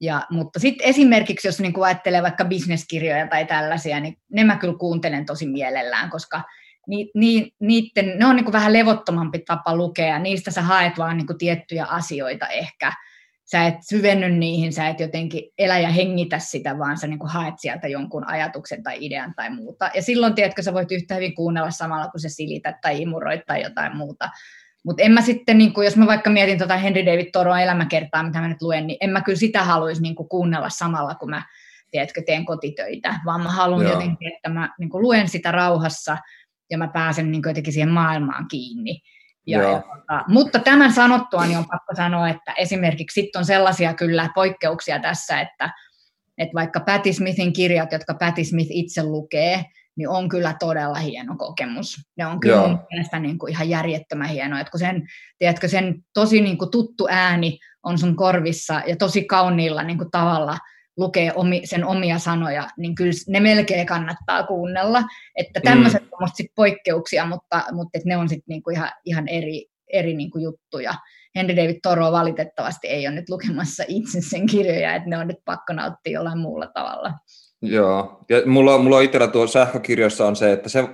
Ja, 0.00 0.26
mutta 0.30 0.58
sitten 0.58 0.86
esimerkiksi, 0.86 1.48
jos 1.48 1.60
niin 1.60 1.72
kuin 1.72 1.84
ajattelee 1.84 2.22
vaikka 2.22 2.44
bisneskirjoja 2.44 3.26
tai 3.26 3.44
tällaisia, 3.44 4.00
niin 4.00 4.16
ne 4.32 4.44
mä 4.44 4.56
kyllä 4.56 4.78
kuuntelen 4.78 5.26
tosi 5.26 5.46
mielellään, 5.46 6.10
koska 6.10 6.42
ni, 6.86 7.10
ni, 7.14 7.52
niitten, 7.60 8.18
ne 8.18 8.26
on 8.26 8.36
niin 8.36 8.44
kuin 8.44 8.52
vähän 8.52 8.72
levottomampi 8.72 9.38
tapa 9.38 9.76
lukea. 9.76 10.18
Niistä 10.18 10.50
sä 10.50 10.62
haet 10.62 10.98
vaan 10.98 11.16
niin 11.16 11.26
kuin 11.26 11.38
tiettyjä 11.38 11.84
asioita 11.84 12.48
ehkä. 12.48 12.92
Sä 13.44 13.66
et 13.66 13.74
syvenny 13.80 14.28
niihin, 14.28 14.72
sä 14.72 14.88
et 14.88 15.00
jotenkin 15.00 15.42
elä 15.58 15.78
ja 15.78 15.88
hengitä 15.88 16.38
sitä, 16.38 16.78
vaan 16.78 16.98
sä 16.98 17.06
niin 17.06 17.18
kuin 17.18 17.30
haet 17.30 17.54
sieltä 17.58 17.88
jonkun 17.88 18.26
ajatuksen 18.26 18.82
tai 18.82 18.96
idean 19.00 19.34
tai 19.34 19.50
muuta. 19.50 19.90
Ja 19.94 20.02
silloin, 20.02 20.34
tiedätkö, 20.34 20.62
sä 20.62 20.74
voit 20.74 20.92
yhtä 20.92 21.14
hyvin 21.14 21.34
kuunnella 21.34 21.70
samalla, 21.70 22.08
kun 22.08 22.20
sä 22.20 22.28
silität 22.28 22.80
tai 22.80 23.02
imuroit 23.02 23.40
tai 23.46 23.62
jotain 23.62 23.96
muuta. 23.96 24.30
Mutta 24.84 25.02
en 25.02 25.12
mä 25.12 25.20
sitten, 25.20 25.58
niin 25.58 25.72
kun, 25.72 25.84
jos 25.84 25.96
mä 25.96 26.06
vaikka 26.06 26.30
mietin 26.30 26.58
tuota 26.58 26.76
Henry 26.76 27.06
David 27.06 27.30
Thoreau 27.32 27.56
elämäkertaa, 27.56 28.22
mitä 28.22 28.40
mä 28.40 28.48
nyt 28.48 28.62
luen, 28.62 28.86
niin 28.86 28.96
en 29.00 29.10
mä 29.10 29.20
kyllä 29.20 29.38
sitä 29.38 29.64
haluaisi 29.64 30.02
niin 30.02 30.16
kuunnella 30.16 30.70
samalla, 30.70 31.14
kun 31.14 31.30
mä 31.30 31.42
tiedätkö, 31.90 32.22
teen 32.26 32.44
kotitöitä, 32.44 33.20
vaan 33.24 33.42
mä 33.42 33.50
haluan 33.50 33.82
Joo. 33.82 33.92
jotenkin, 33.92 34.32
että 34.34 34.48
mä 34.48 34.74
niin 34.78 34.90
luen 34.92 35.28
sitä 35.28 35.52
rauhassa 35.52 36.18
ja 36.72 36.78
mä 36.78 36.88
pääsen 36.88 37.32
niin 37.32 37.42
jotenkin 37.46 37.72
siihen 37.72 37.90
maailmaan 37.90 38.48
kiinni. 38.48 39.00
Ja, 39.46 39.62
Joo. 39.62 39.72
ja, 39.72 39.82
tota, 39.82 40.24
mutta 40.28 40.58
tämän 40.58 40.92
sanottua 40.92 41.46
niin 41.46 41.58
on 41.58 41.68
pakko 41.70 41.94
sanoa, 41.96 42.28
että 42.28 42.52
esimerkiksi 42.52 43.20
sitten 43.20 43.38
on 43.38 43.44
sellaisia 43.44 43.94
kyllä 43.94 44.28
poikkeuksia 44.34 45.00
tässä, 45.00 45.40
että, 45.40 45.70
että 46.38 46.54
vaikka 46.54 46.80
Patti 46.80 47.12
Smithin 47.12 47.52
kirjat, 47.52 47.92
jotka 47.92 48.14
Patti 48.14 48.44
Smith 48.44 48.70
itse 48.70 49.02
lukee, 49.02 49.64
niin 49.96 50.08
on 50.08 50.28
kyllä 50.28 50.54
todella 50.60 50.98
hieno 50.98 51.36
kokemus. 51.36 51.96
Ne 52.16 52.26
on 52.26 52.40
kyllä 52.40 52.56
Joo. 52.56 52.68
mun 52.68 52.86
mielestä 52.90 53.18
niin 53.18 53.38
kuin 53.38 53.52
ihan 53.52 53.68
järjettömän 53.68 54.28
hieno, 54.28 54.58
että 54.58 54.70
kun 54.70 54.80
sen, 54.80 55.02
tiedätkö, 55.38 55.68
sen 55.68 55.94
tosi 56.14 56.40
niin 56.40 56.58
kuin 56.58 56.70
tuttu 56.70 57.06
ääni 57.10 57.58
on 57.82 57.98
sun 57.98 58.16
korvissa 58.16 58.82
ja 58.86 58.96
tosi 58.96 59.24
kauniilla 59.24 59.82
niin 59.82 59.98
kuin 59.98 60.10
tavalla 60.10 60.58
lukee 60.96 61.32
omi, 61.34 61.60
sen 61.64 61.84
omia 61.84 62.18
sanoja, 62.18 62.68
niin 62.76 62.94
kyllä 62.94 63.12
ne 63.28 63.40
melkein 63.40 63.86
kannattaa 63.86 64.46
kuunnella. 64.46 65.02
Että 65.36 65.60
tämmöiset 65.60 66.02
mm. 66.02 66.08
on 66.12 66.18
musta 66.20 66.36
sit 66.36 66.52
poikkeuksia, 66.54 67.26
mutta, 67.26 67.64
mutta 67.72 67.98
et 67.98 68.04
ne 68.04 68.16
on 68.16 68.28
sitten 68.28 68.44
niinku 68.48 68.70
ihan, 68.70 68.90
ihan 69.04 69.28
eri, 69.28 69.66
eri 69.92 70.14
niinku 70.14 70.38
juttuja. 70.38 70.94
Henry 71.36 71.56
David 71.56 71.78
Thoreau 71.82 72.12
valitettavasti 72.12 72.88
ei 72.88 73.06
ole 73.06 73.14
nyt 73.14 73.28
lukemassa 73.28 73.84
itse 73.88 74.20
sen 74.20 74.46
kirjoja, 74.46 74.94
että 74.94 75.08
ne 75.08 75.18
on 75.18 75.28
nyt 75.28 75.44
pakko 75.44 75.72
nauttia 75.72 76.12
jollain 76.12 76.38
muulla 76.38 76.66
tavalla. 76.66 77.12
Joo, 77.62 78.24
ja 78.28 78.42
mulla, 78.46 78.78
mulla 78.78 79.00
itsellä 79.00 79.28
tuo 79.28 79.46
sähkökirjoissa 79.46 80.26
on 80.26 80.36
se, 80.36 80.52
että 80.52 80.68
se, 80.68 80.88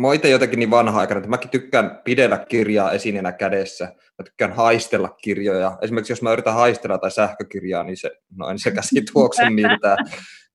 mä 0.00 0.14
itse 0.14 0.28
jotenkin 0.28 0.58
niin 0.58 0.70
vanha 0.70 1.00
aikana, 1.00 1.18
että 1.18 1.30
mäkin 1.30 1.50
tykkään 1.50 2.00
pidellä 2.04 2.38
kirjaa 2.48 2.92
esineenä 2.92 3.32
kädessä. 3.32 3.84
Mä 4.18 4.24
tykkään 4.24 4.52
haistella 4.52 5.08
kirjoja. 5.08 5.78
Esimerkiksi 5.82 6.12
jos 6.12 6.22
mä 6.22 6.32
yritän 6.32 6.54
haistella 6.54 6.98
tai 6.98 7.10
sähkökirjaa, 7.10 7.84
niin 7.84 7.96
se, 7.96 8.10
no 8.36 8.48
en 8.48 8.58
se 8.58 8.70
käsi 8.70 9.02
tuoksu 9.12 9.42
miltään. 9.50 9.98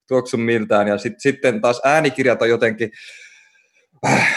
Tuoksu 0.07 0.37
miltään. 0.37 0.87
Ja 0.87 0.97
sit, 0.97 1.13
sitten 1.17 1.61
taas 1.61 1.81
äänikirjat 1.83 2.41
on 2.41 2.49
jotenkin, 2.49 2.91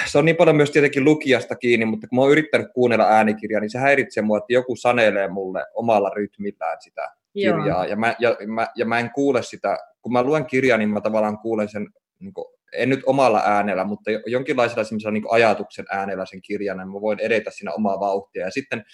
se 0.07 0.19
on 0.19 0.25
niin 0.25 0.37
paljon 0.37 0.57
myös 0.57 0.71
tietenkin 0.71 1.05
lukijasta 1.05 1.57
kiinni, 1.57 1.87
mutta 1.87 2.09
kun 2.09 2.17
mä 2.17 2.23
oon 2.23 2.33
yrittänyt 2.33 2.69
kuunnella 2.75 3.05
äänikirjaa, 3.05 3.61
niin 3.61 3.71
se 3.71 3.79
häiritsee 3.79 4.23
mua, 4.23 4.39
että 4.39 4.53
joku 4.53 4.77
sanelee 4.77 5.29
mulle 5.29 5.65
omalla 5.75 6.11
rytmillään 6.11 6.77
sitä 6.81 7.13
kirjaa. 7.33 7.87
Ja 7.87 7.97
mä, 7.97 8.15
ja, 8.19 8.37
mä, 8.47 8.67
ja 8.75 8.87
mä 8.87 8.99
en 8.99 9.11
kuule 9.11 9.43
sitä, 9.43 9.79
kun 10.03 10.13
mä 10.13 10.23
luen 10.23 10.47
kirjaa, 10.47 10.79
niin 10.79 10.91
mä 10.91 11.01
tavallaan 11.01 11.39
kuulen 11.39 11.69
sen, 11.69 11.89
niin 12.21 12.35
kuin, 12.35 12.47
en 12.73 12.89
nyt 12.89 13.01
omalla 13.07 13.43
äänellä, 13.47 13.85
mutta 13.85 14.11
jo- 14.11 14.21
jonkinlaisella 14.27 14.85
semmoisella 14.85 15.13
niin 15.13 15.25
ajatuksen 15.31 15.85
äänellä 15.91 16.27
sen 16.27 16.43
kirjan, 16.43 16.79
ja 16.79 16.87
mä 16.87 16.93
voin 17.01 17.21
edetä 17.21 17.51
siinä 17.51 17.73
omaa 17.73 18.01
vauhtia. 18.01 18.45
Ja 18.45 18.51
sitten 18.51 18.85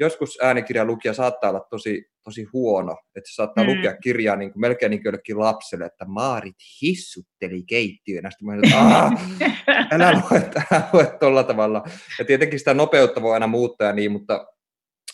joskus 0.00 0.38
äänikirjan 0.42 0.86
lukija 0.86 1.14
saattaa 1.14 1.50
olla 1.50 1.66
tosi, 1.70 2.04
tosi 2.24 2.44
huono, 2.52 2.92
että 3.16 3.30
se 3.30 3.34
saattaa 3.34 3.64
Mm. 3.64 3.70
lukea 3.76 3.96
kirjaa 3.96 4.36
niin 4.36 4.52
kuin, 4.52 4.60
melkein 4.60 4.90
niin 4.90 4.98
kuin 5.00 5.04
jollekin 5.08 5.38
lapselle, 5.38 5.84
että 5.86 6.04
Maarit 6.04 6.56
hissutteli 6.82 7.62
keittiöön. 7.66 8.24
Ja 8.24 8.30
sitten 8.30 8.46
mä 8.46 8.52
olin, 8.52 8.64
että 8.66 8.78
"Aah, 8.80 9.12
älä 9.92 10.12
lue, 10.12 10.50
älä 10.72 10.88
lue 10.92 11.16
tuolla 11.20 11.44
tavalla. 11.44 11.84
Ja 12.18 12.24
tietenkin 12.24 12.58
sitä 12.58 12.74
nopeutta 12.74 13.22
voi 13.22 13.32
aina 13.34 13.46
muuttaa 13.46 13.86
ja 13.86 13.92
niin, 13.92 14.12
mutta 14.12 14.46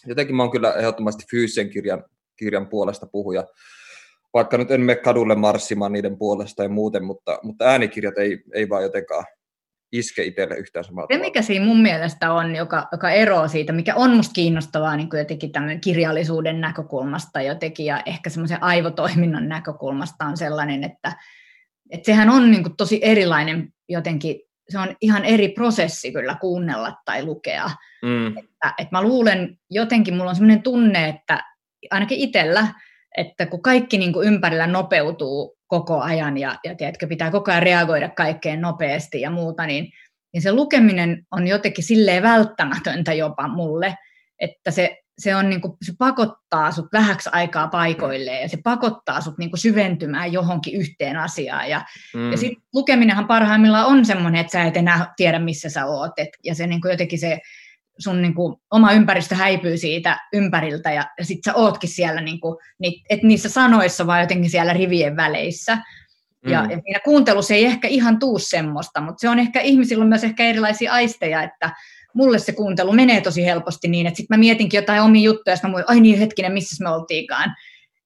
jotenkin 0.06 0.36
mä 0.36 0.42
oon 0.42 0.52
kyllä 0.52 0.72
ehdottomasti 0.74 1.24
fyysisen 1.30 1.70
kirjan, 1.70 2.04
kirjan 2.36 2.68
puolesta 2.68 3.06
puhuja. 3.06 3.44
Vaikka 4.34 4.58
nyt 4.58 4.70
en 4.70 4.80
mene 4.80 5.00
kadulle 5.00 5.34
marssimaan 5.34 5.92
niiden 5.92 6.18
puolesta 6.18 6.62
ja 6.62 6.68
muuten, 6.68 7.04
mutta, 7.04 7.38
mutta 7.42 7.64
äänikirjat 7.64 8.18
ei, 8.18 8.38
ei 8.54 8.68
vaan 8.68 8.82
jotenkaan 8.82 9.24
iske 9.92 10.22
itselle 10.22 10.54
yhtään 10.54 10.84
samalla 10.84 11.08
Se, 11.12 11.18
mikä 11.20 11.42
siinä 11.42 11.64
mun 11.64 11.82
mielestä 11.82 12.32
on, 12.32 12.56
joka, 12.56 12.88
joka 12.92 13.10
eroaa 13.10 13.48
siitä, 13.48 13.72
mikä 13.72 13.94
on 13.94 14.16
musta 14.16 14.32
kiinnostavaa 14.32 14.96
niin 14.96 15.10
kuin 15.10 15.18
jotenkin 15.18 15.52
tämän 15.52 15.80
kirjallisuuden 15.80 16.60
näkökulmasta 16.60 17.42
jotenkin, 17.42 17.86
ja 17.86 18.02
ehkä 18.06 18.30
semmoisen 18.30 18.62
aivotoiminnan 18.62 19.48
näkökulmasta 19.48 20.24
on 20.24 20.36
sellainen, 20.36 20.84
että, 20.84 21.12
että 21.90 22.06
sehän 22.06 22.30
on 22.30 22.50
niin 22.50 22.62
kuin 22.62 22.76
tosi 22.76 23.00
erilainen 23.02 23.68
jotenkin, 23.88 24.40
se 24.68 24.78
on 24.78 24.96
ihan 25.00 25.24
eri 25.24 25.48
prosessi 25.48 26.12
kyllä 26.12 26.36
kuunnella 26.40 26.96
tai 27.04 27.24
lukea. 27.24 27.70
Mm, 28.02 28.26
Että, 28.26 28.74
että 28.78 28.96
mä 28.96 29.02
luulen 29.02 29.58
jotenkin, 29.70 30.14
mulla 30.16 30.30
on 30.30 30.36
sellainen 30.36 30.62
tunne, 30.62 31.08
että 31.08 31.44
ainakin 31.90 32.18
itsellä, 32.18 32.68
että 33.16 33.46
kun 33.46 33.62
kaikki 33.62 33.98
niin 33.98 34.12
kuin 34.12 34.28
ympärillä 34.28 34.66
nopeutuu 34.66 35.58
koko 35.66 36.00
ajan 36.00 36.38
ja, 36.38 36.58
ja 36.64 36.74
tiedätkö, 36.74 37.06
pitää 37.06 37.30
koko 37.30 37.50
ajan 37.50 37.62
reagoida 37.62 38.08
kaikkeen 38.08 38.60
nopeasti 38.60 39.20
ja 39.20 39.30
muuta, 39.30 39.66
niin, 39.66 39.92
niin 40.32 40.42
se 40.42 40.52
lukeminen 40.52 41.26
on 41.30 41.46
jotenkin 41.46 41.84
silleen 41.84 42.22
välttämätöntä 42.22 43.12
jopa 43.12 43.48
mulle, 43.48 43.96
että 44.38 44.70
se, 44.70 44.96
se, 45.18 45.36
on 45.36 45.50
niin 45.50 45.60
kuin, 45.60 45.72
se 45.84 45.92
pakottaa 45.98 46.72
sut 46.72 46.86
vähäksi 46.92 47.30
aikaa 47.32 47.68
paikoilleen 47.68 48.42
ja 48.42 48.48
se 48.48 48.58
pakottaa 48.64 49.20
sut 49.20 49.38
niin 49.38 49.50
kuin 49.50 49.60
syventymään 49.60 50.32
johonkin 50.32 50.80
yhteen 50.80 51.16
asiaan. 51.16 51.70
Ja, 51.70 51.84
mm, 52.14 52.30
ja 52.30 52.36
sitten 52.36 52.62
lukeminenhan 52.74 53.26
parhaimmillaan 53.26 53.86
on 53.86 54.04
semmoinen, 54.04 54.40
että 54.40 54.52
sä 54.52 54.62
et 54.62 54.76
enää 54.76 55.12
tiedä, 55.16 55.38
missä 55.38 55.70
sä 55.70 55.86
oot. 55.86 56.12
Et, 56.16 56.28
ja 56.44 56.54
se 56.54 56.66
niin 56.66 56.80
kuin 56.80 56.90
jotenkin 56.90 57.18
se 57.18 57.40
sun 57.98 58.22
niin 58.22 58.34
kuin, 58.34 58.56
oma 58.70 58.92
ympäristö 58.92 59.34
häipyy 59.34 59.76
siitä 59.76 60.20
ympäriltä 60.32 60.92
ja, 60.92 61.04
ja 61.18 61.24
sit 61.24 61.38
sä 61.44 61.54
ootkin 61.54 61.90
siellä, 61.90 62.20
niin 62.20 62.40
kuin, 62.40 62.56
ni, 62.78 63.02
et 63.10 63.22
niissä 63.22 63.48
sanoissa, 63.48 64.06
vaan 64.06 64.20
jotenkin 64.20 64.50
siellä 64.50 64.72
rivien 64.72 65.16
väleissä. 65.16 65.78
Ja, 66.46 66.62
mm. 66.62 66.70
ja 66.70 66.80
siinä 66.84 67.00
kuuntelussa 67.04 67.54
ei 67.54 67.64
ehkä 67.64 67.88
ihan 67.88 68.18
tuu 68.18 68.38
semmoista, 68.38 69.00
mutta 69.00 69.20
se 69.20 69.28
on 69.28 69.38
ehkä, 69.38 69.60
ihmisillä 69.60 70.02
on 70.02 70.08
myös 70.08 70.24
ehkä 70.24 70.44
erilaisia 70.44 70.92
aisteja, 70.92 71.42
että 71.42 71.70
mulle 72.14 72.38
se 72.38 72.52
kuuntelu 72.52 72.92
menee 72.92 73.20
tosi 73.20 73.44
helposti 73.44 73.88
niin, 73.88 74.06
että 74.06 74.16
sitten 74.16 74.38
mä 74.38 74.40
mietinkin 74.40 74.78
jotain 74.78 75.02
omia 75.02 75.22
juttuja, 75.22 75.54
ja 75.54 75.60
mä 75.62 75.68
muistan, 75.68 75.94
ai 75.94 76.00
niin 76.00 76.18
hetkinen, 76.18 76.52
missä 76.52 76.84
me 76.84 76.90
oltiinkaan. 76.90 77.54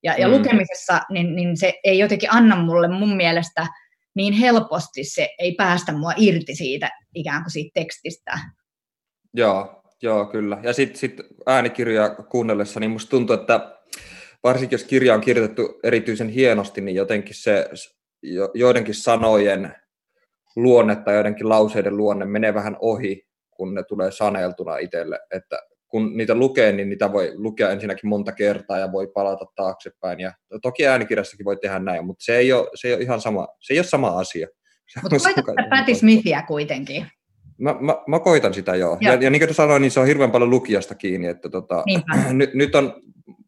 Ja, 0.03 0.14
ja 0.18 0.28
Mm. 0.28 0.34
lukemisessa 0.34 1.01
niin, 1.11 1.36
niin 1.36 1.57
se 1.57 1.80
ei 1.84 1.99
jotenkin 1.99 2.32
anna 2.32 2.57
mulle 2.57 2.88
mun 2.88 3.16
mielestä 3.16 3.66
niin 4.14 4.34
helposti, 4.34 5.05
se 5.05 5.28
ei 5.38 5.55
päästä 5.55 5.93
mua 5.93 6.12
irti 6.16 6.55
siitä 6.55 6.90
ikään 7.14 7.43
kuin 7.43 7.51
siitä 7.51 7.70
tekstistä. 7.74 8.38
Joo, 9.34 9.82
joo, 10.03 10.26
kyllä. 10.26 10.59
Ja 10.62 10.72
sitten 10.72 10.98
sit 10.98 11.20
äänikirjoja 11.46 12.11
kuunnellessa, 12.11 12.80
niin 12.80 12.90
musta 12.90 13.11
tuntuu, 13.11 13.34
että 13.34 13.76
varsinkin 14.42 14.74
jos 14.74 14.84
kirja 14.84 15.14
on 15.14 15.20
kirjoitettu 15.20 15.80
erityisen 15.82 16.28
hienosti, 16.28 16.80
niin 16.80 16.94
jotenkin 16.94 17.34
se 17.34 17.68
jo, 18.22 18.50
joidenkin 18.55 18.94
sanojen 18.94 19.74
luonne 20.57 20.96
tai 20.96 21.14
joidenkin 21.14 21.48
lauseiden 21.48 21.96
luonne 21.96 22.24
menee 22.24 22.55
vähän 22.55 22.76
ohi, 22.80 23.26
kun 23.50 23.74
ne 23.74 23.82
tulee 23.82 24.11
saneltuna 24.11 24.76
itselle. 24.76 25.20
Että 25.30 25.59
kun 25.88 26.16
niitä 26.16 26.34
lukee, 26.34 26.72
niin 26.72 26.88
niitä 26.88 27.12
voi 27.12 27.32
lukea 27.34 27.70
ensinnäkin 27.70 28.09
monta 28.09 28.32
kertaa 28.32 28.78
ja 28.78 28.92
voi 28.92 29.07
palata 29.07 29.46
taaksepäin. 29.57 30.20
Ja 30.20 30.32
toki 30.62 30.86
äänikirjassakin 30.86 31.44
voi 31.44 31.57
tehdä 31.57 31.78
näin, 31.78 32.07
mutta 32.07 32.24
se 32.24 32.36
ei 32.36 32.53
ole, 32.53 32.68
se 32.74 32.88
ei 32.88 32.94
ole 32.94 33.03
ihan 33.03 33.20
sama, 33.20 33.48
se 33.61 33.74
ei 33.74 33.78
ole 33.78 33.86
sama 33.86 34.18
asia. 34.18 34.48
Mutta 35.03 35.16
koita 35.44 35.62
Patti 35.70 35.94
Smithia 35.94 36.42
kuitenkin. 36.42 37.07
Mä, 37.62 37.76
mä, 37.80 37.96
mä 38.06 38.18
koitan 38.18 38.54
sitä 38.54 38.76
joo. 38.76 38.98
Ja, 39.00 39.14
ja 39.14 39.30
niin 39.30 39.40
kuin 39.40 39.54
sanoin, 39.54 39.82
niin 39.82 39.90
se 39.90 40.00
on 40.00 40.06
hirveän 40.06 40.30
paljon 40.30 40.50
lukijasta 40.50 40.94
kiinni. 40.94 41.28
Että 41.28 41.48
tota, 41.48 41.84
nyt, 42.32 42.54
nyt 42.54 42.74
on 42.74 43.02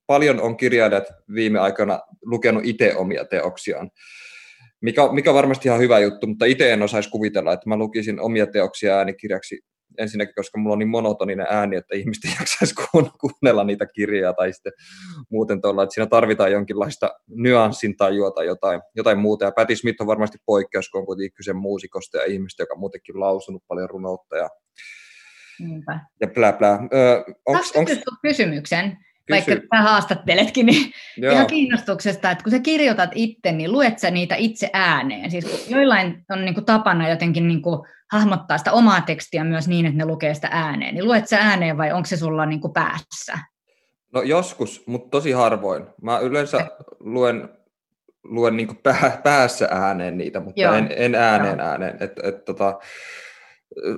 paljon 0.06 0.40
on 0.40 0.56
kirjailijat 0.56 1.04
viime 1.34 1.58
aikoina 1.58 2.00
lukenut 2.24 2.62
itse 2.64 2.96
omia 2.96 3.24
teoksiaan, 3.24 3.90
mikä, 4.80 5.12
mikä 5.12 5.30
on 5.30 5.34
varmasti 5.34 5.68
ihan 5.68 5.80
hyvä 5.80 5.98
juttu, 5.98 6.26
mutta 6.26 6.44
itse 6.44 6.72
en 6.72 6.82
osaisi 6.82 7.10
kuvitella, 7.10 7.52
että 7.52 7.68
mä 7.68 7.76
lukisin 7.76 8.20
omia 8.20 8.46
teoksia 8.46 8.96
äänikirjaksi 8.96 9.60
ensinnäkin, 9.98 10.34
koska 10.34 10.58
mulla 10.58 10.72
on 10.72 10.78
niin 10.78 10.88
monotoninen 10.88 11.46
ääni, 11.50 11.76
että 11.76 11.96
ihmiset 11.96 12.24
ei 12.24 12.30
jaksaisi 12.40 12.74
kuunnella 13.20 13.64
niitä 13.64 13.86
kirjaa 13.86 14.32
tai 14.32 14.52
sitten 14.52 14.72
muuten 15.30 15.60
tuolla, 15.60 15.82
että 15.82 15.94
siinä 15.94 16.06
tarvitaan 16.06 16.52
jonkinlaista 16.52 17.14
nyanssin 17.28 17.96
tajua 17.96 18.30
tai 18.30 18.46
jotain, 18.46 18.80
jotain 18.96 19.18
muuta. 19.18 19.44
Ja 19.44 19.52
Patti 19.52 19.76
Smith 19.76 20.00
on 20.00 20.06
varmasti 20.06 20.38
poikkeus, 20.46 20.88
kun 20.88 21.00
on 21.00 21.06
kuitenkin 21.06 21.36
kyse 21.36 21.52
muusikosta 21.52 22.16
ja 22.16 22.24
ihmistä, 22.24 22.62
joka 22.62 22.74
on 22.74 22.80
muutenkin 22.80 23.20
lausunut 23.20 23.62
paljon 23.68 23.90
runoutta 23.90 24.36
ja, 24.36 24.48
Niinpä. 25.58 26.00
ja 26.20 26.28
blä 26.28 26.52
blä. 26.52 26.78
Öö, 26.94 27.22
onks, 27.46 27.72
onks, 27.76 27.92
kysymyksen? 28.22 28.96
Kysy. 29.26 29.50
Vaikka 29.50 29.76
sä 29.76 29.82
haastatteletkin, 29.82 30.66
niin 30.66 30.92
joo, 31.16 31.32
ihan 31.32 31.46
kiinnostuksesta, 31.46 32.30
että 32.30 32.44
kun 32.44 32.50
sä 32.50 32.58
kirjoitat 32.58 33.10
itse, 33.14 33.52
niin 33.52 33.72
luet 33.72 33.98
sä 33.98 34.10
niitä 34.10 34.34
itse 34.34 34.70
ääneen? 34.72 35.30
Siis 35.30 35.70
joillain 35.70 36.24
on 36.30 36.44
niin 36.44 36.54
kuin 36.54 36.64
tapana 36.64 37.08
jotenkin 37.08 37.48
niin 37.48 37.62
kuin 37.62 37.88
hahmottaa 38.14 38.58
sitä 38.58 38.72
omaa 38.72 39.00
tekstiä 39.00 39.44
myös 39.44 39.68
niin, 39.68 39.86
että 39.86 39.98
ne 39.98 40.06
lukee 40.06 40.34
sitä 40.34 40.48
ääneen. 40.50 40.94
Niin 40.94 41.04
luet 41.04 41.28
sä 41.28 41.38
ääneen 41.38 41.78
vai 41.78 41.92
onko 41.92 42.06
se 42.06 42.16
sulla 42.16 42.46
niin 42.46 42.60
kuin 42.60 42.72
päässä? 42.72 43.38
no 44.14 44.22
joskus, 44.22 44.82
mutta 44.86 45.10
tosi 45.10 45.32
harvoin. 45.32 45.86
Mä 46.02 46.18
yleensä 46.18 46.66
luen, 47.00 47.48
luen 48.24 48.56
niin 48.56 48.76
pää, 48.82 49.20
päässä 49.24 49.68
ääneen 49.70 50.18
niitä, 50.18 50.40
mutta 50.40 50.60
Joo. 50.60 50.74
en, 50.74 50.88
en 50.96 51.14
ääneen 51.14 51.60
ääneen. 51.60 51.96
Et, 52.00 52.12
et, 52.22 52.44
tota, 52.44 52.78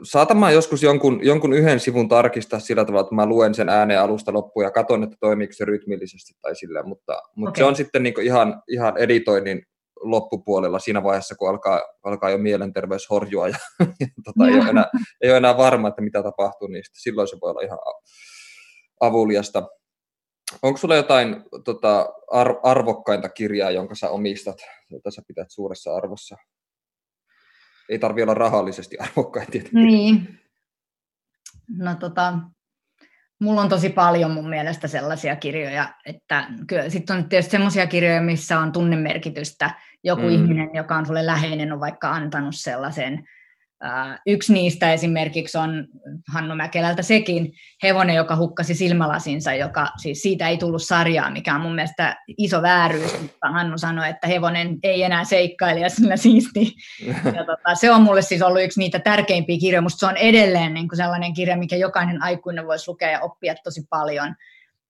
saatan 0.02 0.36
mä 0.36 0.50
joskus 0.50 0.82
jonkun, 0.82 1.20
jonkun 1.22 1.52
yhden 1.52 1.80
sivun 1.80 2.08
tarkistaa 2.08 2.58
sillä 2.58 2.84
tavalla, 2.84 3.02
että 3.02 3.14
mä 3.14 3.26
luen 3.26 3.54
sen 3.54 3.68
ääneen 3.68 4.00
alusta 4.00 4.32
loppuun 4.32 4.64
ja 4.64 4.70
katson, 4.70 5.02
että 5.02 5.16
toimiiko 5.20 5.52
se 5.52 5.64
rytmillisesti 5.64 6.34
tai 6.42 6.56
silleen, 6.56 6.88
mutta, 6.88 7.22
mutta 7.34 7.50
Okei. 7.50 7.60
se 7.60 7.64
on 7.64 7.76
sitten 7.76 8.02
niin 8.02 8.20
ihan, 8.22 8.62
ihan 8.68 8.96
editoinnin 8.96 9.62
loppupuolella 10.00 10.78
siinä 10.78 11.02
vaiheessa, 11.02 11.34
kun 11.34 11.48
alkaa, 11.48 11.82
alkaa 12.04 12.30
jo 12.30 12.38
mielenterveys 12.38 13.10
horjua 13.10 13.48
ja, 13.48 13.58
ja 14.00 14.06
tota, 14.24 14.46
ei, 14.48 14.60
ole 14.60 14.70
enää, 14.70 14.90
ei 15.22 15.30
ole 15.30 15.36
enää 15.36 15.56
varma, 15.56 15.88
että 15.88 16.02
mitä 16.02 16.22
tapahtuu, 16.22 16.68
niin 16.68 16.84
silloin 16.92 17.28
se 17.28 17.36
voi 17.42 17.50
olla 17.50 17.60
ihan 17.60 17.78
avuliasta. 19.00 19.68
Onko 20.62 20.76
sulla 20.76 20.96
jotain 20.96 21.44
tota, 21.64 22.08
ar- 22.30 22.60
arvokkainta 22.62 23.28
kirjaa, 23.28 23.70
jonka 23.70 23.94
sä 23.94 24.10
omistat, 24.10 24.56
jota 24.90 25.10
sä 25.10 25.22
pidät 25.28 25.50
suuressa 25.50 25.96
arvossa? 25.96 26.36
Ei 27.88 27.98
tarvi 27.98 28.22
olla 28.22 28.34
rahallisesti 28.34 28.98
arvokkain 28.98 29.50
tietenkin. 29.50 29.86
Niin. 29.86 30.40
No 31.78 31.94
tota, 31.94 32.38
mulla 33.40 33.60
on 33.60 33.68
tosi 33.68 33.88
paljon 33.88 34.30
mun 34.30 34.48
mielestä 34.48 34.88
sellaisia 34.88 35.36
kirjoja, 35.36 35.88
että 36.06 36.48
sitten 36.88 37.16
on 37.16 37.28
tietysti 37.28 37.50
sellaisia 37.50 37.86
kirjoja, 37.86 38.20
missä 38.20 38.58
on 38.58 38.72
tunnemerkitystä. 38.72 39.70
Joku 40.04 40.22
mm. 40.22 40.28
ihminen, 40.28 40.70
joka 40.74 40.96
on 40.96 41.06
sulle 41.06 41.26
läheinen, 41.26 41.72
on 41.72 41.80
vaikka 41.80 42.10
antanut 42.10 42.54
sellaisen. 42.56 43.24
Yksi 44.26 44.52
niistä 44.52 44.92
esimerkiksi 44.92 45.58
on 45.58 45.86
Hannu 46.32 46.54
Mäkelältä 46.54 47.02
sekin, 47.02 47.52
hevonen, 47.82 48.16
joka 48.16 48.36
hukkasi 48.36 48.74
silmälasinsa, 48.74 49.54
joka 49.54 49.88
siis 50.02 50.22
siitä 50.22 50.48
ei 50.48 50.56
tullut 50.56 50.82
sarjaa, 50.82 51.30
mikä 51.30 51.54
on 51.54 51.60
mun 51.60 51.74
mielestä 51.74 52.16
iso 52.38 52.62
vääryys, 52.62 53.20
mutta 53.22 53.50
Hannu 53.50 53.78
sanoi, 53.78 54.08
että 54.08 54.26
hevonen 54.26 54.78
ei 54.82 55.02
enää 55.02 55.24
seikkaile 55.24 55.80
ja 55.80 55.88
sillä 55.88 56.16
siisti 56.16 56.74
ja 57.36 57.44
tota, 57.44 57.74
se 57.74 57.90
on 57.90 58.02
mulle 58.02 58.22
siis 58.22 58.42
ollut 58.42 58.62
yksi 58.62 58.80
niitä 58.80 58.98
tärkeimpiä 58.98 59.58
kirjoja. 59.58 59.82
Musta 59.82 59.98
se 59.98 60.06
on 60.06 60.16
edelleen 60.16 60.74
niin 60.74 60.88
kuin 60.88 60.96
sellainen 60.96 61.34
kirja, 61.34 61.56
mikä 61.56 61.76
jokainen 61.76 62.22
aikuinen 62.22 62.66
voisi 62.66 62.90
lukea 62.90 63.10
ja 63.10 63.20
oppia 63.20 63.54
tosi 63.64 63.82
paljon. 63.90 64.34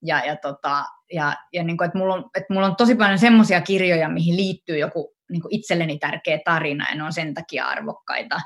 Ja, 0.02 0.24
ja, 0.26 0.36
tota, 0.36 0.84
ja, 1.12 1.36
ja 1.52 1.62
niin 1.62 1.76
kuin, 1.76 1.86
että 1.86 1.98
mulla, 1.98 2.14
on, 2.14 2.24
että 2.36 2.54
mulla 2.54 2.66
on 2.66 2.76
tosi 2.76 2.94
paljon 2.94 3.18
semmoisia 3.18 3.60
kirjoja, 3.60 4.08
mihin 4.08 4.36
liittyy 4.36 4.78
joku 4.78 5.14
niin 5.30 5.42
kuin 5.42 5.54
itselleni 5.54 5.98
tärkeä 5.98 6.38
tarina, 6.44 6.86
ja 6.90 6.96
ne 6.96 7.02
on 7.02 7.12
sen 7.12 7.34
takia 7.34 7.66
arvokkaita. 7.66 8.40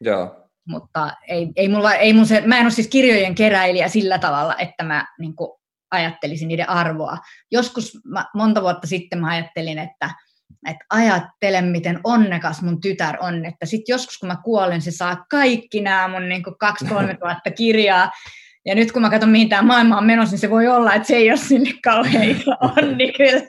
Joo. 0.00 0.48
Mutta 0.68 1.12
ei, 1.28 1.48
ei 1.56 1.68
mulla, 1.68 1.94
ei 1.94 2.12
mun 2.12 2.26
se, 2.26 2.42
mä 2.46 2.58
en 2.58 2.62
ole 2.62 2.70
siis 2.70 2.88
kirjojen 2.88 3.34
keräilijä 3.34 3.88
sillä 3.88 4.18
tavalla, 4.18 4.56
että 4.56 4.84
mä 4.84 5.06
niin 5.18 5.36
kuin 5.36 5.50
ajattelisin 5.90 6.48
niiden 6.48 6.68
arvoa. 6.68 7.18
Joskus 7.50 7.98
mä, 8.04 8.24
monta 8.34 8.62
vuotta 8.62 8.86
sitten 8.86 9.20
mä 9.20 9.30
ajattelin, 9.30 9.78
että, 9.78 10.10
että 10.68 10.84
ajattelen, 10.90 11.64
miten 11.64 12.00
onnekas 12.04 12.62
mun 12.62 12.80
tytär 12.80 13.16
on, 13.20 13.44
että 13.44 13.66
sitten 13.66 13.92
joskus 13.92 14.18
kun 14.18 14.26
mä 14.26 14.36
kuolen, 14.44 14.82
se 14.82 14.90
saa 14.90 15.24
kaikki 15.30 15.80
nämä 15.80 16.08
mun 16.08 16.28
niin 16.28 16.42
kaksi-kolme 16.58 17.16
tuhatta 17.20 17.50
kirjaa, 17.50 18.10
ja 18.66 18.74
nyt 18.74 18.92
kun 18.92 19.02
mä 19.02 19.10
katson, 19.10 19.30
mihin 19.30 19.48
tämä 19.48 19.62
maailma 19.62 19.98
on 19.98 20.06
menossa, 20.06 20.32
niin 20.32 20.40
se 20.40 20.50
voi 20.50 20.68
olla, 20.68 20.94
että 20.94 21.08
se 21.08 21.16
ei 21.16 21.30
ole 21.30 21.36
sille 21.36 21.70
kauhean 21.84 22.24
iso 22.24 22.50
onni 22.60 23.12
kyllä 23.16 23.42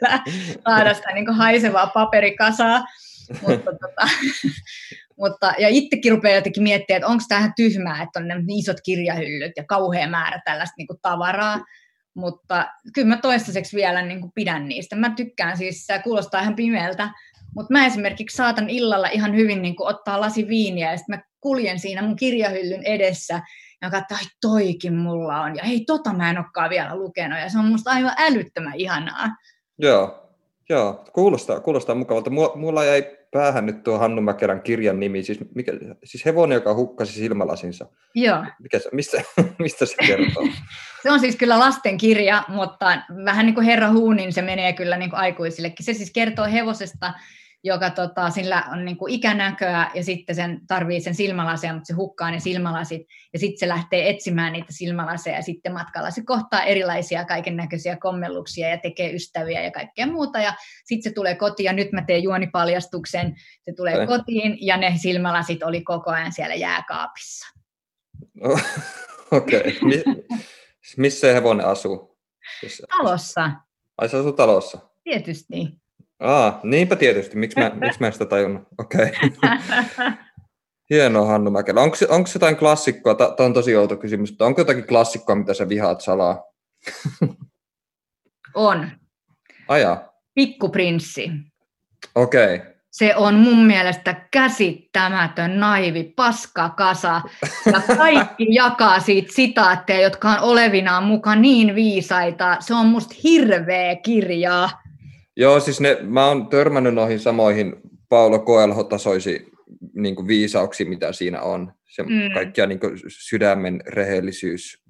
saada 0.64 0.94
sitä 0.94 1.14
niin 1.14 1.34
haisevaa 1.34 1.88
paperikasaa. 1.88 2.86
Mutta, 3.42 3.72
tota, 3.72 4.08
mutta, 5.18 5.54
ja 5.60 5.68
itsekin 5.68 6.12
rupeaa 6.12 6.36
jotenkin 6.36 6.64
miettimään, 6.64 6.98
että 6.98 7.08
onko 7.08 7.24
tämä 7.28 7.40
ihan 7.40 7.54
tyhmää, 7.56 8.04
että 8.04 8.20
on 8.20 8.28
ne 8.28 8.36
isot 8.58 8.78
kirjahyllyt 8.86 9.52
ja 9.58 9.64
kauhea 9.64 10.10
määrä 10.10 10.42
tällaista 10.46 10.74
niin 10.78 10.88
kuin 10.88 11.00
tavaraa. 11.02 11.60
Mutta 12.14 12.68
kyllä 12.94 13.08
mä 13.08 13.18
toistaiseksi 13.18 13.76
vielä 13.76 14.02
niin 14.02 14.22
kuin 14.22 14.32
pidän 14.36 14.68
niistä. 14.68 14.96
Mä 14.96 15.14
tykkään 15.16 15.58
siis, 15.58 15.86
se 15.86 16.00
kuulostaa 16.04 16.42
ihan 16.42 16.56
pimeältä, 16.56 17.10
mutta 17.56 17.74
mä 17.74 17.86
esimerkiksi 17.86 18.38
saatan 18.38 18.70
illalla 18.70 19.08
ihan 19.08 19.36
hyvin 19.36 19.62
niin 19.62 19.76
kuin 19.76 19.88
ottaa 19.88 20.22
lasi 20.22 20.48
viiniä 20.48 20.92
ja 20.92 20.98
sitten 20.98 21.16
mä 21.16 21.24
kuljen 21.40 21.80
siinä 21.80 22.02
mun 22.02 22.16
kirjahyllyn 22.16 22.84
edessä 22.84 23.42
ja 23.82 23.90
katsoin, 23.90 24.22
että 24.22 24.38
toikin 24.42 24.96
mulla 24.96 25.42
on. 25.42 25.56
Ja 25.56 25.64
hei, 25.64 25.84
tota 25.88 26.14
mä 26.14 26.30
en 26.30 26.38
olekaan 26.38 26.70
vielä 26.70 26.96
lukenut. 26.96 27.40
Ja 27.40 27.50
se 27.50 27.60
on 27.60 27.66
musta 27.66 27.92
aivan 27.92 28.14
älyttömän 28.18 28.76
ihanaa. 28.76 29.28
Joo. 29.78 30.24
Joo, 30.70 31.06
kuulostaa, 31.14 31.60
kuulostaa 31.60 31.96
mukavalta. 31.96 32.30
Mulla, 32.30 32.56
mulla 32.56 32.84
jäi 32.84 33.17
päähän 33.38 33.66
nyt 33.66 33.84
tuo 33.84 33.98
Hannu 33.98 34.22
Mäkelän 34.22 34.62
kirjan 34.62 35.00
nimi, 35.00 35.24
siis, 35.24 35.40
mikä, 35.56 35.72
siis 36.04 36.26
hevonen, 36.26 36.56
joka 36.56 36.76
hukkasi 36.76 37.14
silmälasinsa. 37.14 37.86
Joo. 38.16 38.46
Mikä 38.60 38.80
se, 38.80 38.90
mistä, 38.94 39.22
mistä 39.60 39.86
se 39.86 39.96
kertoo? 40.08 40.48
Se 41.04 41.12
on 41.12 41.20
siis 41.20 41.36
kyllä 41.36 41.60
lastenkirja, 41.60 42.44
mutta 42.48 43.02
vähän 43.26 43.46
niin 43.46 43.54
kuin 43.54 43.66
Herra 43.66 43.92
Huunin 43.92 44.34
se 44.34 44.42
menee 44.42 44.74
kyllä 44.74 44.98
niin 44.98 45.10
kuin 45.10 45.20
aikuisillekin. 45.20 45.86
Se 45.86 45.94
siis 45.94 46.12
kertoo 46.12 46.46
hevosesta, 46.46 47.14
joka 47.68 47.90
tota, 47.90 48.30
sillä 48.30 48.64
on 48.72 48.86
niin 48.86 48.98
kuin 48.98 49.14
ikänäköä 49.14 49.92
ja 49.94 50.04
sitten 50.04 50.36
sen 50.36 50.60
tarvii 50.68 51.02
sen 51.02 51.16
silmälaseja, 51.16 51.74
mutta 51.74 51.88
se 51.88 51.94
hukkaa 51.94 52.32
ne 52.32 52.40
silmälasit 52.40 53.02
ja 53.34 53.40
sitten 53.40 53.60
se 53.60 53.68
lähtee 53.68 54.10
etsimään 54.10 54.54
niitä 54.54 54.74
silmälaseja 54.74 55.36
ja 55.36 55.42
sitten 55.42 55.74
matkalla 55.74 56.12
se 56.12 56.24
kohtaa 56.26 56.64
erilaisia 56.64 57.26
kaiken 57.26 57.56
näköisiä 57.56 57.98
kommelluksia 57.98 58.70
ja 58.70 58.78
tekee 58.78 59.14
ystäviä 59.14 59.64
ja 59.64 59.72
kaikkea 59.72 60.08
muuta 60.08 60.40
ja 60.40 60.54
sitten 60.86 61.12
se 61.12 61.16
tulee 61.16 61.36
kotiin 61.36 61.66
ja 61.66 61.74
nyt 61.74 61.92
mä 61.92 62.02
teen 62.02 62.24
juonipaljastuksen, 62.24 63.36
se 63.66 63.74
tulee 63.74 63.96
Okei. 63.96 64.08
kotiin 64.08 64.58
ja 64.62 64.78
ne 64.78 64.94
silmälasit 65.02 65.64
oli 65.64 65.82
koko 65.82 66.12
ajan 66.12 66.34
siellä 66.34 66.56
jääkaapissa. 66.56 67.54
No, 68.34 68.50
Okei. 69.32 69.60
Okay. 69.60 69.74
Mi, 69.82 70.04
missä 70.98 71.28
hevonen 71.28 71.66
asuu? 71.66 72.18
Talossa, 72.98 73.52
Ai 73.98 74.10
se 74.10 74.18
asuu 74.18 74.34
talossa? 74.34 74.80
tietysti. 75.04 75.56
Aa, 76.20 76.60
niinpä 76.64 76.96
tietysti. 76.96 77.38
Miksi 77.38 77.60
mä, 77.60 77.72
miksi 77.82 78.00
mä 78.00 78.08
en 78.08 78.14
sitä 78.14 78.26
tajunnut? 78.26 78.64
Okei. 78.78 79.06
Okay. 79.06 80.12
Hienoa, 80.90 81.26
Hannu 81.26 81.52
Mäkelä. 81.52 81.82
Onko, 81.82 81.96
se- 81.96 82.08
onko 82.10 82.30
jotain 82.34 82.58
klassikkoa? 82.58 83.16
Tämä 83.16 83.34
on 83.40 83.54
tosi 83.54 83.76
outo 83.76 83.98
kysymys, 83.98 84.32
mutta 84.32 84.46
onko 84.46 84.62
jotakin 84.62 84.88
klassikkoa, 84.88 85.36
mitä 85.36 85.54
sä 85.54 85.70
vihaat 85.70 86.02
salaa? 86.02 86.44
On. 88.54 88.92
Ajaa. 89.68 90.10
Pikkuprinssi. 90.36 91.30
Okei. 92.16 92.56
Okay. 92.56 92.78
Se 92.92 93.16
on 93.16 93.36
mun 93.36 93.66
mielestä 93.66 94.28
käsittämätön 94.32 95.60
naivi 95.60 96.04
paskakasa. 96.04 97.22
Ja 97.66 97.96
kaikki 97.98 98.48
jakaa 98.50 99.00
siitä 99.00 99.34
sitaatteja, 99.34 100.02
jotka 100.02 100.30
on 100.30 100.40
olevinaan 100.40 101.04
mukaan 101.04 101.42
niin 101.42 101.76
viisaita. 101.76 102.58
Se 102.60 102.74
on 102.74 102.86
musta 102.86 103.16
hirveä 103.24 103.96
kirja. 103.96 104.70
Joo, 105.40 105.60
siis 105.60 105.82
ne, 105.82 105.98
mä 106.02 106.28
oon 106.28 106.48
törmännyt 106.48 106.94
noihin 106.94 107.20
samoihin 107.20 107.76
Paulo 108.10 108.40
Coelho-tasoisiin 108.40 109.52
niin 109.94 110.16
kuin 110.16 110.28
viisauksiin, 110.28 110.90
mitä 110.90 111.12
siinä 111.14 111.42
on. 111.42 111.74
Se 111.86 112.04
Mm. 112.04 112.34
kaikkia 112.34 112.66
niin 112.68 112.80
kuin 112.80 113.00
sydämen 113.08 113.82
rehellisyys, 113.88 114.84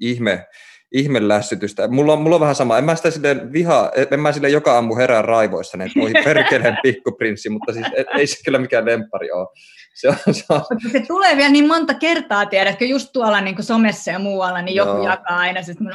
ihme, 0.00 0.46
ihme 0.92 1.28
lässytystä. 1.28 1.88
Mulla 1.88 2.12
on, 2.12 2.20
mulla 2.22 2.36
on 2.36 2.40
vähän 2.40 2.54
sama. 2.54 2.78
En 2.78 2.84
mä 2.84 2.94
sitä 2.96 3.10
silleen 3.10 3.52
vihaa, 3.52 3.90
en 4.10 4.20
mä 4.20 4.32
silleen 4.32 4.52
joka 4.52 4.74
aamu 4.74 4.96
herää 4.96 5.22
raivoissa, 5.22 5.78
että 5.84 6.00
voi 6.00 6.12
perkeleen 6.24 6.78
pikkuprinssi, 6.82 7.48
mutta 7.48 7.72
siis 7.72 7.86
ei, 8.18 8.26
se 8.26 8.44
kyllä 8.44 8.58
mikään 8.58 8.84
lempari 8.84 9.30
ole. 9.32 9.48
Se 9.94 10.08
on, 10.08 10.16
se 10.34 10.44
on, 10.48 10.60
Mutta 10.70 10.88
se 10.92 11.00
tulee 11.06 11.36
vielä 11.36 11.52
niin 11.52 11.68
monta 11.68 11.94
kertaa, 11.94 12.46
tiedätkö, 12.46 12.84
just 12.84 13.12
tuolla 13.12 13.40
niin 13.40 13.62
somessa 13.62 14.10
ja 14.10 14.18
muualla, 14.18 14.62
niin 14.62 14.76
joku 14.76 14.90
Joo. 14.90 15.04
jakaa 15.04 15.38
aina. 15.38 15.62
Sit 15.62 15.80
mun, 15.80 15.92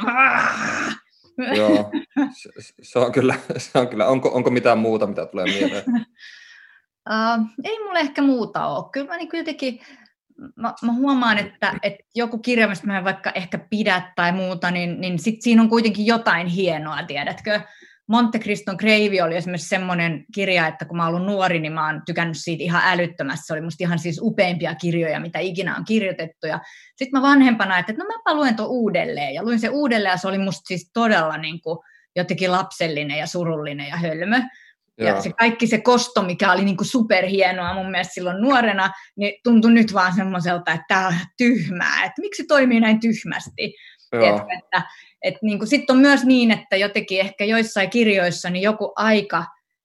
joo, 1.56 1.90
se, 2.38 2.50
se, 2.82 2.98
on 2.98 3.12
kyllä, 3.12 3.34
se 3.56 3.78
on 3.78 3.88
kyllä. 3.88 4.06
Onko, 4.06 4.28
onko 4.28 4.50
mitään 4.50 4.78
muuta, 4.78 5.06
mitä 5.06 5.26
tulee 5.26 5.44
mieleen? 5.44 5.84
Uh, 7.10 7.46
ei 7.64 7.78
mulla 7.78 7.98
ehkä 7.98 8.22
muuta 8.22 8.66
ole. 8.66 8.84
Kyllä 8.92 9.06
mä 9.06 9.16
niin 9.16 9.28
jotenkin, 9.32 9.80
mä, 10.56 10.74
mä 10.82 10.92
huomaan, 10.92 11.38
että, 11.38 11.74
että 11.82 12.04
joku 12.14 12.38
kirja, 12.38 12.68
mistä 12.68 12.86
mä 12.86 12.98
en 12.98 13.04
vaikka 13.04 13.30
ehkä 13.30 13.58
pidä 13.70 14.12
tai 14.16 14.32
muuta, 14.32 14.70
niin, 14.70 15.00
niin 15.00 15.18
sit 15.18 15.42
siinä 15.42 15.62
on 15.62 15.68
kuitenkin 15.68 16.06
jotain 16.06 16.46
hienoa, 16.46 17.02
tiedätkö? 17.02 17.60
Monte 18.06 18.38
Criston 18.38 18.76
Kreivi 18.76 19.20
oli 19.20 19.36
esimerkiksi 19.36 19.68
semmoinen 19.68 20.24
kirja, 20.34 20.66
että 20.66 20.84
kun 20.84 20.96
mä 20.96 21.06
ollut 21.06 21.26
nuori, 21.26 21.60
niin 21.60 21.72
mä 21.72 21.86
oon 21.86 22.02
tykännyt 22.06 22.36
siitä 22.36 22.64
ihan 22.64 22.82
älyttömästi. 22.84 23.46
Se 23.46 23.52
oli 23.52 23.60
musta 23.60 23.84
ihan 23.84 23.98
siis 23.98 24.20
upeimpia 24.22 24.74
kirjoja, 24.74 25.20
mitä 25.20 25.38
ikinä 25.38 25.76
on 25.76 25.84
kirjoitettu. 25.84 26.46
Ja 26.46 26.60
sitten 26.96 27.20
mä 27.20 27.28
vanhempana 27.28 27.74
ajattelin, 27.74 28.00
että 28.00 28.14
no 28.14 28.32
mä 28.32 28.36
luen 28.36 28.56
tuon 28.56 28.68
uudelleen. 28.68 29.34
Ja 29.34 29.42
luin 29.42 29.60
se 29.60 29.68
uudelleen 29.68 30.12
ja 30.12 30.16
se 30.16 30.28
oli 30.28 30.38
musta 30.38 30.66
siis 30.66 30.90
todella 30.92 31.36
niin 31.36 31.60
kuin 31.60 31.78
jotenkin 32.16 32.52
lapsellinen 32.52 33.18
ja 33.18 33.26
surullinen 33.26 33.88
ja 33.88 33.96
hölmö. 33.96 34.40
Ja 34.98 35.20
se 35.20 35.32
kaikki 35.32 35.66
se 35.66 35.80
kosto, 35.80 36.22
mikä 36.22 36.52
oli 36.52 36.64
niin 36.64 36.76
kuin 36.76 36.86
superhienoa 36.86 37.74
mun 37.74 37.90
mielestä 37.90 38.14
silloin 38.14 38.42
nuorena, 38.42 38.90
niin 39.16 39.34
tuntui 39.44 39.72
nyt 39.72 39.94
vaan 39.94 40.14
semmoiselta, 40.14 40.72
että 40.72 40.84
tämä 40.88 41.06
on 41.06 41.14
tyhmää, 41.36 42.04
että 42.04 42.20
miksi 42.20 42.42
se 42.42 42.46
toimii 42.48 42.80
näin 42.80 43.00
tyhmästi. 43.00 43.74
Että, 44.58 44.82
että 45.22 45.40
niin 45.42 45.58
kuin, 45.58 45.68
sitten 45.68 45.96
on 45.96 46.02
myös 46.02 46.24
niin, 46.24 46.50
että 46.50 46.76
jotenkin 46.76 47.20
ehkä 47.20 47.44
joissain 47.44 47.90
kirjoissa 47.90 48.50
niin 48.50 48.62
joku 48.62 48.92
aika 48.96 49.44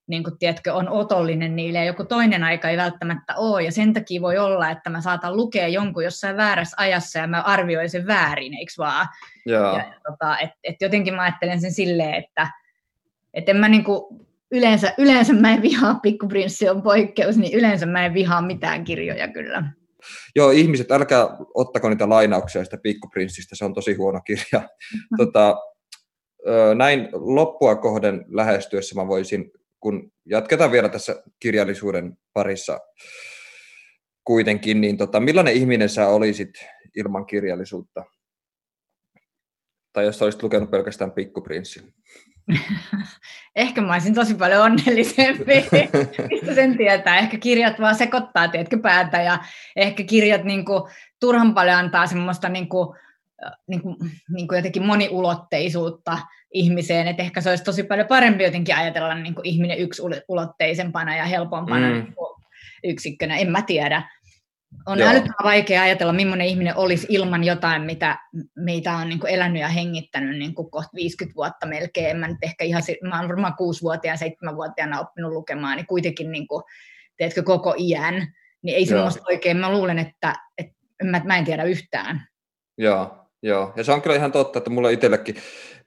niin 0.10 0.24
kuin, 0.24 0.38
tiedätkö, 0.40 0.74
on 0.74 0.90
otollinen 0.90 1.56
niille 1.56 1.78
ja 1.78 1.86
joku 1.86 2.06
toinen 2.06 2.44
aika 2.44 2.70
ei 2.70 2.78
välttämättä 2.78 3.36
ole. 3.36 3.64
Ja 3.64 3.72
sen 3.72 3.94
takia 3.94 4.22
voi 4.22 4.38
olla, 4.38 4.70
että 4.70 4.90
mä 4.90 5.02
saatan 5.02 5.38
lukea 5.38 5.68
jonkun 5.68 6.04
jossain 6.04 6.38
väärässä 6.38 6.76
ajassa 6.80 7.20
ja 7.20 7.28
mä 7.28 7.42
arvioin 7.42 7.90
sen 7.90 8.08
väärin, 8.08 8.54
eikö 8.54 8.72
vaan? 8.78 9.08
Joo. 9.46 9.78
Ja, 9.78 9.94
tota, 10.10 10.40
et, 10.40 10.50
et 10.64 10.76
jotenkin 10.82 11.14
mä 11.14 11.22
ajattelen 11.22 11.62
sen 11.62 11.72
silleen, 11.72 12.14
että 12.14 12.48
et 13.34 13.50
en 13.50 13.58
mä 13.58 13.70
niinku, 13.70 14.26
yleensä, 14.52 14.94
yleensä 14.98 15.34
mä 15.34 15.54
en 15.54 15.62
vihaa, 15.62 15.96
Pikkuprinssi 15.96 16.70
on 16.70 16.82
poikkeus, 16.82 17.38
niin 17.38 17.58
yleensä 17.58 17.86
mä 17.86 18.06
en 18.06 18.14
vihaa 18.14 18.42
mitään 18.42 18.84
kirjoja 18.84 19.28
kyllä. 19.28 19.64
Joo, 20.36 20.52
ihmiset, 20.52 20.92
älkää 20.92 21.28
ottako 21.54 21.90
niitä 21.90 22.10
lainauksia 22.10 22.64
sitä 22.64 22.78
Pikkuprinssistä, 22.78 23.56
se 23.56 23.66
on 23.66 23.74
tosi 23.74 23.94
huono 23.94 24.22
kirja. 24.22 24.70
tota, 25.18 25.58
ö, 26.48 26.76
näin 26.76 27.10
loppua 27.12 27.76
kohden 27.76 28.26
lähestyessä 28.28 28.96
mä 28.96 29.08
voisin, 29.08 29.52
kun 29.80 30.12
jatketaan 30.26 30.72
vielä 30.72 30.90
tässä 30.90 31.24
kirjallisuuden 31.40 32.18
parissa 32.34 32.80
kuitenkin, 34.24 34.82
niin 34.82 34.98
tota, 34.98 35.20
millainen 35.20 35.54
ihminen 35.54 35.90
sä 35.90 36.08
olisit 36.08 36.50
ilman 36.96 37.26
kirjallisuutta? 37.26 38.04
Tai 39.94 40.06
jos 40.06 40.22
olisit 40.22 40.44
lukenut 40.44 40.72
pelkästään 40.72 41.12
Pikkuprinssin. 41.12 41.94
Ehkä 43.56 43.82
mä 43.82 43.94
olisin 43.94 44.14
tosi 44.14 44.36
paljon 44.36 44.62
onnellisempi, 44.62 45.44
mistä 46.30 46.54
sen 46.56 46.78
tietää. 46.78 47.18
Ehkä 47.18 47.38
kirjat 47.38 47.80
vaan 47.80 47.96
sekoittaa, 47.96 48.48
tiedätkö, 48.48 48.80
päätä 48.80 49.22
ja 49.22 49.40
ehkä 49.76 50.04
kirjat 50.04 50.44
niin 50.44 50.66
kuin, 50.66 50.84
turhan 51.20 51.54
paljon 51.54 51.78
antaa 51.78 52.08
semmoista 52.08 52.50
niin 52.50 52.70
kuin, 52.70 52.98
niin 53.68 53.82
kuin, 53.82 53.96
niin 54.36 54.48
kuin 54.48 54.58
jotenkin 54.58 54.86
moniulotteisuutta 54.86 56.18
ihmiseen, 56.54 57.08
että 57.08 57.24
ehkä 57.24 57.42
se 57.42 57.50
olisi 57.50 57.64
tosi 57.64 57.84
paljon 57.84 58.08
parempi 58.08 58.44
jotenkin 58.44 58.76
ajatella 58.76 59.16
niin 59.16 59.36
kuin 59.36 59.46
ihminen 59.46 59.78
yksiulotteisempana 59.78 61.18
ja 61.18 61.26
helpompana 61.26 61.88
mm. 61.88 61.94
niin 61.94 62.14
kuin 62.16 62.44
yksikkönä, 62.84 63.38
en 63.38 63.52
mä 63.52 63.62
tiedä. 63.62 64.10
On 64.86 65.00
Joo. 65.00 65.10
älyttömän 65.10 65.36
vaikea 65.44 65.82
ajatella, 65.82 66.14
millainen 66.14 66.48
ihminen 66.48 66.78
olisi 66.78 67.08
ilman 67.10 67.44
jotain, 67.44 67.82
mitä 67.82 68.20
meitä 68.56 68.94
on 68.94 69.10
niin 69.10 69.20
kuin 69.20 69.34
elänyt 69.34 69.62
ja 69.62 69.68
hengittänyt 69.68 70.40
niin 70.40 70.56
kuin 70.56 70.72
kohta 70.72 70.90
50 70.96 71.36
vuotta 71.36 71.68
melkein. 71.68 72.10
En 72.10 72.18
mä 72.18 72.28
nyt 72.28 72.38
ehkä 72.42 72.64
ihan, 72.64 72.82
mä 73.10 73.18
olen 73.18 73.30
varmaan 73.30 73.54
6-vuotiaana, 73.54 74.20
7-vuotiaana 74.52 75.00
oppinut 75.00 75.32
lukemaan, 75.32 75.78
niin 75.78 75.88
kuitenkin 75.88 76.32
niin 76.32 76.48
kuin, 76.48 76.64
teetkö, 77.18 77.44
koko 77.44 77.76
iän. 77.78 78.28
Niin 78.62 78.76
ei 78.76 78.86
semmoista 78.86 79.24
oikein, 79.30 79.58
mä 79.58 79.72
luulen, 79.72 80.00
että, 80.00 80.34
että 80.58 80.74
mä, 81.04 81.22
mä 81.26 81.38
en 81.38 81.46
tiedä 81.46 81.64
yhtään. 81.64 82.28
Joo, 82.78 83.26
joo. 83.44 83.74
Ja 83.76 83.84
se 83.84 83.92
on 83.92 84.02
kyllä 84.02 84.16
ihan 84.16 84.32
totta, 84.32 84.58
että 84.58 84.70
mulle 84.70 84.94
itsellekin, 84.94 85.36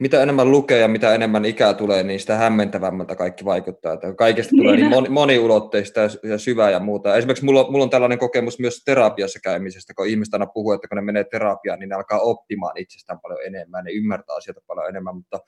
mitä 0.03 0.23
enemmän 0.23 0.51
lukee 0.51 0.79
ja 0.79 0.89
mitä 0.89 1.15
enemmän 1.15 1.45
ikää 1.45 1.75
tulee, 1.75 2.03
niin 2.03 2.21
sitä 2.21 2.37
hämmentävämmältä 2.37 3.17
kaikki 3.17 3.45
vaikuttaa. 3.45 3.93
Että 3.93 4.15
kaikesta 4.15 4.51
tulee 4.57 4.77
niin 4.77 4.89
moni, 4.89 5.09
moniulotteista 5.09 6.01
ja, 6.01 6.39
syvää 6.39 6.71
ja 6.71 6.81
muuta. 6.81 7.17
Esimerkiksi 7.17 7.45
mulla, 7.45 7.71
mulla 7.71 7.85
on 7.85 7.91
tällainen 7.91 8.19
kokemus 8.19 8.59
myös 8.59 8.83
terapiassa 8.85 9.39
käymisestä, 9.43 9.95
kun 9.95 10.07
ihmiset 10.07 10.35
aina 10.35 10.47
puhuu, 10.47 10.73
että 10.73 10.89
kun 10.89 10.97
ne 10.97 11.03
menee 11.03 11.25
terapiaan, 11.25 11.79
niin 11.79 11.89
ne 11.89 11.95
alkaa 11.95 12.21
oppimaan 12.21 12.79
itsestään 12.79 13.21
paljon 13.21 13.47
enemmän, 13.47 13.85
ne 13.85 13.91
ymmärtää 13.91 14.37
asioita 14.37 14.61
paljon 14.67 14.89
enemmän, 14.89 15.17
mutta 15.17 15.39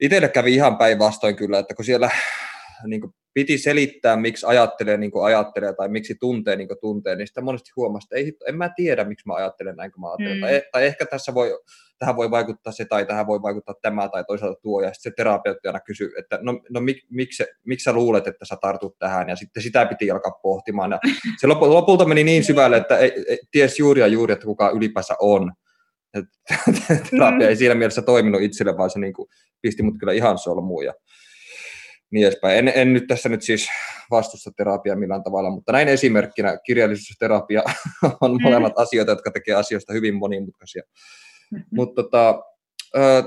itselle 0.00 0.28
kävi 0.28 0.54
ihan 0.54 0.76
päinvastoin 0.76 1.36
kyllä, 1.36 1.58
että 1.58 1.74
kun 1.74 1.84
siellä 1.84 2.10
niin 2.86 3.00
kuin 3.00 3.14
piti 3.34 3.58
selittää, 3.58 4.16
miksi 4.16 4.46
ajattelee 4.46 4.96
niin 4.96 5.10
kuin 5.10 5.24
ajattelee 5.24 5.72
tai 5.72 5.88
miksi 5.88 6.14
tuntee 6.20 6.56
niin 6.56 6.68
kuin 6.68 6.78
tuntee, 6.80 7.16
niin 7.16 7.26
sitä 7.26 7.40
monesti 7.40 7.70
huomasi, 7.76 8.06
että 8.06 8.16
ei, 8.16 8.32
en 8.48 8.56
mä 8.56 8.70
tiedä, 8.76 9.04
miksi 9.04 9.26
mä 9.26 9.34
ajattelen 9.34 9.76
näin 9.76 9.92
kuin 9.92 10.00
mä 10.00 10.08
ajattelen. 10.08 10.36
Mm. 10.36 10.40
Tai, 10.40 10.58
eh- 10.58 10.68
tai 10.72 10.86
ehkä 10.86 11.06
tässä 11.06 11.34
voi, 11.34 11.58
tähän 11.98 12.16
voi 12.16 12.30
vaikuttaa 12.30 12.72
se 12.72 12.84
tai 12.84 13.06
tähän 13.06 13.26
voi 13.26 13.42
vaikuttaa 13.42 13.74
tämä 13.82 14.08
tai 14.08 14.24
toisaalta 14.24 14.60
tuo. 14.62 14.82
Ja 14.82 14.92
sitten 14.92 15.12
se 15.12 15.16
terapeutti 15.16 15.68
aina 15.68 15.80
kysyy, 15.80 16.12
että 16.18 16.38
no, 16.42 16.60
no 16.70 16.80
mik, 16.80 16.96
miksi, 17.10 17.44
miksi 17.66 17.84
sä 17.84 17.92
luulet, 17.92 18.26
että 18.26 18.44
sä 18.44 18.56
tartut 18.60 18.98
tähän. 18.98 19.28
Ja 19.28 19.36
sitten 19.36 19.62
sitä 19.62 19.86
piti 19.86 20.10
alkaa 20.10 20.32
pohtimaan. 20.42 20.90
Ja 20.90 20.98
se 21.40 21.46
lopu- 21.46 21.74
lopulta 21.74 22.04
meni 22.04 22.24
niin 22.24 22.44
syvälle, 22.44 22.76
että 22.76 22.98
ei, 22.98 23.24
ei, 23.28 23.38
ties 23.50 23.78
juuri 23.78 24.00
ja 24.00 24.06
juuri, 24.06 24.32
että 24.32 24.46
kuka 24.46 24.70
ylipäänsä 24.70 25.14
on. 25.20 25.52
Terapia 27.10 27.48
ei 27.48 27.56
siinä 27.56 27.74
mielessä 27.74 28.02
toiminut 28.02 28.42
itselle, 28.42 28.76
vaan 28.76 28.90
se 28.90 28.98
niin 28.98 29.12
kuin 29.12 29.28
pisti 29.60 29.82
mut 29.82 29.94
kyllä 29.98 30.12
ihan 30.12 30.38
solmuun. 30.38 30.84
Ja 30.84 30.94
niin 32.10 32.26
edespäin. 32.26 32.58
En, 32.58 32.72
en 32.74 32.92
nyt 32.92 33.06
tässä 33.06 33.28
nyt 33.28 33.42
siis 33.42 33.68
vastusta 34.10 34.50
terapiaa 34.56 34.96
millään 34.96 35.22
tavalla, 35.22 35.50
mutta 35.50 35.72
näin 35.72 35.88
esimerkkinä 35.88 36.58
kirjallisuus 36.64 37.10
ja 37.10 37.14
terapia 37.18 37.62
on 38.20 38.42
molemmat 38.42 38.72
asioita, 38.76 39.12
jotka 39.12 39.30
tekee 39.30 39.54
asioista 39.54 39.92
hyvin 39.92 40.14
monimutkaisia. 40.14 40.82
Mutta 41.70 42.02
tota, 42.02 42.42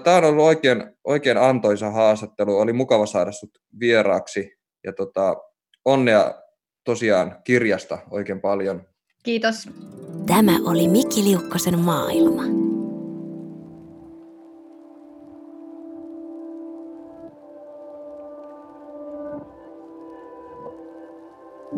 tämä 0.03 0.17
on 0.17 0.23
ollut 0.23 0.45
oikein, 0.45 0.84
oikein 1.03 1.38
antoisa 1.38 1.91
haastattelu. 1.91 2.57
Oli 2.57 2.73
mukava 2.73 3.05
saada 3.05 3.31
sut 3.31 3.49
vieraaksi 3.79 4.51
ja 4.84 4.93
tota, 4.93 5.36
onnea 5.86 6.34
tosiaan 6.84 7.38
kirjasta 7.43 7.97
oikein 8.11 8.41
paljon. 8.41 8.88
Kiitos. 9.23 9.69
Tämä 10.27 10.59
oli 10.65 10.88
Mikki 10.88 11.23
Liukkosen 11.23 11.79
maailma. 11.79 12.62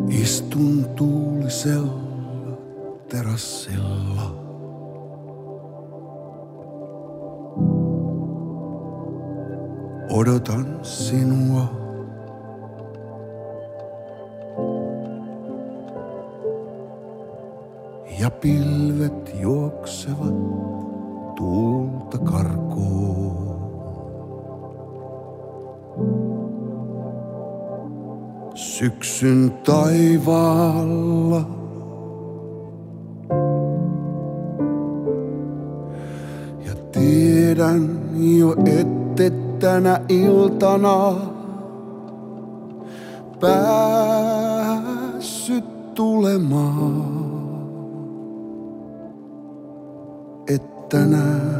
Istun 0.08 0.84
tuulisella 0.96 2.56
terassilla. 3.08 4.34
Odotan 10.10 10.78
sinua. 10.82 11.66
Ja 18.18 18.30
pilvet 18.30 19.34
juoksevat 19.40 20.34
tuulta 21.36 22.18
karkuun. 22.18 23.55
Syksyn 28.78 29.52
taivaalla. 29.64 31.40
Ja 36.66 36.74
tiedän 36.92 38.00
jo, 38.38 38.54
ette 38.66 39.32
tänä 39.58 40.00
iltana 40.08 41.14
päässyt 43.40 44.74
tulemaan. 45.94 47.16
Et 50.48 50.88
tänään, 50.88 51.55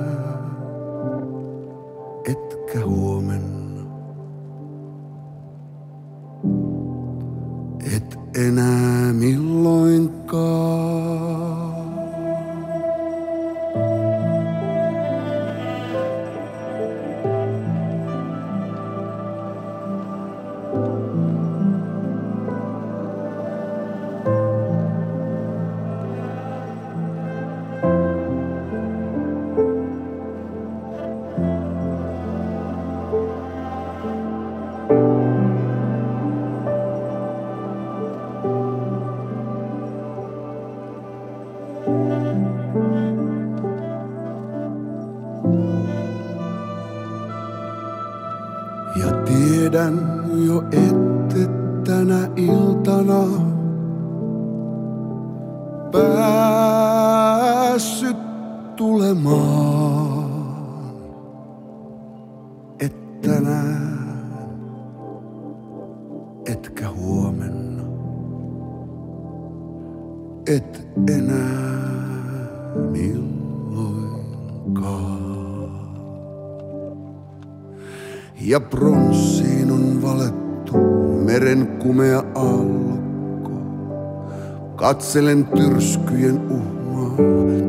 Katselen 84.96 85.46
tyrskyjen 85.46 86.40
uhmaa 86.50 87.16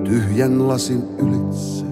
tyhjän 0.04 0.68
lasin 0.68 1.04
ylitse. 1.18 1.86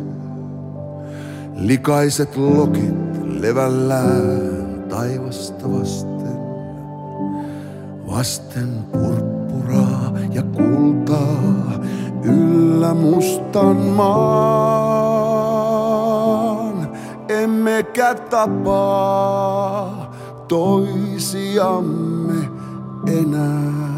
Likaiset 1.55 2.37
lokit 2.37 2.95
levällään 3.41 4.83
taivasta 4.89 5.71
vasten. 5.71 6.37
Vasten 8.11 8.69
purppuraa 8.91 10.13
ja 10.31 10.43
kultaa 10.43 11.73
yllä 12.23 12.93
mustan 12.93 13.75
maan. 13.77 14.15
Emmekä 17.29 18.15
tapaa 18.15 20.13
toisiamme 20.47 21.69
enää 23.07 23.94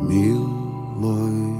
miếng 0.00 0.48
môi. 1.00 1.55